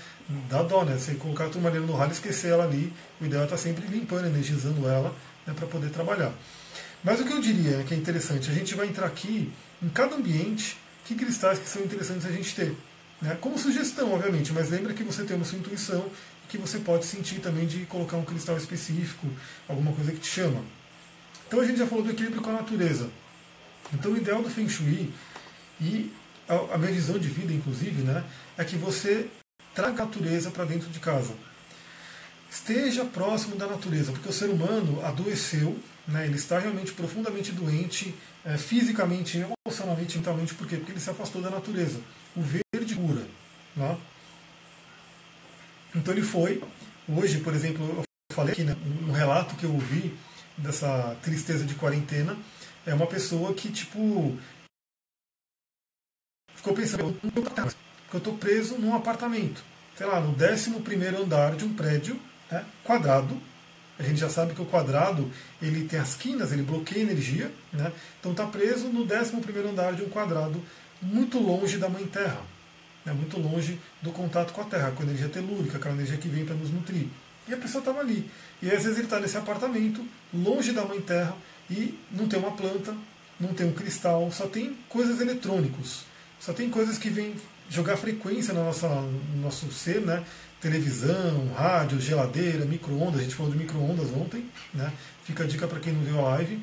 da 0.49 0.63
dó, 0.63 0.83
né? 0.83 0.97
Você 0.97 1.15
colocar 1.15 1.45
a 1.45 1.49
turmalina 1.49 1.85
no 1.85 1.93
ralo 1.93 2.11
e 2.11 2.13
esquecer 2.13 2.51
ela 2.51 2.63
ali, 2.63 2.91
o 3.21 3.25
ideal 3.25 3.43
é 3.43 3.45
estar 3.45 3.57
sempre 3.57 3.85
limpando, 3.87 4.25
energizando 4.25 4.87
ela 4.87 5.13
né, 5.45 5.53
para 5.53 5.67
poder 5.67 5.89
trabalhar. 5.89 6.33
Mas 7.03 7.19
o 7.19 7.25
que 7.25 7.33
eu 7.33 7.41
diria 7.41 7.83
que 7.83 7.93
é 7.93 7.97
interessante, 7.97 8.49
a 8.49 8.53
gente 8.53 8.75
vai 8.75 8.87
entrar 8.87 9.07
aqui 9.07 9.51
em 9.81 9.89
cada 9.89 10.15
ambiente 10.15 10.77
que 11.05 11.15
cristais 11.15 11.59
que 11.59 11.67
são 11.67 11.81
interessantes 11.81 12.25
a 12.25 12.31
gente 12.31 12.55
ter. 12.55 12.75
Né? 13.21 13.37
Como 13.41 13.57
sugestão, 13.57 14.13
obviamente, 14.13 14.53
mas 14.53 14.69
lembra 14.69 14.93
que 14.93 15.03
você 15.03 15.23
tem 15.23 15.35
uma 15.35 15.45
sua 15.45 15.59
intuição 15.59 16.09
que 16.49 16.57
você 16.57 16.79
pode 16.79 17.05
sentir 17.05 17.39
também 17.39 17.65
de 17.65 17.85
colocar 17.85 18.17
um 18.17 18.23
cristal 18.23 18.55
específico, 18.57 19.27
alguma 19.67 19.91
coisa 19.91 20.11
que 20.11 20.19
te 20.19 20.27
chama. 20.27 20.63
Então 21.47 21.59
a 21.59 21.65
gente 21.65 21.79
já 21.79 21.87
falou 21.87 22.03
do 22.03 22.11
equilíbrio 22.11 22.41
com 22.41 22.49
a 22.49 22.53
natureza. 22.53 23.09
Então 23.93 24.11
o 24.11 24.17
ideal 24.17 24.41
do 24.41 24.49
Feng 24.49 24.69
Shui 24.69 25.11
e 25.79 26.11
a, 26.47 26.77
minha 26.77 26.91
visão 26.91 27.17
de 27.17 27.27
vida, 27.27 27.53
inclusive, 27.53 28.03
né, 28.03 28.23
é 28.57 28.63
que 28.63 28.75
você 28.75 29.27
traga 29.73 30.03
a 30.03 30.05
natureza 30.05 30.51
para 30.51 30.65
dentro 30.65 30.89
de 30.89 30.99
casa. 30.99 31.33
Esteja 32.53 33.03
próximo 33.03 33.55
da 33.55 33.65
natureza, 33.65 34.11
porque 34.11 34.29
o 34.29 34.31
ser 34.31 34.47
humano 34.47 35.03
adoeceu, 35.03 35.75
né, 36.07 36.27
ele 36.27 36.35
está 36.35 36.59
realmente 36.59 36.93
profundamente 36.93 37.51
doente, 37.51 38.13
é, 38.45 38.59
fisicamente, 38.59 39.43
emocionalmente, 39.65 40.17
mentalmente, 40.19 40.53
por 40.53 40.67
quê? 40.67 40.77
Porque 40.77 40.91
ele 40.91 40.99
se 40.99 41.09
afastou 41.09 41.41
da 41.41 41.49
natureza. 41.49 41.99
O 42.35 42.41
verde 42.43 42.93
cura. 42.95 43.25
Né? 43.75 43.97
Então 45.95 46.13
ele 46.13 46.21
foi, 46.21 46.63
hoje, 47.09 47.39
por 47.39 47.55
exemplo, 47.55 47.83
eu 47.97 48.03
falei 48.31 48.53
aqui, 48.53 48.63
né, 48.63 48.77
um 49.01 49.11
relato 49.11 49.55
que 49.55 49.63
eu 49.63 49.73
ouvi 49.73 50.15
dessa 50.55 51.17
tristeza 51.23 51.65
de 51.65 51.73
quarentena, 51.73 52.37
é 52.85 52.93
uma 52.93 53.07
pessoa 53.07 53.51
que, 53.55 53.71
tipo, 53.71 54.37
ficou 56.53 56.75
pensando, 56.75 57.19
eu 58.13 58.17
estou 58.19 58.37
preso 58.37 58.77
num 58.77 58.93
apartamento, 58.93 59.63
sei 59.97 60.05
lá, 60.05 60.21
no 60.21 60.33
11 60.33 61.15
andar 61.19 61.55
de 61.55 61.65
um 61.65 61.73
prédio 61.73 62.15
né, 62.53 62.65
quadrado. 62.83 63.39
A 63.97 64.03
gente 64.03 64.19
já 64.19 64.29
sabe 64.29 64.53
que 64.53 64.61
o 64.61 64.65
quadrado 64.65 65.29
ele 65.61 65.85
tem 65.85 65.99
as 65.99 66.15
quinas, 66.15 66.51
ele 66.51 66.63
bloqueia 66.63 67.03
energia, 67.03 67.51
né? 67.71 67.91
então 68.19 68.31
está 68.31 68.45
preso 68.45 68.87
no 68.87 69.03
11 69.03 69.69
andar 69.69 69.93
de 69.93 70.01
um 70.01 70.09
quadrado 70.09 70.63
muito 71.01 71.39
longe 71.39 71.77
da 71.77 71.87
Mãe 71.87 72.05
Terra 72.07 72.41
né, 73.05 73.13
muito 73.13 73.39
longe 73.39 73.79
do 74.01 74.11
contato 74.11 74.53
com 74.53 74.61
a 74.61 74.65
Terra, 74.65 74.91
com 74.91 75.03
a 75.03 75.05
energia 75.05 75.29
telúrica, 75.29 75.77
aquela 75.77 75.95
energia 75.95 76.17
que 76.17 76.27
vem 76.27 76.45
para 76.45 76.55
nos 76.55 76.71
nutrir. 76.71 77.07
E 77.47 77.53
a 77.53 77.57
pessoa 77.57 77.79
estava 77.79 77.99
ali. 77.99 78.29
E 78.61 78.71
às 78.71 78.83
vezes 78.83 78.97
ele 78.97 79.07
está 79.07 79.19
nesse 79.19 79.37
apartamento, 79.37 80.05
longe 80.33 80.71
da 80.71 80.85
Mãe 80.85 81.01
Terra, 81.01 81.35
e 81.69 81.97
não 82.11 82.27
tem 82.27 82.39
uma 82.39 82.51
planta, 82.51 82.95
não 83.39 83.53
tem 83.53 83.67
um 83.67 83.73
cristal, 83.73 84.31
só 84.31 84.47
tem 84.47 84.77
coisas 84.87 85.19
eletrônicos, 85.19 86.05
só 86.39 86.53
tem 86.53 86.69
coisas 86.69 86.97
que 86.97 87.09
vêm 87.09 87.35
jogar 87.69 87.97
frequência 87.97 88.53
no 88.53 88.63
nosso, 88.63 88.87
no 88.87 89.41
nosso 89.41 89.71
ser, 89.71 90.01
né? 90.01 90.23
Televisão, 90.63 91.51
rádio, 91.57 91.99
geladeira, 91.99 92.63
micro-ondas, 92.63 93.19
a 93.19 93.23
gente 93.23 93.35
falou 93.35 93.51
de 93.51 93.57
micro-ondas 93.57 94.07
ontem, 94.13 94.49
né? 94.73 94.93
fica 95.25 95.43
a 95.43 95.45
dica 95.45 95.67
para 95.67 95.77
quem 95.81 95.91
não 95.91 96.01
viu 96.01 96.17
a 96.19 96.35
live. 96.35 96.57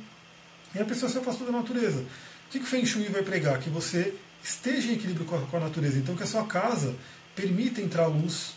E 0.75 0.79
a 0.79 0.85
pessoa 0.87 1.13
se 1.13 1.19
afastou 1.19 1.47
da 1.47 1.53
natureza. 1.53 2.01
O 2.01 2.51
que 2.51 2.59
o 2.59 2.65
Feng 2.65 2.87
Shui 2.87 3.09
vai 3.09 3.23
pregar? 3.23 3.59
Que 3.61 3.69
você 3.69 4.15
esteja 4.43 4.89
em 4.89 4.95
equilíbrio 4.95 5.27
com 5.27 5.37
a, 5.37 5.41
com 5.41 5.57
a 5.59 5.61
natureza. 5.61 5.99
Então, 5.99 6.17
que 6.17 6.23
a 6.23 6.27
sua 6.27 6.47
casa 6.47 6.95
permita 7.37 7.83
entrar 7.83 8.07
luz, 8.07 8.55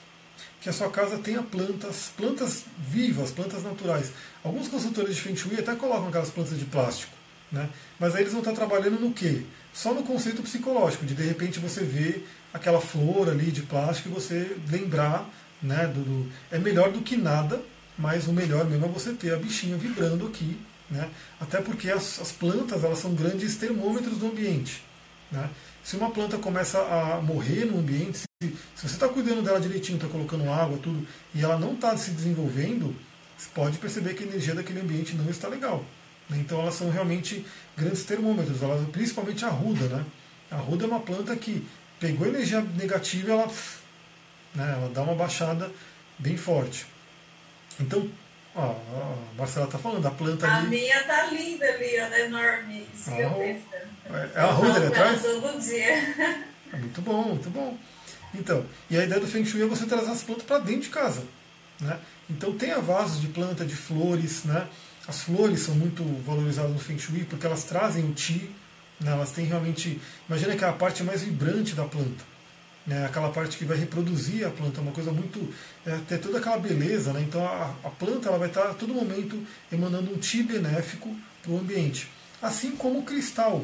que 0.61 0.69
a 0.69 0.73
sua 0.73 0.89
casa 0.89 1.17
tenha 1.17 1.43
plantas, 1.43 2.09
plantas 2.15 2.63
vivas, 2.77 3.31
plantas 3.31 3.63
naturais. 3.63 4.13
Alguns 4.45 4.69
consultores 4.69 5.15
de 5.15 5.21
Feng 5.21 5.35
Shui 5.35 5.59
até 5.59 5.75
colocam 5.75 6.07
aquelas 6.07 6.29
plantas 6.29 6.57
de 6.57 6.65
plástico, 6.65 7.11
né? 7.51 7.69
mas 7.99 8.15
aí 8.15 8.21
eles 8.21 8.31
vão 8.31 8.41
estar 8.41 8.53
trabalhando 8.53 8.97
no 8.97 9.11
quê? 9.11 9.43
Só 9.73 9.93
no 9.93 10.03
conceito 10.03 10.43
psicológico, 10.43 11.05
de 11.05 11.15
de 11.15 11.23
repente 11.23 11.59
você 11.59 11.83
ver 11.83 12.27
aquela 12.53 12.79
flor 12.79 13.27
ali 13.27 13.51
de 13.51 13.63
plástico 13.63 14.09
e 14.09 14.11
você 14.11 14.55
lembrar, 14.69 15.27
né, 15.61 15.87
do, 15.87 16.01
do, 16.01 16.31
é 16.51 16.59
melhor 16.59 16.91
do 16.91 17.01
que 17.01 17.17
nada, 17.17 17.59
mas 17.97 18.27
o 18.27 18.33
melhor 18.33 18.65
mesmo 18.65 18.85
é 18.85 18.89
você 18.89 19.13
ter 19.13 19.33
a 19.33 19.37
bichinha 19.37 19.75
vibrando 19.75 20.27
aqui, 20.27 20.59
né? 20.89 21.09
até 21.39 21.61
porque 21.61 21.89
as, 21.89 22.19
as 22.19 22.31
plantas 22.31 22.83
elas 22.83 22.99
são 22.99 23.13
grandes 23.13 23.55
termômetros 23.55 24.17
do 24.17 24.27
ambiente. 24.27 24.83
Né? 25.31 25.49
Se 25.83 25.95
uma 25.95 26.11
planta 26.11 26.37
começa 26.37 26.79
a 26.79 27.21
morrer 27.21 27.65
no 27.65 27.79
ambiente, 27.79 28.19
se, 28.19 28.27
se 28.41 28.57
você 28.75 28.85
está 28.93 29.07
cuidando 29.09 29.41
dela 29.41 29.59
direitinho, 29.59 29.97
está 29.97 30.07
colocando 30.07 30.49
água, 30.51 30.77
tudo, 30.81 31.05
e 31.33 31.41
ela 31.41 31.57
não 31.57 31.73
está 31.73 31.95
se 31.97 32.11
desenvolvendo, 32.11 32.95
você 33.37 33.49
pode 33.53 33.77
perceber 33.77 34.13
que 34.13 34.23
a 34.23 34.27
energia 34.27 34.55
daquele 34.55 34.81
ambiente 34.81 35.15
não 35.15 35.29
está 35.29 35.47
legal. 35.47 35.83
Né? 36.33 36.41
Então 36.41 36.59
elas 36.61 36.73
são 36.73 36.89
realmente 36.89 37.45
grandes 37.77 38.03
termômetros, 38.03 38.61
elas, 38.61 38.87
principalmente 38.89 39.45
a 39.45 39.49
ruda. 39.49 39.87
Né? 39.87 40.05
A 40.51 40.57
ruda 40.57 40.85
é 40.85 40.87
uma 40.87 40.99
planta 40.99 41.35
que 41.35 41.65
pegou 41.99 42.27
energia 42.27 42.61
negativa 42.61 43.31
ela 43.31 43.47
né? 44.55 44.75
ela 44.77 44.89
dá 44.93 45.01
uma 45.01 45.15
baixada 45.15 45.71
bem 46.19 46.37
forte. 46.37 46.85
Então, 47.79 48.07
ó, 48.55 48.71
a 48.71 49.35
Marcela 49.37 49.65
está 49.65 49.79
falando, 49.79 50.05
a 50.05 50.11
planta 50.11 50.47
a 50.47 50.57
ali. 50.57 50.67
A 50.67 50.69
minha 50.69 51.03
tá 51.03 51.25
linda 51.25 51.65
ali, 51.65 51.95
ela 51.95 52.15
é 52.15 52.25
enorme, 52.25 52.87
gigantesca. 52.95 53.87
É, 54.05 54.29
é 54.35 54.39
a 54.39 54.51
ruda 54.51 54.75
ali 54.75 54.87
atrás? 54.87 55.21
Todo 55.21 55.59
dia. 55.59 56.43
É 56.71 56.77
muito 56.77 57.01
bom, 57.01 57.23
muito 57.23 57.49
bom. 57.49 57.77
Então, 58.33 58.65
e 58.89 58.97
a 58.97 59.03
ideia 59.03 59.21
do 59.21 59.27
Feng 59.27 59.45
Shui 59.45 59.61
é 59.61 59.65
você 59.65 59.85
trazer 59.85 60.11
as 60.11 60.23
plantas 60.23 60.45
para 60.45 60.59
dentro 60.59 60.81
de 60.81 60.89
casa. 60.89 61.23
Né? 61.79 61.99
Então 62.29 62.57
tenha 62.57 62.79
vasos 62.79 63.21
de 63.21 63.27
planta, 63.27 63.65
de 63.65 63.75
flores, 63.75 64.43
né? 64.43 64.67
As 65.07 65.23
flores 65.23 65.61
são 65.61 65.75
muito 65.75 66.03
valorizadas 66.25 66.71
no 66.71 66.79
Feng 66.79 66.97
Shui 66.97 67.25
porque 67.25 67.45
elas 67.45 67.63
trazem 67.63 68.05
o 68.05 68.13
Qi, 68.13 68.49
né? 68.99 69.11
elas 69.11 69.31
têm 69.31 69.45
realmente. 69.45 69.99
Imagina 70.27 70.55
que 70.55 70.63
é 70.63 70.67
a 70.67 70.73
parte 70.73 71.03
mais 71.03 71.23
vibrante 71.23 71.75
da 71.75 71.83
planta. 71.83 72.23
Né? 72.85 73.05
Aquela 73.05 73.29
parte 73.29 73.57
que 73.57 73.65
vai 73.65 73.77
reproduzir 73.77 74.45
a 74.45 74.49
planta, 74.49 74.81
uma 74.81 74.91
coisa 74.91 75.11
muito. 75.11 75.53
É, 75.85 75.97
ter 76.07 76.19
toda 76.19 76.37
aquela 76.37 76.57
beleza. 76.57 77.11
Né? 77.13 77.21
Então 77.21 77.45
a, 77.45 77.75
a 77.83 77.89
planta 77.89 78.29
ela 78.29 78.37
vai 78.37 78.47
estar 78.47 78.69
a 78.69 78.73
todo 78.73 78.93
momento 78.93 79.41
emanando 79.71 80.11
um 80.11 80.17
Qi 80.17 80.43
benéfico 80.43 81.15
para 81.41 81.51
o 81.51 81.59
ambiente. 81.59 82.09
Assim 82.41 82.71
como 82.71 82.99
o 82.99 83.03
cristal. 83.03 83.63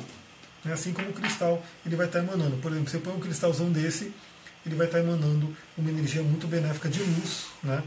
Né? 0.63 0.73
Assim 0.73 0.91
como 0.91 1.09
o 1.09 1.13
cristal 1.13 1.63
ele 1.85 1.95
vai 1.95 2.07
estar 2.07 2.19
emanando. 2.19 2.57
Por 2.57 2.71
exemplo, 2.71 2.89
você 2.89 2.99
põe 2.99 3.13
um 3.13 3.19
cristalzão 3.19 3.71
desse, 3.71 4.13
ele 4.65 4.75
vai 4.75 4.87
estar 4.87 4.99
emanando 4.99 5.55
uma 5.77 5.89
energia 5.89 6.21
muito 6.21 6.47
benéfica 6.47 6.89
de 6.89 7.01
luz. 7.01 7.45
Né? 7.63 7.81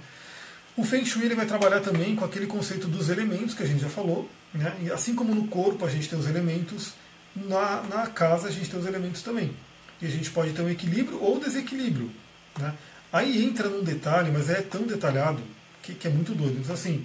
O 0.77 0.85
Feng 0.85 1.05
Shui 1.05 1.25
ele 1.25 1.35
vai 1.35 1.47
trabalhar 1.47 1.81
também 1.81 2.17
com 2.17 2.25
aquele 2.25 2.47
conceito 2.47 2.89
dos 2.89 3.11
elementos 3.11 3.55
que 3.55 3.63
a 3.63 3.67
gente 3.67 3.81
já 3.81 3.89
falou. 3.89 4.29
Né? 4.55 4.75
E 4.83 4.91
assim 4.91 5.15
como 5.15 5.35
no 5.35 5.47
corpo 5.49 5.85
a 5.85 5.91
gente 5.91 6.09
tem 6.09 6.19
os 6.19 6.27
elementos, 6.27 6.95
na, 7.37 7.83
na 7.83 8.07
casa 8.07 8.49
a 8.49 8.51
gente 8.51 8.71
tem 8.71 8.81
os 8.81 8.87
elementos 8.87 9.23
também. 9.23 9.55
E 10.01 10.07
a 10.07 10.11
gente 10.11 10.31
pode 10.31 10.53
ter 10.53 10.63
um 10.63 10.71
equilíbrio 10.71 11.23
ou 11.23 11.39
desequilíbrio. 11.39 12.11
Né? 12.59 12.75
Aí 13.13 13.45
entra 13.45 13.69
num 13.69 13.85
detalhe, 13.85 14.31
mas 14.31 14.49
é 14.49 14.63
tão 14.63 14.83
detalhado 14.83 15.43
que, 15.83 15.95
que 15.95 16.09
é 16.09 16.11
muito 16.11 16.35
doido. 16.35 16.59
Então, 16.61 16.75
assim, 16.75 17.05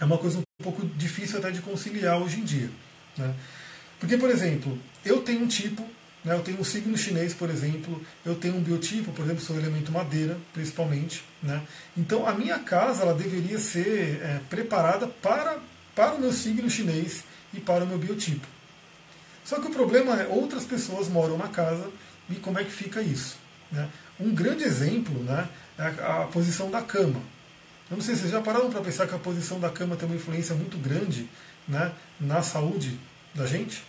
é 0.00 0.04
uma 0.04 0.18
coisa 0.18 0.38
um 0.38 0.62
pouco 0.62 0.84
difícil 0.84 1.38
até 1.38 1.50
de 1.50 1.60
conciliar 1.60 2.20
hoje 2.20 2.40
em 2.40 2.44
dia. 2.44 2.70
Né? 3.16 3.32
Porque, 4.00 4.18
por 4.18 4.28
exemplo, 4.28 4.76
eu 5.04 5.22
tenho 5.22 5.42
um 5.42 5.46
tipo 5.46 5.88
né? 6.24 6.34
Eu 6.34 6.40
tenho 6.40 6.60
um 6.60 6.64
signo 6.64 6.96
chinês, 6.96 7.34
por 7.34 7.50
exemplo, 7.50 8.00
eu 8.24 8.34
tenho 8.34 8.56
um 8.56 8.62
biotipo, 8.62 9.12
por 9.12 9.24
exemplo, 9.24 9.42
sou 9.42 9.56
elemento 9.56 9.90
madeira, 9.90 10.38
principalmente. 10.52 11.24
Né? 11.42 11.60
Então 11.96 12.26
a 12.26 12.32
minha 12.32 12.58
casa 12.58 13.02
ela 13.02 13.14
deveria 13.14 13.58
ser 13.58 14.20
é, 14.22 14.40
preparada 14.48 15.06
para, 15.06 15.58
para 15.94 16.14
o 16.14 16.20
meu 16.20 16.32
signo 16.32 16.70
chinês 16.70 17.24
e 17.52 17.60
para 17.60 17.84
o 17.84 17.86
meu 17.86 17.98
biotipo. 17.98 18.46
Só 19.44 19.60
que 19.60 19.66
o 19.66 19.72
problema 19.72 20.14
é 20.20 20.26
outras 20.28 20.64
pessoas 20.64 21.08
moram 21.08 21.36
na 21.36 21.48
casa 21.48 21.90
e 22.30 22.36
como 22.36 22.58
é 22.58 22.64
que 22.64 22.70
fica 22.70 23.02
isso? 23.02 23.36
Né? 23.70 23.88
Um 24.20 24.32
grande 24.32 24.62
exemplo 24.62 25.22
né, 25.24 25.48
é 25.76 25.82
a, 25.82 26.22
a 26.22 26.26
posição 26.26 26.70
da 26.70 26.80
cama. 26.80 27.20
Eu 27.90 27.96
não 27.96 28.02
sei 28.02 28.14
se 28.14 28.22
vocês 28.22 28.32
já 28.32 28.40
pararam 28.40 28.70
para 28.70 28.80
pensar 28.80 29.06
que 29.06 29.14
a 29.14 29.18
posição 29.18 29.58
da 29.58 29.68
cama 29.68 29.96
tem 29.96 30.06
uma 30.06 30.16
influência 30.16 30.54
muito 30.54 30.78
grande 30.78 31.28
né, 31.68 31.92
na 32.20 32.40
saúde 32.42 32.98
da 33.34 33.46
gente? 33.46 33.82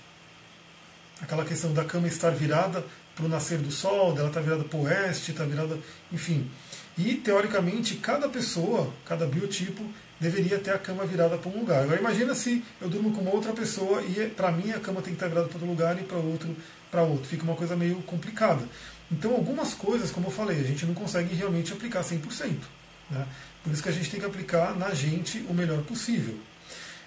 Aquela 1.22 1.46
questão 1.46 1.74
da 1.74 1.84
cama 1.84 2.08
estar 2.08 2.32
virada 2.32 2.84
para 3.16 3.26
o 3.26 3.30
nascer 3.30 3.60
do 3.60 3.72
sol, 3.72 4.14
dela 4.14 4.28
estar 4.28 4.40
tá 4.40 4.46
virada 4.46 4.64
para 4.64 4.78
o 4.78 4.84
oeste, 4.84 5.32
está 5.32 5.46
virada, 5.46 5.78
enfim. 6.12 6.50
E 6.98 7.16
teoricamente 7.16 7.96
cada 7.96 8.28
pessoa, 8.30 8.92
cada 9.06 9.26
biotipo 9.26 9.84
deveria 10.20 10.58
ter 10.60 10.72
a 10.72 10.78
cama 10.78 11.06
virada 11.06 11.38
para 11.38 11.50
um 11.52 11.60
lugar. 11.60 11.84
Agora 11.84 12.00
imagina 12.00 12.34
se 12.34 12.64
eu 12.82 12.90
durmo 12.90 13.12
com 13.12 13.22
uma 13.22 13.32
outra 13.32 13.52
pessoa 13.52 14.02
e 14.02 14.30
para 14.30 14.52
mim 14.52 14.72
a 14.72 14.80
cama 14.80 15.02
tem 15.02 15.14
que 15.14 15.18
estar 15.18 15.28
virada 15.28 15.48
para 15.48 15.58
outro 15.58 15.70
lugar 15.70 16.00
e 16.00 16.04
para 16.04 16.18
outro 16.18 16.56
para 16.90 17.02
outro. 17.02 17.26
Fica 17.26 17.44
uma 17.44 17.56
coisa 17.56 17.76
meio 17.76 17.96
complicada. 18.04 18.64
Então 19.12 19.32
algumas 19.32 19.74
coisas, 19.74 20.12
como 20.12 20.28
eu 20.28 20.32
falei, 20.32 20.60
a 20.60 20.64
gente 20.64 20.86
não 20.86 20.94
consegue 20.94 21.36
realmente 21.36 21.74
aplicar 21.74 22.04
100%. 22.04 22.56
Né? 23.10 23.28
Por 23.64 23.74
isso 23.74 23.84
que 23.84 23.90
a 23.90 23.92
gente 23.92 24.10
tem 24.10 24.20
que 24.20 24.26
aplicar 24.26 24.78
na 24.78 24.94
gente 24.94 25.40
o 25.50 25.54
melhor 25.54 25.82
possível. 25.84 26.38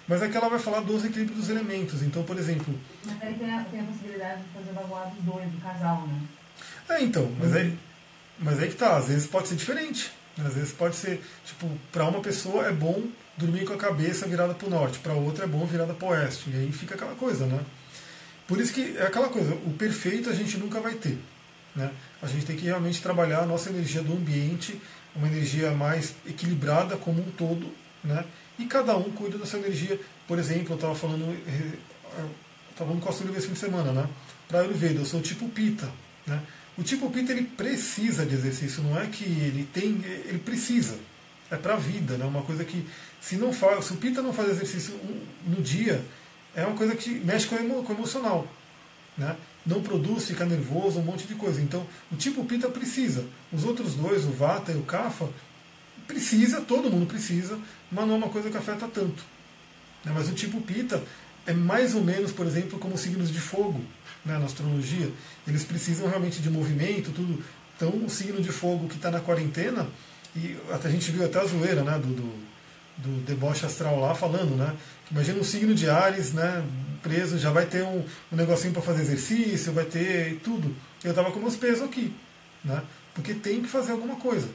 Mas 0.07 0.21
aqui 0.21 0.37
ela 0.37 0.49
vai 0.49 0.59
falar 0.59 0.79
dos 0.81 1.03
equilíbrios 1.03 1.39
dos 1.39 1.49
elementos. 1.49 2.01
Então, 2.01 2.23
por 2.23 2.37
exemplo. 2.37 2.73
Mas 3.05 3.21
aí 3.21 3.33
tem 3.33 3.53
a, 3.53 3.63
tem 3.63 3.81
a 3.81 3.83
possibilidade 3.83 4.41
de 4.41 4.49
fazer 4.49 4.71
baguá 4.71 5.03
dos 5.05 5.23
dois, 5.23 5.49
do 5.49 5.61
casal, 5.61 6.07
né? 6.07 6.21
É, 6.89 7.03
então. 7.03 7.29
Mas 7.37 7.55
aí, 7.55 7.77
mas 8.39 8.59
aí 8.59 8.69
que 8.69 8.75
tá. 8.75 8.95
Às 8.95 9.07
vezes 9.07 9.27
pode 9.27 9.49
ser 9.49 9.55
diferente. 9.55 10.11
Às 10.37 10.53
vezes 10.53 10.71
pode 10.71 10.95
ser, 10.95 11.21
tipo, 11.43 11.69
para 11.91 12.05
uma 12.05 12.21
pessoa 12.21 12.67
é 12.67 12.71
bom 12.71 13.07
dormir 13.35 13.65
com 13.65 13.73
a 13.73 13.77
cabeça 13.77 14.27
virada 14.27 14.53
para 14.53 14.67
o 14.67 14.69
norte, 14.69 14.99
para 14.99 15.13
outra 15.13 15.45
é 15.45 15.47
bom 15.47 15.65
virada 15.65 15.93
para 15.93 16.07
o 16.07 16.11
oeste. 16.11 16.49
E 16.49 16.55
aí 16.55 16.71
fica 16.71 16.95
aquela 16.95 17.15
coisa, 17.15 17.45
né? 17.45 17.59
Por 18.47 18.61
isso 18.61 18.73
que 18.73 18.95
é 18.97 19.03
aquela 19.03 19.29
coisa, 19.29 19.53
o 19.53 19.73
perfeito 19.73 20.29
a 20.29 20.33
gente 20.33 20.57
nunca 20.57 20.79
vai 20.79 20.93
ter. 20.93 21.19
Né? 21.75 21.91
A 22.21 22.27
gente 22.27 22.45
tem 22.45 22.55
que 22.55 22.65
realmente 22.65 23.01
trabalhar 23.01 23.39
a 23.39 23.45
nossa 23.45 23.69
energia 23.69 24.01
do 24.01 24.13
ambiente, 24.13 24.81
uma 25.15 25.27
energia 25.27 25.71
mais 25.71 26.15
equilibrada 26.25 26.95
como 26.97 27.21
um 27.21 27.31
todo, 27.31 27.69
né? 28.03 28.23
E 28.59 28.65
cada 28.65 28.95
um 28.97 29.11
cuida 29.11 29.37
da 29.37 29.45
sua 29.45 29.59
energia. 29.59 29.99
Por 30.27 30.39
exemplo, 30.39 30.71
eu 30.71 30.75
estava 30.75 30.95
falando, 30.95 31.37
estava 32.69 32.89
falando 32.89 33.01
com 33.01 33.09
a 33.09 33.11
Súlia 33.11 33.37
esse 33.37 33.47
fim 33.47 33.53
de 33.53 33.59
semana, 33.59 33.91
né? 33.91 34.07
Para 34.47 34.61
Ayurveda, 34.61 34.99
eu 34.99 35.05
sou 35.05 35.21
tipo 35.21 35.47
Pita, 35.49 35.91
né? 36.25 36.41
O 36.77 36.83
tipo 36.83 37.09
Pita 37.09 37.31
ele 37.31 37.43
precisa 37.43 38.25
de 38.25 38.35
exercício, 38.35 38.83
não 38.83 38.99
é 38.99 39.07
que 39.07 39.23
ele 39.23 39.67
tem, 39.73 40.01
ele 40.25 40.39
precisa. 40.39 40.97
É 41.49 41.55
para 41.55 41.75
a 41.75 41.77
vida, 41.77 42.17
né? 42.17 42.25
Uma 42.25 42.43
coisa 42.43 42.63
que 42.65 42.85
se 43.21 43.35
não 43.35 43.53
faz, 43.53 43.85
se 43.85 43.93
o 43.93 43.97
Pita 43.97 44.21
não 44.21 44.33
faz 44.33 44.49
exercício 44.49 44.93
no 45.45 45.61
dia, 45.61 46.03
é 46.55 46.65
uma 46.65 46.75
coisa 46.75 46.95
que 46.95 47.09
mexe 47.09 47.47
com 47.47 47.55
o 47.55 47.91
emocional, 47.91 48.47
né? 49.17 49.35
Não 49.65 49.81
produz, 49.81 50.25
fica 50.27 50.45
nervoso, 50.45 50.99
um 50.99 51.03
monte 51.03 51.27
de 51.27 51.35
coisa. 51.35 51.61
Então, 51.61 51.85
o 52.11 52.15
tipo 52.15 52.45
Pita 52.45 52.69
precisa. 52.69 53.25
Os 53.51 53.63
outros 53.65 53.95
dois, 53.95 54.25
o 54.25 54.31
Vata 54.31 54.71
e 54.71 54.75
o 54.75 54.83
Kapha, 54.83 55.27
precisa, 56.07 56.61
todo 56.61 56.89
mundo 56.89 57.05
precisa, 57.05 57.59
mas 57.91 58.07
não 58.07 58.15
é 58.15 58.17
uma 58.17 58.29
coisa 58.29 58.49
que 58.49 58.57
afeta 58.57 58.87
tanto. 58.87 59.23
Né? 60.03 60.11
Mas 60.15 60.29
o 60.29 60.33
tipo 60.33 60.61
Pita 60.61 61.03
é 61.45 61.53
mais 61.53 61.95
ou 61.95 62.03
menos, 62.03 62.31
por 62.31 62.45
exemplo, 62.45 62.79
como 62.79 62.97
signos 62.97 63.31
de 63.31 63.39
fogo 63.39 63.81
né, 64.25 64.37
na 64.37 64.45
astrologia. 64.45 65.11
Eles 65.47 65.63
precisam 65.63 66.07
realmente 66.07 66.41
de 66.41 66.49
movimento, 66.49 67.11
tudo. 67.11 67.43
Então, 67.75 67.89
o 67.89 68.09
signo 68.09 68.41
de 68.41 68.51
fogo 68.51 68.87
que 68.87 68.95
está 68.95 69.11
na 69.11 69.19
quarentena, 69.19 69.87
e 70.35 70.57
até 70.71 70.87
a 70.87 70.91
gente 70.91 71.11
viu 71.11 71.25
até 71.25 71.39
a 71.39 71.45
zoeira 71.45 71.83
né, 71.83 71.97
do, 71.99 72.07
do, 72.07 72.33
do 72.97 73.25
deboche 73.25 73.65
astral 73.65 73.99
lá 73.99 74.15
falando, 74.15 74.55
né? 74.55 74.75
Imagina 75.09 75.39
um 75.39 75.43
signo 75.43 75.73
de 75.73 75.89
Ares, 75.89 76.33
né, 76.33 76.65
preso, 77.01 77.37
já 77.37 77.49
vai 77.49 77.65
ter 77.65 77.83
um, 77.83 78.03
um 78.31 78.35
negocinho 78.35 78.73
para 78.73 78.81
fazer 78.81 79.03
exercício, 79.03 79.71
vai 79.71 79.85
ter 79.85 80.39
tudo. 80.43 80.75
Eu 81.03 81.11
estava 81.11 81.31
com 81.31 81.39
meus 81.39 81.55
pesos 81.55 81.83
aqui, 81.83 82.13
né? 82.63 82.81
Porque 83.13 83.33
tem 83.33 83.61
que 83.61 83.69
fazer 83.69 83.93
alguma 83.93 84.15
coisa. 84.17 84.49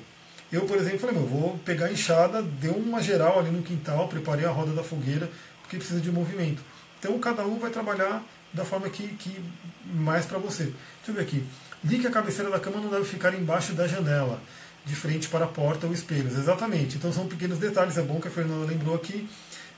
Eu, 0.52 0.66
por 0.66 0.76
exemplo, 0.76 0.98
falei, 0.98 1.16
meu, 1.16 1.26
vou 1.26 1.58
pegar 1.64 1.86
a 1.86 1.92
enxada, 1.92 2.42
deu 2.42 2.74
uma 2.74 3.02
geral 3.02 3.38
ali 3.38 3.50
no 3.50 3.62
quintal, 3.62 4.06
preparei 4.06 4.44
a 4.44 4.50
roda 4.50 4.72
da 4.72 4.82
fogueira, 4.82 5.30
porque 5.62 5.78
precisa 5.78 5.98
de 5.98 6.12
movimento. 6.12 6.62
Então 6.98 7.18
cada 7.18 7.44
um 7.46 7.58
vai 7.58 7.70
trabalhar 7.70 8.22
da 8.52 8.64
forma 8.64 8.88
que, 8.90 9.08
que 9.08 9.42
mais 9.86 10.26
para 10.26 10.38
você. 10.38 10.64
Deixa 10.64 11.08
eu 11.08 11.14
ver 11.14 11.22
aqui. 11.22 11.42
Li 11.82 11.98
que 11.98 12.06
a 12.06 12.10
cabeceira 12.10 12.50
da 12.50 12.60
cama 12.60 12.80
não 12.80 12.90
deve 12.90 13.04
ficar 13.04 13.34
embaixo 13.34 13.72
da 13.72 13.88
janela, 13.88 14.40
de 14.84 14.94
frente 14.94 15.26
para 15.28 15.46
a 15.46 15.48
porta 15.48 15.86
ou 15.86 15.92
espelhos. 15.92 16.38
Exatamente. 16.38 16.96
Então 16.96 17.12
são 17.12 17.26
pequenos 17.26 17.58
detalhes. 17.58 17.96
É 17.96 18.02
bom 18.02 18.20
que 18.20 18.28
a 18.28 18.30
Fernanda 18.30 18.66
lembrou 18.66 18.94
aqui. 18.94 19.28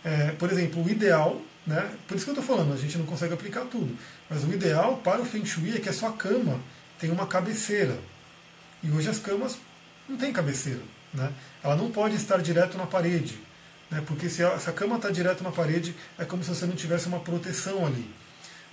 É, 0.04 0.32
por 0.32 0.50
exemplo, 0.50 0.84
o 0.84 0.90
ideal, 0.90 1.40
né? 1.66 1.88
Por 2.06 2.16
isso 2.16 2.26
que 2.26 2.30
eu 2.30 2.38
estou 2.38 2.56
falando, 2.56 2.74
a 2.74 2.76
gente 2.76 2.98
não 2.98 3.06
consegue 3.06 3.32
aplicar 3.32 3.62
tudo. 3.62 3.96
Mas 4.28 4.44
o 4.44 4.52
ideal 4.52 4.98
para 4.98 5.22
o 5.22 5.24
Feng 5.24 5.46
Shui 5.46 5.76
é 5.76 5.80
que 5.80 5.88
a 5.88 5.92
sua 5.92 6.12
cama 6.12 6.60
tenha 6.98 7.12
uma 7.12 7.26
cabeceira. 7.26 7.96
E 8.82 8.90
hoje 8.90 9.08
as 9.08 9.18
camas 9.18 9.56
não 10.08 10.16
tem 10.16 10.32
cabeceira. 10.32 10.80
Né? 11.12 11.32
Ela 11.62 11.76
não 11.76 11.90
pode 11.90 12.16
estar 12.16 12.38
direto 12.38 12.76
na 12.76 12.86
parede. 12.86 13.38
Né? 13.90 14.02
Porque 14.06 14.28
se 14.28 14.42
a, 14.42 14.58
se 14.58 14.68
a 14.68 14.72
cama 14.72 14.96
está 14.96 15.10
direto 15.10 15.44
na 15.44 15.50
parede, 15.50 15.94
é 16.18 16.24
como 16.24 16.42
se 16.42 16.50
você 16.50 16.66
não 16.66 16.74
tivesse 16.74 17.06
uma 17.06 17.20
proteção 17.20 17.86
ali. 17.86 18.10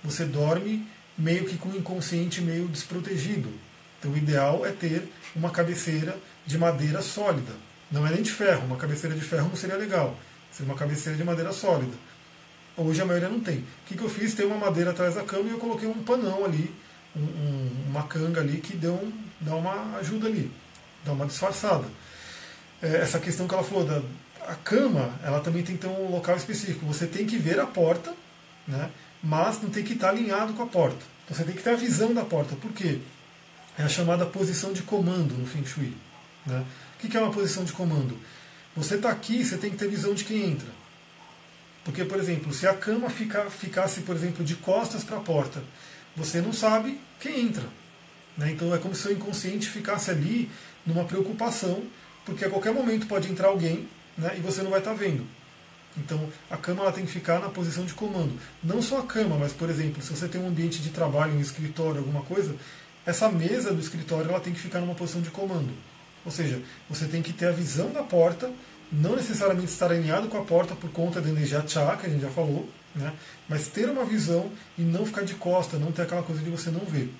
Você 0.04 0.24
dorme 0.24 0.86
meio 1.16 1.44
que 1.44 1.56
com 1.56 1.68
o 1.68 1.76
inconsciente 1.76 2.40
meio 2.40 2.66
desprotegido. 2.68 3.48
Então 3.98 4.10
o 4.10 4.16
ideal 4.16 4.66
é 4.66 4.72
ter 4.72 5.08
uma 5.36 5.50
cabeceira 5.50 6.18
de 6.44 6.58
madeira 6.58 7.00
sólida. 7.00 7.52
Não 7.90 8.06
é 8.06 8.10
nem 8.10 8.22
de 8.22 8.32
ferro, 8.32 8.66
uma 8.66 8.76
cabeceira 8.76 9.14
de 9.14 9.20
ferro 9.20 9.48
não 9.48 9.56
seria 9.56 9.76
legal. 9.76 10.18
Seria 10.50 10.72
uma 10.72 10.78
cabeceira 10.78 11.16
de 11.16 11.22
madeira 11.22 11.52
sólida. 11.52 11.92
Hoje 12.76 13.00
a 13.00 13.04
maioria 13.04 13.28
não 13.28 13.38
tem. 13.38 13.58
O 13.58 13.66
que, 13.86 13.96
que 13.96 14.02
eu 14.02 14.08
fiz? 14.08 14.34
Tem 14.34 14.46
uma 14.46 14.56
madeira 14.56 14.90
atrás 14.90 15.14
da 15.14 15.22
cama 15.22 15.48
e 15.48 15.52
eu 15.52 15.58
coloquei 15.58 15.86
um 15.86 16.02
panão 16.02 16.44
ali, 16.44 16.74
um, 17.14 17.20
um, 17.20 17.70
uma 17.90 18.02
canga 18.04 18.40
ali 18.40 18.58
que 18.58 18.74
deu 18.74 18.94
um, 18.94 19.12
dá 19.40 19.54
uma 19.54 19.98
ajuda 19.98 20.26
ali 20.26 20.50
dá 21.04 21.12
uma 21.12 21.26
disfarçada. 21.26 21.84
É, 22.80 22.96
essa 22.96 23.18
questão 23.18 23.46
que 23.46 23.54
ela 23.54 23.64
falou 23.64 23.84
da 23.84 24.02
a 24.46 24.54
cama, 24.54 25.14
ela 25.22 25.40
também 25.40 25.62
tem 25.62 25.76
que 25.76 25.82
ter 25.82 25.88
um 25.88 26.10
local 26.10 26.36
específico. 26.36 26.84
Você 26.86 27.06
tem 27.06 27.26
que 27.26 27.36
ver 27.36 27.60
a 27.60 27.66
porta, 27.66 28.12
né? 28.66 28.90
mas 29.22 29.62
não 29.62 29.70
tem 29.70 29.84
que 29.84 29.92
estar 29.92 30.08
alinhado 30.08 30.52
com 30.54 30.62
a 30.62 30.66
porta. 30.66 30.98
Então 31.24 31.36
você 31.36 31.44
tem 31.44 31.54
que 31.54 31.62
ter 31.62 31.70
a 31.70 31.76
visão 31.76 32.12
da 32.12 32.24
porta. 32.24 32.56
Por 32.56 32.72
quê? 32.72 32.98
É 33.78 33.84
a 33.84 33.88
chamada 33.88 34.26
posição 34.26 34.72
de 34.72 34.82
comando 34.82 35.34
no 35.34 35.46
Feng 35.46 35.64
Shui. 35.64 35.94
Né? 36.44 36.64
O 36.96 37.08
que 37.08 37.16
é 37.16 37.20
uma 37.20 37.32
posição 37.32 37.64
de 37.64 37.72
comando? 37.72 38.18
Você 38.76 38.96
está 38.96 39.10
aqui, 39.10 39.44
você 39.44 39.56
tem 39.56 39.70
que 39.70 39.76
ter 39.76 39.88
visão 39.88 40.14
de 40.14 40.24
quem 40.24 40.50
entra. 40.50 40.68
Porque, 41.84 42.04
por 42.04 42.18
exemplo, 42.18 42.52
se 42.52 42.66
a 42.66 42.74
cama 42.74 43.10
fica, 43.10 43.50
ficasse, 43.50 44.02
por 44.02 44.14
exemplo, 44.14 44.44
de 44.44 44.54
costas 44.56 45.02
para 45.02 45.16
a 45.16 45.20
porta, 45.20 45.62
você 46.16 46.40
não 46.40 46.52
sabe 46.52 47.00
quem 47.20 47.40
entra. 47.40 47.64
Né? 48.36 48.52
Então 48.52 48.74
é 48.74 48.78
como 48.78 48.94
se 48.94 49.06
o 49.08 49.12
inconsciente 49.12 49.68
ficasse 49.68 50.10
ali 50.10 50.50
numa 50.86 51.04
preocupação, 51.04 51.82
porque 52.24 52.44
a 52.44 52.50
qualquer 52.50 52.72
momento 52.72 53.06
pode 53.06 53.30
entrar 53.30 53.48
alguém 53.48 53.88
né, 54.16 54.34
e 54.36 54.40
você 54.40 54.62
não 54.62 54.70
vai 54.70 54.80
estar 54.80 54.94
vendo. 54.94 55.26
Então 55.96 56.28
a 56.50 56.56
cama 56.56 56.82
ela 56.82 56.92
tem 56.92 57.04
que 57.04 57.12
ficar 57.12 57.40
na 57.40 57.48
posição 57.48 57.84
de 57.84 57.94
comando. 57.94 58.38
Não 58.62 58.80
só 58.80 59.00
a 59.00 59.06
cama, 59.06 59.36
mas 59.36 59.52
por 59.52 59.68
exemplo, 59.68 60.02
se 60.02 60.10
você 60.10 60.28
tem 60.28 60.40
um 60.40 60.48
ambiente 60.48 60.80
de 60.80 60.90
trabalho, 60.90 61.34
um 61.34 61.40
escritório, 61.40 61.98
alguma 61.98 62.22
coisa, 62.22 62.56
essa 63.04 63.28
mesa 63.28 63.72
do 63.72 63.80
escritório 63.80 64.30
ela 64.30 64.40
tem 64.40 64.52
que 64.52 64.60
ficar 64.60 64.80
numa 64.80 64.94
posição 64.94 65.20
de 65.20 65.30
comando. 65.30 65.72
Ou 66.24 66.30
seja, 66.30 66.62
você 66.88 67.06
tem 67.06 67.20
que 67.20 67.32
ter 67.32 67.46
a 67.46 67.52
visão 67.52 67.90
da 67.92 68.02
porta, 68.02 68.50
não 68.90 69.16
necessariamente 69.16 69.72
estar 69.72 69.90
alinhado 69.90 70.28
com 70.28 70.38
a 70.38 70.44
porta 70.44 70.74
por 70.74 70.90
conta 70.90 71.20
da 71.20 71.28
energia 71.28 71.64
chá, 71.66 71.96
que 71.96 72.06
a 72.06 72.08
gente 72.08 72.22
já 72.22 72.30
falou, 72.30 72.68
né? 72.94 73.12
mas 73.48 73.66
ter 73.66 73.88
uma 73.88 74.04
visão 74.04 74.50
e 74.78 74.82
não 74.82 75.04
ficar 75.04 75.22
de 75.22 75.34
costa, 75.34 75.78
não 75.78 75.90
ter 75.90 76.02
aquela 76.02 76.22
coisa 76.22 76.42
de 76.42 76.50
você 76.50 76.70
não 76.70 76.84
ver. 76.84 77.12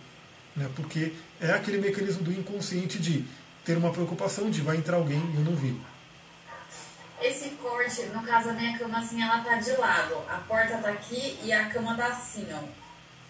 Né? 0.54 0.68
Porque 0.76 1.12
é 1.40 1.50
aquele 1.50 1.78
mecanismo 1.78 2.22
do 2.22 2.32
inconsciente 2.32 2.98
de 2.98 3.24
ter 3.64 3.76
uma 3.76 3.92
preocupação 3.92 4.50
de 4.50 4.60
vai 4.60 4.76
entrar 4.76 4.96
alguém 4.96 5.18
e 5.18 5.36
eu 5.36 5.44
não 5.44 5.54
vi. 5.54 5.80
Esse 7.20 7.50
corte, 7.50 8.02
no 8.06 8.22
caso 8.22 8.50
a 8.50 8.52
minha 8.52 8.76
cama 8.76 8.98
assim, 8.98 9.22
ela 9.22 9.38
tá 9.38 9.54
de 9.56 9.72
lado. 9.72 10.16
A 10.28 10.38
porta 10.38 10.78
tá 10.78 10.88
aqui 10.88 11.38
e 11.44 11.52
a 11.52 11.68
cama 11.68 11.96
tá 11.96 12.08
assim, 12.08 12.46
ó. 12.52 12.82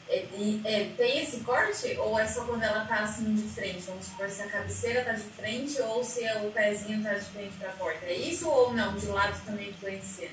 É, 0.08 0.26
é, 0.64 0.92
tem 0.96 1.22
esse 1.22 1.40
corte 1.40 1.96
ou 1.98 2.18
é 2.18 2.26
só 2.26 2.44
quando 2.44 2.62
ela 2.62 2.84
tá 2.84 3.00
assim 3.00 3.34
de 3.34 3.42
frente? 3.48 3.82
Vamos 3.86 4.06
supor 4.06 4.28
se 4.28 4.42
a 4.42 4.46
cabeceira 4.46 5.04
tá 5.04 5.12
de 5.12 5.22
frente 5.22 5.80
ou 5.80 6.04
se 6.04 6.20
o 6.44 6.50
pezinho 6.50 7.02
tá 7.02 7.14
de 7.14 7.24
frente 7.26 7.54
para 7.58 7.68
a 7.68 7.72
porta. 7.72 8.06
É 8.06 8.14
isso 8.14 8.48
ou 8.48 8.74
não? 8.74 8.94
De 8.96 9.06
lado 9.06 9.40
também 9.44 9.70
influencia? 9.70 10.30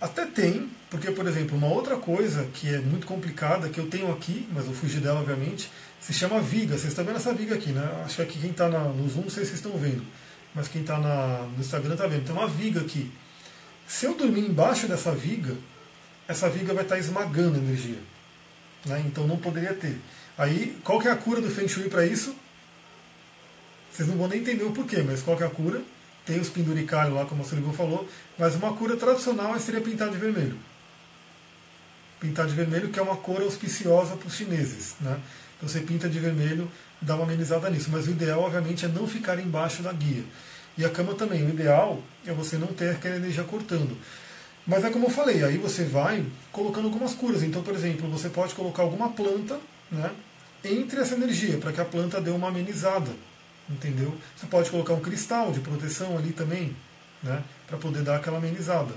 Até 0.00 0.26
tem, 0.26 0.68
porque, 0.90 1.10
por 1.12 1.26
exemplo, 1.28 1.56
uma 1.56 1.68
outra 1.68 1.96
coisa 1.96 2.44
que 2.54 2.74
é 2.74 2.78
muito 2.78 3.06
complicada, 3.06 3.68
que 3.68 3.78
eu 3.78 3.88
tenho 3.88 4.10
aqui, 4.12 4.48
mas 4.50 4.66
eu 4.66 4.72
fugi 4.72 4.98
dela, 4.98 5.20
obviamente, 5.20 5.70
se 6.02 6.12
chama 6.12 6.40
viga. 6.40 6.76
Vocês 6.76 6.88
estão 6.88 7.04
vendo 7.04 7.16
essa 7.16 7.32
viga 7.32 7.54
aqui, 7.54 7.70
né? 7.70 8.02
Acho 8.04 8.16
que 8.16 8.22
aqui 8.22 8.38
quem 8.40 8.50
está 8.50 8.68
no 8.68 9.08
Zoom, 9.08 9.22
não 9.22 9.30
sei 9.30 9.44
se 9.44 9.50
vocês 9.50 9.64
estão 9.64 9.72
vendo, 9.78 10.04
mas 10.54 10.68
quem 10.68 10.82
está 10.82 10.98
no 10.98 11.60
Instagram 11.60 11.92
está 11.92 12.06
vendo. 12.06 12.26
Tem 12.26 12.34
uma 12.34 12.48
viga 12.48 12.80
aqui. 12.80 13.10
Se 13.86 14.06
eu 14.06 14.14
dormir 14.14 14.40
embaixo 14.40 14.88
dessa 14.88 15.12
viga, 15.12 15.56
essa 16.26 16.50
viga 16.50 16.74
vai 16.74 16.82
estar 16.82 16.96
tá 16.96 17.00
esmagando 17.00 17.58
energia. 17.58 17.98
Né? 18.84 19.04
Então 19.06 19.26
não 19.26 19.36
poderia 19.36 19.74
ter. 19.74 19.96
Aí, 20.36 20.76
qual 20.82 20.98
que 20.98 21.06
é 21.06 21.10
a 21.10 21.16
cura 21.16 21.40
do 21.40 21.50
Feng 21.50 21.68
Shui 21.68 21.88
para 21.88 22.04
isso? 22.04 22.34
Vocês 23.92 24.08
não 24.08 24.16
vão 24.16 24.26
nem 24.26 24.40
entender 24.40 24.64
o 24.64 24.72
porquê, 24.72 25.02
mas 25.02 25.22
qual 25.22 25.36
que 25.36 25.42
é 25.42 25.46
a 25.46 25.50
cura? 25.50 25.82
Tem 26.24 26.40
os 26.40 26.48
penduricalhos 26.48 27.14
lá, 27.14 27.26
como 27.26 27.42
o 27.42 27.46
Sullivan 27.46 27.72
falou, 27.72 28.08
mas 28.38 28.54
uma 28.54 28.72
cura 28.74 28.96
tradicional 28.96 29.58
seria 29.60 29.80
pintar 29.80 30.08
de 30.08 30.16
vermelho. 30.16 30.56
Pintar 32.22 32.46
de 32.46 32.54
vermelho, 32.54 32.88
que 32.88 33.00
é 33.00 33.02
uma 33.02 33.16
cor 33.16 33.42
auspiciosa 33.42 34.14
para 34.14 34.28
os 34.28 34.34
chineses. 34.36 34.94
Né? 35.00 35.18
Então 35.56 35.68
você 35.68 35.80
pinta 35.80 36.08
de 36.08 36.20
vermelho, 36.20 36.70
dá 37.00 37.16
uma 37.16 37.24
amenizada 37.24 37.68
nisso. 37.68 37.88
Mas 37.90 38.06
o 38.06 38.12
ideal, 38.12 38.42
obviamente, 38.42 38.84
é 38.84 38.88
não 38.88 39.08
ficar 39.08 39.40
embaixo 39.40 39.82
da 39.82 39.92
guia. 39.92 40.22
E 40.78 40.84
a 40.84 40.88
cama 40.88 41.14
também, 41.14 41.44
o 41.44 41.50
ideal 41.50 42.00
é 42.24 42.32
você 42.32 42.56
não 42.56 42.68
ter 42.68 42.90
aquela 42.90 43.16
energia 43.16 43.42
cortando. 43.42 43.98
Mas 44.64 44.84
é 44.84 44.90
como 44.90 45.06
eu 45.06 45.10
falei, 45.10 45.42
aí 45.42 45.58
você 45.58 45.82
vai 45.82 46.24
colocando 46.52 46.84
algumas 46.84 47.12
curas. 47.12 47.42
Então, 47.42 47.60
por 47.60 47.74
exemplo, 47.74 48.08
você 48.08 48.28
pode 48.28 48.54
colocar 48.54 48.84
alguma 48.84 49.10
planta 49.10 49.58
né, 49.90 50.12
entre 50.64 51.00
essa 51.00 51.16
energia, 51.16 51.58
para 51.58 51.72
que 51.72 51.80
a 51.80 51.84
planta 51.84 52.20
dê 52.20 52.30
uma 52.30 52.46
amenizada. 52.46 53.10
Entendeu? 53.68 54.14
Você 54.36 54.46
pode 54.46 54.70
colocar 54.70 54.94
um 54.94 55.00
cristal 55.00 55.50
de 55.50 55.58
proteção 55.58 56.16
ali 56.16 56.32
também, 56.32 56.76
né, 57.20 57.42
para 57.66 57.78
poder 57.78 58.02
dar 58.02 58.16
aquela 58.16 58.38
amenizada. 58.38 58.94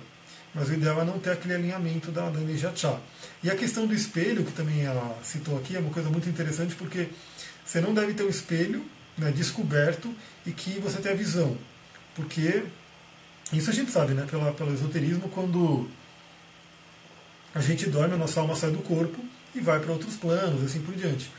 Mas 0.56 0.70
o 0.70 0.74
ideal 0.74 1.02
é 1.02 1.06
não 1.06 1.20
ter 1.20 1.32
aquele 1.32 1.54
alinhamento 1.54 2.12
da, 2.12 2.30
da 2.30 2.40
energia 2.40 2.72
chá. 2.74 2.98
E 3.44 3.52
a 3.52 3.56
questão 3.56 3.86
do 3.86 3.94
espelho, 3.94 4.46
que 4.46 4.54
também 4.54 4.86
ela 4.86 5.20
citou 5.22 5.58
aqui, 5.58 5.76
é 5.76 5.80
uma 5.80 5.92
coisa 5.92 6.10
muito 6.10 6.30
interessante, 6.30 6.74
porque 6.76 7.10
você 7.66 7.82
não 7.82 7.94
deve 7.94 8.14
ter 8.14 8.24
um 8.24 8.30
espelho 8.30 8.86
né, 9.18 9.32
descoberto 9.32 10.16
e 10.46 10.52
que 10.52 10.80
você 10.80 11.02
tenha 11.02 11.14
visão. 11.14 11.58
Porque 12.16 12.64
isso 13.52 13.70
a 13.70 13.74
gente 13.74 13.92
sabe, 13.92 14.14
né, 14.14 14.26
pela, 14.32 14.54
pelo 14.54 14.74
esoterismo, 14.74 15.28
quando 15.28 15.90
a 17.54 17.60
gente 17.60 17.90
dorme, 17.90 18.14
a 18.14 18.18
nossa 18.18 18.40
alma 18.40 18.56
sai 18.56 18.72
do 18.72 18.80
corpo 18.80 19.24
e 19.54 19.60
vai 19.60 19.80
para 19.80 19.92
outros 19.92 20.16
planos, 20.16 20.64
assim 20.64 20.82
por 20.82 20.96
diante. 20.96 21.30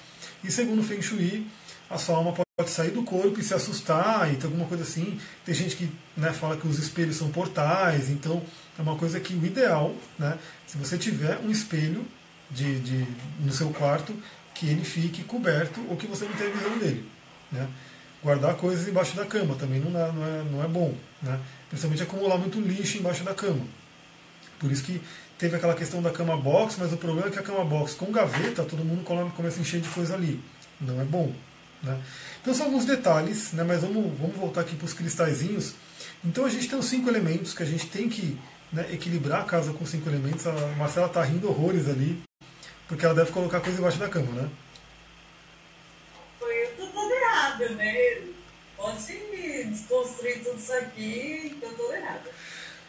E 0.45 0.51
segundo 0.51 0.81
o 0.81 0.85
Feng 0.85 1.01
Shui, 1.01 1.47
a 1.89 1.97
sua 1.97 2.17
alma 2.17 2.33
pode 2.33 2.71
sair 2.71 2.91
do 2.91 3.03
corpo 3.03 3.41
e 3.41 3.43
se 3.43 3.55
assustar 3.55 4.33
e 4.33 4.37
ter 4.37 4.47
alguma 4.47 4.67
coisa 4.67 4.83
assim. 4.83 5.19
Tem 5.45 5.55
gente 5.55 5.77
que 5.77 5.91
né, 6.17 6.33
fala 6.33 6.57
que 6.57 6.67
os 6.67 6.79
espelhos 6.79 7.17
são 7.17 7.31
portais, 7.31 8.11
então 8.11 8.43
é 8.79 8.83
uma 8.83 8.97
coisa 8.97 9.19
que 9.19 9.35
o 9.35 9.45
ideal, 9.45 9.95
né, 10.19 10.39
se 10.67 10.77
você 10.77 10.99
tiver 10.99 11.39
um 11.39 11.51
espelho 11.51 12.05
de, 12.51 12.81
de, 12.81 13.07
no 13.41 13.53
seu 13.53 13.71
quarto, 13.71 14.15
que 14.55 14.67
ele 14.67 14.85
fique 14.85 15.23
coberto 15.25 15.81
ou 15.89 15.97
que 15.97 16.07
você 16.07 16.25
não 16.25 16.33
tenha 16.33 16.51
visão 16.51 16.79
dele. 16.79 17.09
Né? 17.51 17.67
Guardar 18.23 18.55
coisas 18.55 18.89
embaixo 18.89 19.15
da 19.15 19.25
cama 19.25 19.55
também 19.55 19.81
não 19.81 19.91
é, 19.91 20.13
não 20.13 20.25
é, 20.25 20.45
não 20.51 20.65
é 20.65 20.69
bom. 20.69 20.95
Né? 21.23 21.39
Principalmente 21.69 22.03
acumular 22.03 22.39
muito 22.39 22.61
lixo 22.61 22.99
embaixo 22.99 23.23
da 23.25 23.35
cama. 23.35 23.65
Por 24.59 24.71
isso 24.73 24.83
que 24.83 25.01
teve 25.39 25.57
aquela 25.57 25.75
questão 25.75 26.03
da 26.03 26.11
cama 26.11 26.37
box, 26.37 26.77
mas 26.79 26.93
o 26.93 26.97
problema 26.97 27.29
é 27.29 27.31
que 27.31 27.39
a 27.39 27.43
cama 27.43 27.65
box 27.65 27.95
com 27.95 28.11
gaveta, 28.11 28.65
todo 28.65 28.85
mundo 28.85 29.05
começa 29.05 29.59
a 29.59 29.61
encher 29.61 29.81
de 29.81 29.89
coisa 29.89 30.15
ali. 30.15 30.41
Não 30.81 31.01
é 31.01 31.05
bom. 31.05 31.33
Né? 31.83 32.01
Então 32.41 32.55
são 32.55 32.67
alguns 32.67 32.85
detalhes, 32.87 33.53
né? 33.53 33.63
mas 33.63 33.83
vamos, 33.83 34.19
vamos 34.19 34.37
voltar 34.37 34.63
aqui 34.63 34.75
para 34.75 34.87
os 34.87 34.95
cristalzinhos. 34.95 35.75
Então 36.25 36.45
a 36.45 36.49
gente 36.49 36.69
tem 36.69 36.79
os 36.79 36.87
cinco 36.87 37.09
elementos 37.09 37.53
que 37.53 37.63
a 37.63 37.67
gente 37.67 37.87
tem 37.87 38.09
que 38.09 38.39
né, 38.77 38.87
equilibrar 38.93 39.41
a 39.41 39.45
casa 39.45 39.73
com 39.73 39.87
cinco 39.87 40.09
elementos. 40.09 40.47
A 40.47 40.53
Marcela 40.77 41.07
está 41.07 41.23
rindo 41.23 41.49
horrores 41.49 41.89
ali, 41.89 42.23
porque 42.87 43.05
ela 43.05 43.15
deve 43.15 43.33
colocar 43.33 43.61
coisa 43.61 43.79
embaixo 43.79 43.99
da 43.99 44.09
cama, 44.09 44.31
né? 44.33 44.49
Foi 46.39 46.67
tudo 46.77 47.11
errado, 47.11 47.71
né? 47.71 48.23
Pode 48.77 49.01
desconstruir 49.71 50.45
tudo 50.45 50.59
isso 50.59 50.73
aqui, 50.75 51.55
então 51.57 51.71
tudo 51.71 51.93
errado. 51.95 52.29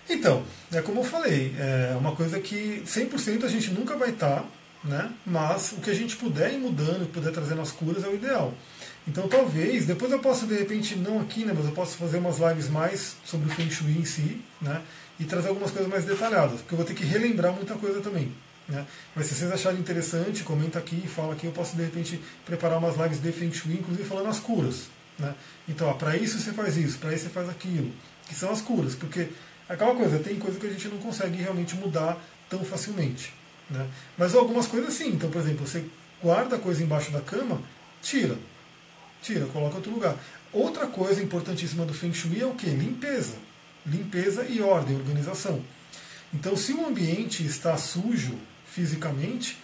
Então, 0.10 0.44
é 0.72 0.82
como 0.82 1.00
eu 1.00 1.04
falei, 1.04 1.56
é 1.58 1.96
uma 1.98 2.16
coisa 2.16 2.40
que 2.40 2.82
100% 2.86 3.44
a 3.44 3.48
gente 3.48 3.72
nunca 3.72 3.98
vai 3.98 4.10
estar, 4.10 4.42
tá, 4.42 4.46
né? 4.84 5.12
mas 5.26 5.74
o 5.74 5.78
que 5.78 5.90
a 5.90 5.94
gente 5.94 6.16
puder 6.16 6.54
ir 6.54 6.58
mudando, 6.58 7.12
puder 7.12 7.32
trazer 7.34 7.56
nas 7.56 7.72
curas 7.72 8.04
é 8.04 8.08
o 8.08 8.16
ideal. 8.16 8.54
Então 9.08 9.28
talvez, 9.28 9.86
depois 9.86 10.12
eu 10.12 10.20
possa 10.20 10.46
de 10.46 10.54
repente, 10.54 10.96
não 10.96 11.22
aqui, 11.22 11.46
né, 11.46 11.54
mas 11.56 11.66
eu 11.66 11.72
posso 11.72 11.96
fazer 11.96 12.18
umas 12.18 12.40
lives 12.40 12.68
mais 12.68 13.16
sobre 13.24 13.48
o 13.48 13.56
Feng 13.56 13.72
Shui 13.72 13.98
em 13.98 14.06
si, 14.06 14.42
né, 14.62 14.82
e 15.20 15.24
trazer 15.24 15.48
algumas 15.48 15.72
coisas 15.72 15.90
mais 15.90 16.04
detalhadas, 16.04 16.60
porque 16.60 16.74
eu 16.74 16.78
vou 16.78 16.86
ter 16.86 16.94
que 16.94 17.06
relembrar 17.06 17.54
muita 17.54 17.76
coisa 17.76 18.02
também. 18.02 18.34
Né? 18.68 18.86
Mas 19.16 19.28
se 19.28 19.36
vocês 19.36 19.50
acharem 19.50 19.80
interessante, 19.80 20.44
comenta 20.44 20.78
aqui, 20.78 21.08
fala 21.08 21.34
aqui, 21.34 21.46
eu 21.46 21.54
posso 21.54 21.76
de 21.78 21.84
repente 21.84 22.22
preparar 22.46 22.78
umas 22.80 22.98
lives 22.98 23.22
de 23.22 23.32
Feng 23.32 23.52
Shui, 23.54 23.76
inclusive 23.76 24.08
falando 24.08 24.28
as 24.28 24.40
curas. 24.40 24.88
Né? 25.18 25.34
Então, 25.70 25.92
para 25.98 26.18
isso 26.18 26.38
você 26.38 26.52
faz 26.52 26.76
isso, 26.76 27.00
para 27.00 27.14
isso 27.14 27.24
você 27.24 27.30
faz 27.30 27.50
aquilo, 27.50 27.92
que 28.28 28.36
são 28.36 28.52
as 28.52 28.62
curas, 28.62 28.94
porque 28.94 29.30
aquela 29.70 29.96
coisa, 29.96 30.20
tem 30.20 30.38
coisa 30.38 30.60
que 30.60 30.68
a 30.68 30.70
gente 30.70 30.90
não 30.90 30.98
consegue 30.98 31.38
realmente 31.38 31.76
mudar 31.76 32.22
tão 32.50 32.64
facilmente. 32.66 33.34
Né? 33.70 33.88
Mas 34.18 34.36
algumas 34.36 34.68
coisas 34.68 34.94
sim, 34.94 35.14
então, 35.14 35.32
por 35.32 35.42
exemplo, 35.42 35.66
você 35.66 35.86
guarda 36.22 36.58
a 36.58 36.60
coisa 36.60 36.84
embaixo 36.84 37.10
da 37.12 37.22
cama, 37.22 37.62
tira 38.02 38.36
tira, 39.28 39.46
coloca 39.48 39.74
em 39.74 39.78
outro 39.78 39.92
lugar. 39.92 40.16
Outra 40.54 40.88
coisa 40.88 41.22
importantíssima 41.22 41.86
do 41.86 41.94
Feng 41.94 42.14
Shui 42.14 42.42
é 42.42 42.46
o 42.46 42.56
que? 42.56 42.68
Limpeza. 42.68 43.36
Limpeza 43.86 44.46
e 44.46 44.62
ordem, 44.62 44.96
organização. 44.96 45.62
Então, 46.34 46.56
se 46.56 46.74
o 46.74 46.86
ambiente 46.86 47.46
está 47.46 47.78
sujo 47.78 48.38
fisicamente, 48.66 49.58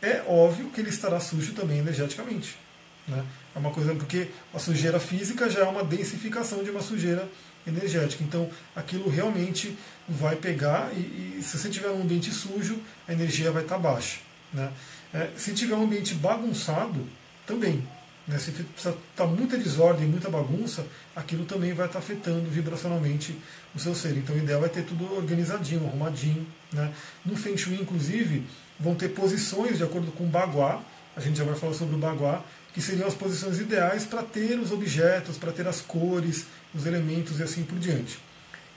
é 0.00 0.22
óbvio 0.26 0.70
que 0.70 0.80
ele 0.80 0.90
estará 0.90 1.18
sujo 1.20 1.52
também 1.52 1.78
energeticamente. 1.78 2.56
Né? 3.06 3.24
É 3.54 3.58
uma 3.58 3.70
coisa 3.70 3.94
porque 3.94 4.28
a 4.54 4.58
sujeira 4.58 5.00
física 5.00 5.50
já 5.50 5.60
é 5.60 5.64
uma 5.64 5.82
densificação 5.82 6.62
de 6.62 6.70
uma 6.70 6.80
sujeira 6.80 7.28
energética. 7.66 8.22
Então, 8.22 8.48
aquilo 8.74 9.08
realmente 9.10 9.76
vai 10.08 10.36
pegar 10.36 10.90
e, 10.94 11.38
e 11.38 11.42
se 11.42 11.58
você 11.58 11.68
tiver 11.68 11.90
um 11.90 12.02
ambiente 12.02 12.30
sujo, 12.32 12.78
a 13.06 13.12
energia 13.12 13.50
vai 13.50 13.62
estar 13.62 13.78
baixa. 13.78 14.18
Né? 14.52 14.70
É, 15.12 15.30
se 15.36 15.52
tiver 15.52 15.74
um 15.74 15.84
ambiente 15.84 16.14
bagunçado, 16.14 17.06
também. 17.48 17.82
Né? 18.28 18.38
Se 18.38 18.52
está 18.76 19.26
muita 19.26 19.56
desordem, 19.56 20.06
muita 20.06 20.28
bagunça, 20.28 20.86
aquilo 21.16 21.46
também 21.46 21.72
vai 21.72 21.86
estar 21.86 21.98
tá 21.98 22.04
afetando 22.04 22.48
vibracionalmente 22.50 23.36
o 23.74 23.78
seu 23.78 23.94
ser. 23.94 24.16
Então 24.18 24.36
o 24.36 24.38
ideal 24.38 24.64
é 24.64 24.68
ter 24.68 24.82
tudo 24.84 25.12
organizadinho, 25.16 25.86
arrumadinho. 25.86 26.46
Né? 26.70 26.92
No 27.24 27.34
Feng 27.36 27.56
Shui, 27.56 27.80
inclusive, 27.80 28.46
vão 28.78 28.94
ter 28.94 29.08
posições 29.08 29.78
de 29.78 29.82
acordo 29.82 30.12
com 30.12 30.24
o 30.24 30.28
Baguá, 30.28 30.82
a 31.16 31.20
gente 31.20 31.38
já 31.38 31.44
vai 31.44 31.56
falar 31.56 31.72
sobre 31.72 31.96
o 31.96 31.98
Baguá, 31.98 32.44
que 32.72 32.80
seriam 32.80 33.08
as 33.08 33.14
posições 33.14 33.58
ideais 33.58 34.04
para 34.04 34.22
ter 34.22 34.58
os 34.58 34.70
objetos, 34.70 35.36
para 35.36 35.50
ter 35.50 35.66
as 35.66 35.80
cores, 35.80 36.46
os 36.72 36.86
elementos 36.86 37.40
e 37.40 37.42
assim 37.42 37.64
por 37.64 37.78
diante. 37.78 38.20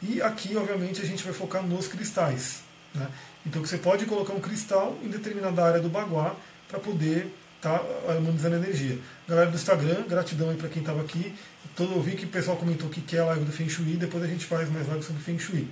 E 0.01 0.21
aqui, 0.21 0.55
obviamente, 0.55 1.01
a 1.01 1.05
gente 1.05 1.23
vai 1.23 1.33
focar 1.33 1.61
nos 1.61 1.87
cristais. 1.87 2.61
Né? 2.95 3.07
Então 3.45 3.63
você 3.63 3.77
pode 3.77 4.05
colocar 4.05 4.33
um 4.33 4.39
cristal 4.39 4.97
em 5.03 5.09
determinada 5.09 5.63
área 5.63 5.79
do 5.79 5.89
Baguá 5.89 6.35
para 6.67 6.79
poder 6.79 7.31
tá 7.61 7.81
harmonizando 8.09 8.55
energia. 8.55 8.97
Galera 9.27 9.49
do 9.49 9.55
Instagram, 9.55 10.03
gratidão 10.07 10.49
aí 10.49 10.57
para 10.57 10.67
quem 10.67 10.81
estava 10.81 11.01
aqui. 11.01 11.33
Todo, 11.75 11.93
eu 11.93 12.01
vi 12.01 12.15
que 12.15 12.25
o 12.25 12.29
pessoal 12.29 12.57
comentou 12.57 12.89
que 12.89 13.01
quer 13.01 13.19
a 13.19 13.25
live 13.25 13.45
do 13.45 13.51
Feng 13.51 13.69
Shui, 13.69 13.95
depois 13.95 14.23
a 14.23 14.27
gente 14.27 14.45
faz 14.45 14.69
mais 14.69 14.87
live 14.87 15.03
sobre 15.03 15.21
Feng 15.21 15.39
Shui. 15.39 15.67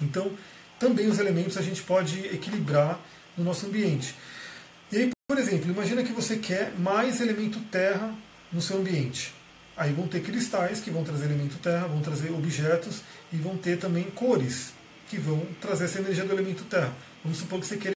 Então, 0.00 0.32
também 0.78 1.06
os 1.08 1.18
elementos 1.18 1.56
a 1.56 1.62
gente 1.62 1.82
pode 1.82 2.18
equilibrar 2.26 2.98
no 3.36 3.44
nosso 3.44 3.66
ambiente. 3.66 4.14
E 4.90 4.96
aí, 4.96 5.10
por 5.28 5.38
exemplo, 5.38 5.70
imagina 5.70 6.02
que 6.02 6.12
você 6.12 6.36
quer 6.36 6.72
mais 6.78 7.20
elemento 7.20 7.60
terra 7.70 8.14
no 8.52 8.60
seu 8.60 8.78
ambiente. 8.78 9.32
Aí 9.76 9.92
vão 9.92 10.06
ter 10.06 10.20
cristais 10.20 10.80
que 10.80 10.90
vão 10.90 11.04
trazer 11.04 11.24
elemento 11.26 11.58
terra, 11.58 11.86
vão 11.86 12.00
trazer 12.00 12.30
objetos 12.30 13.02
e 13.32 13.36
vão 13.36 13.56
ter 13.56 13.78
também 13.78 14.04
cores 14.04 14.72
que 15.08 15.18
vão 15.18 15.46
trazer 15.60 15.84
essa 15.84 15.98
energia 15.98 16.24
do 16.24 16.32
elemento 16.32 16.64
terra. 16.64 16.92
Vamos 17.22 17.38
supor 17.38 17.60
que 17.60 17.66
você 17.66 17.76
queira 17.76 17.92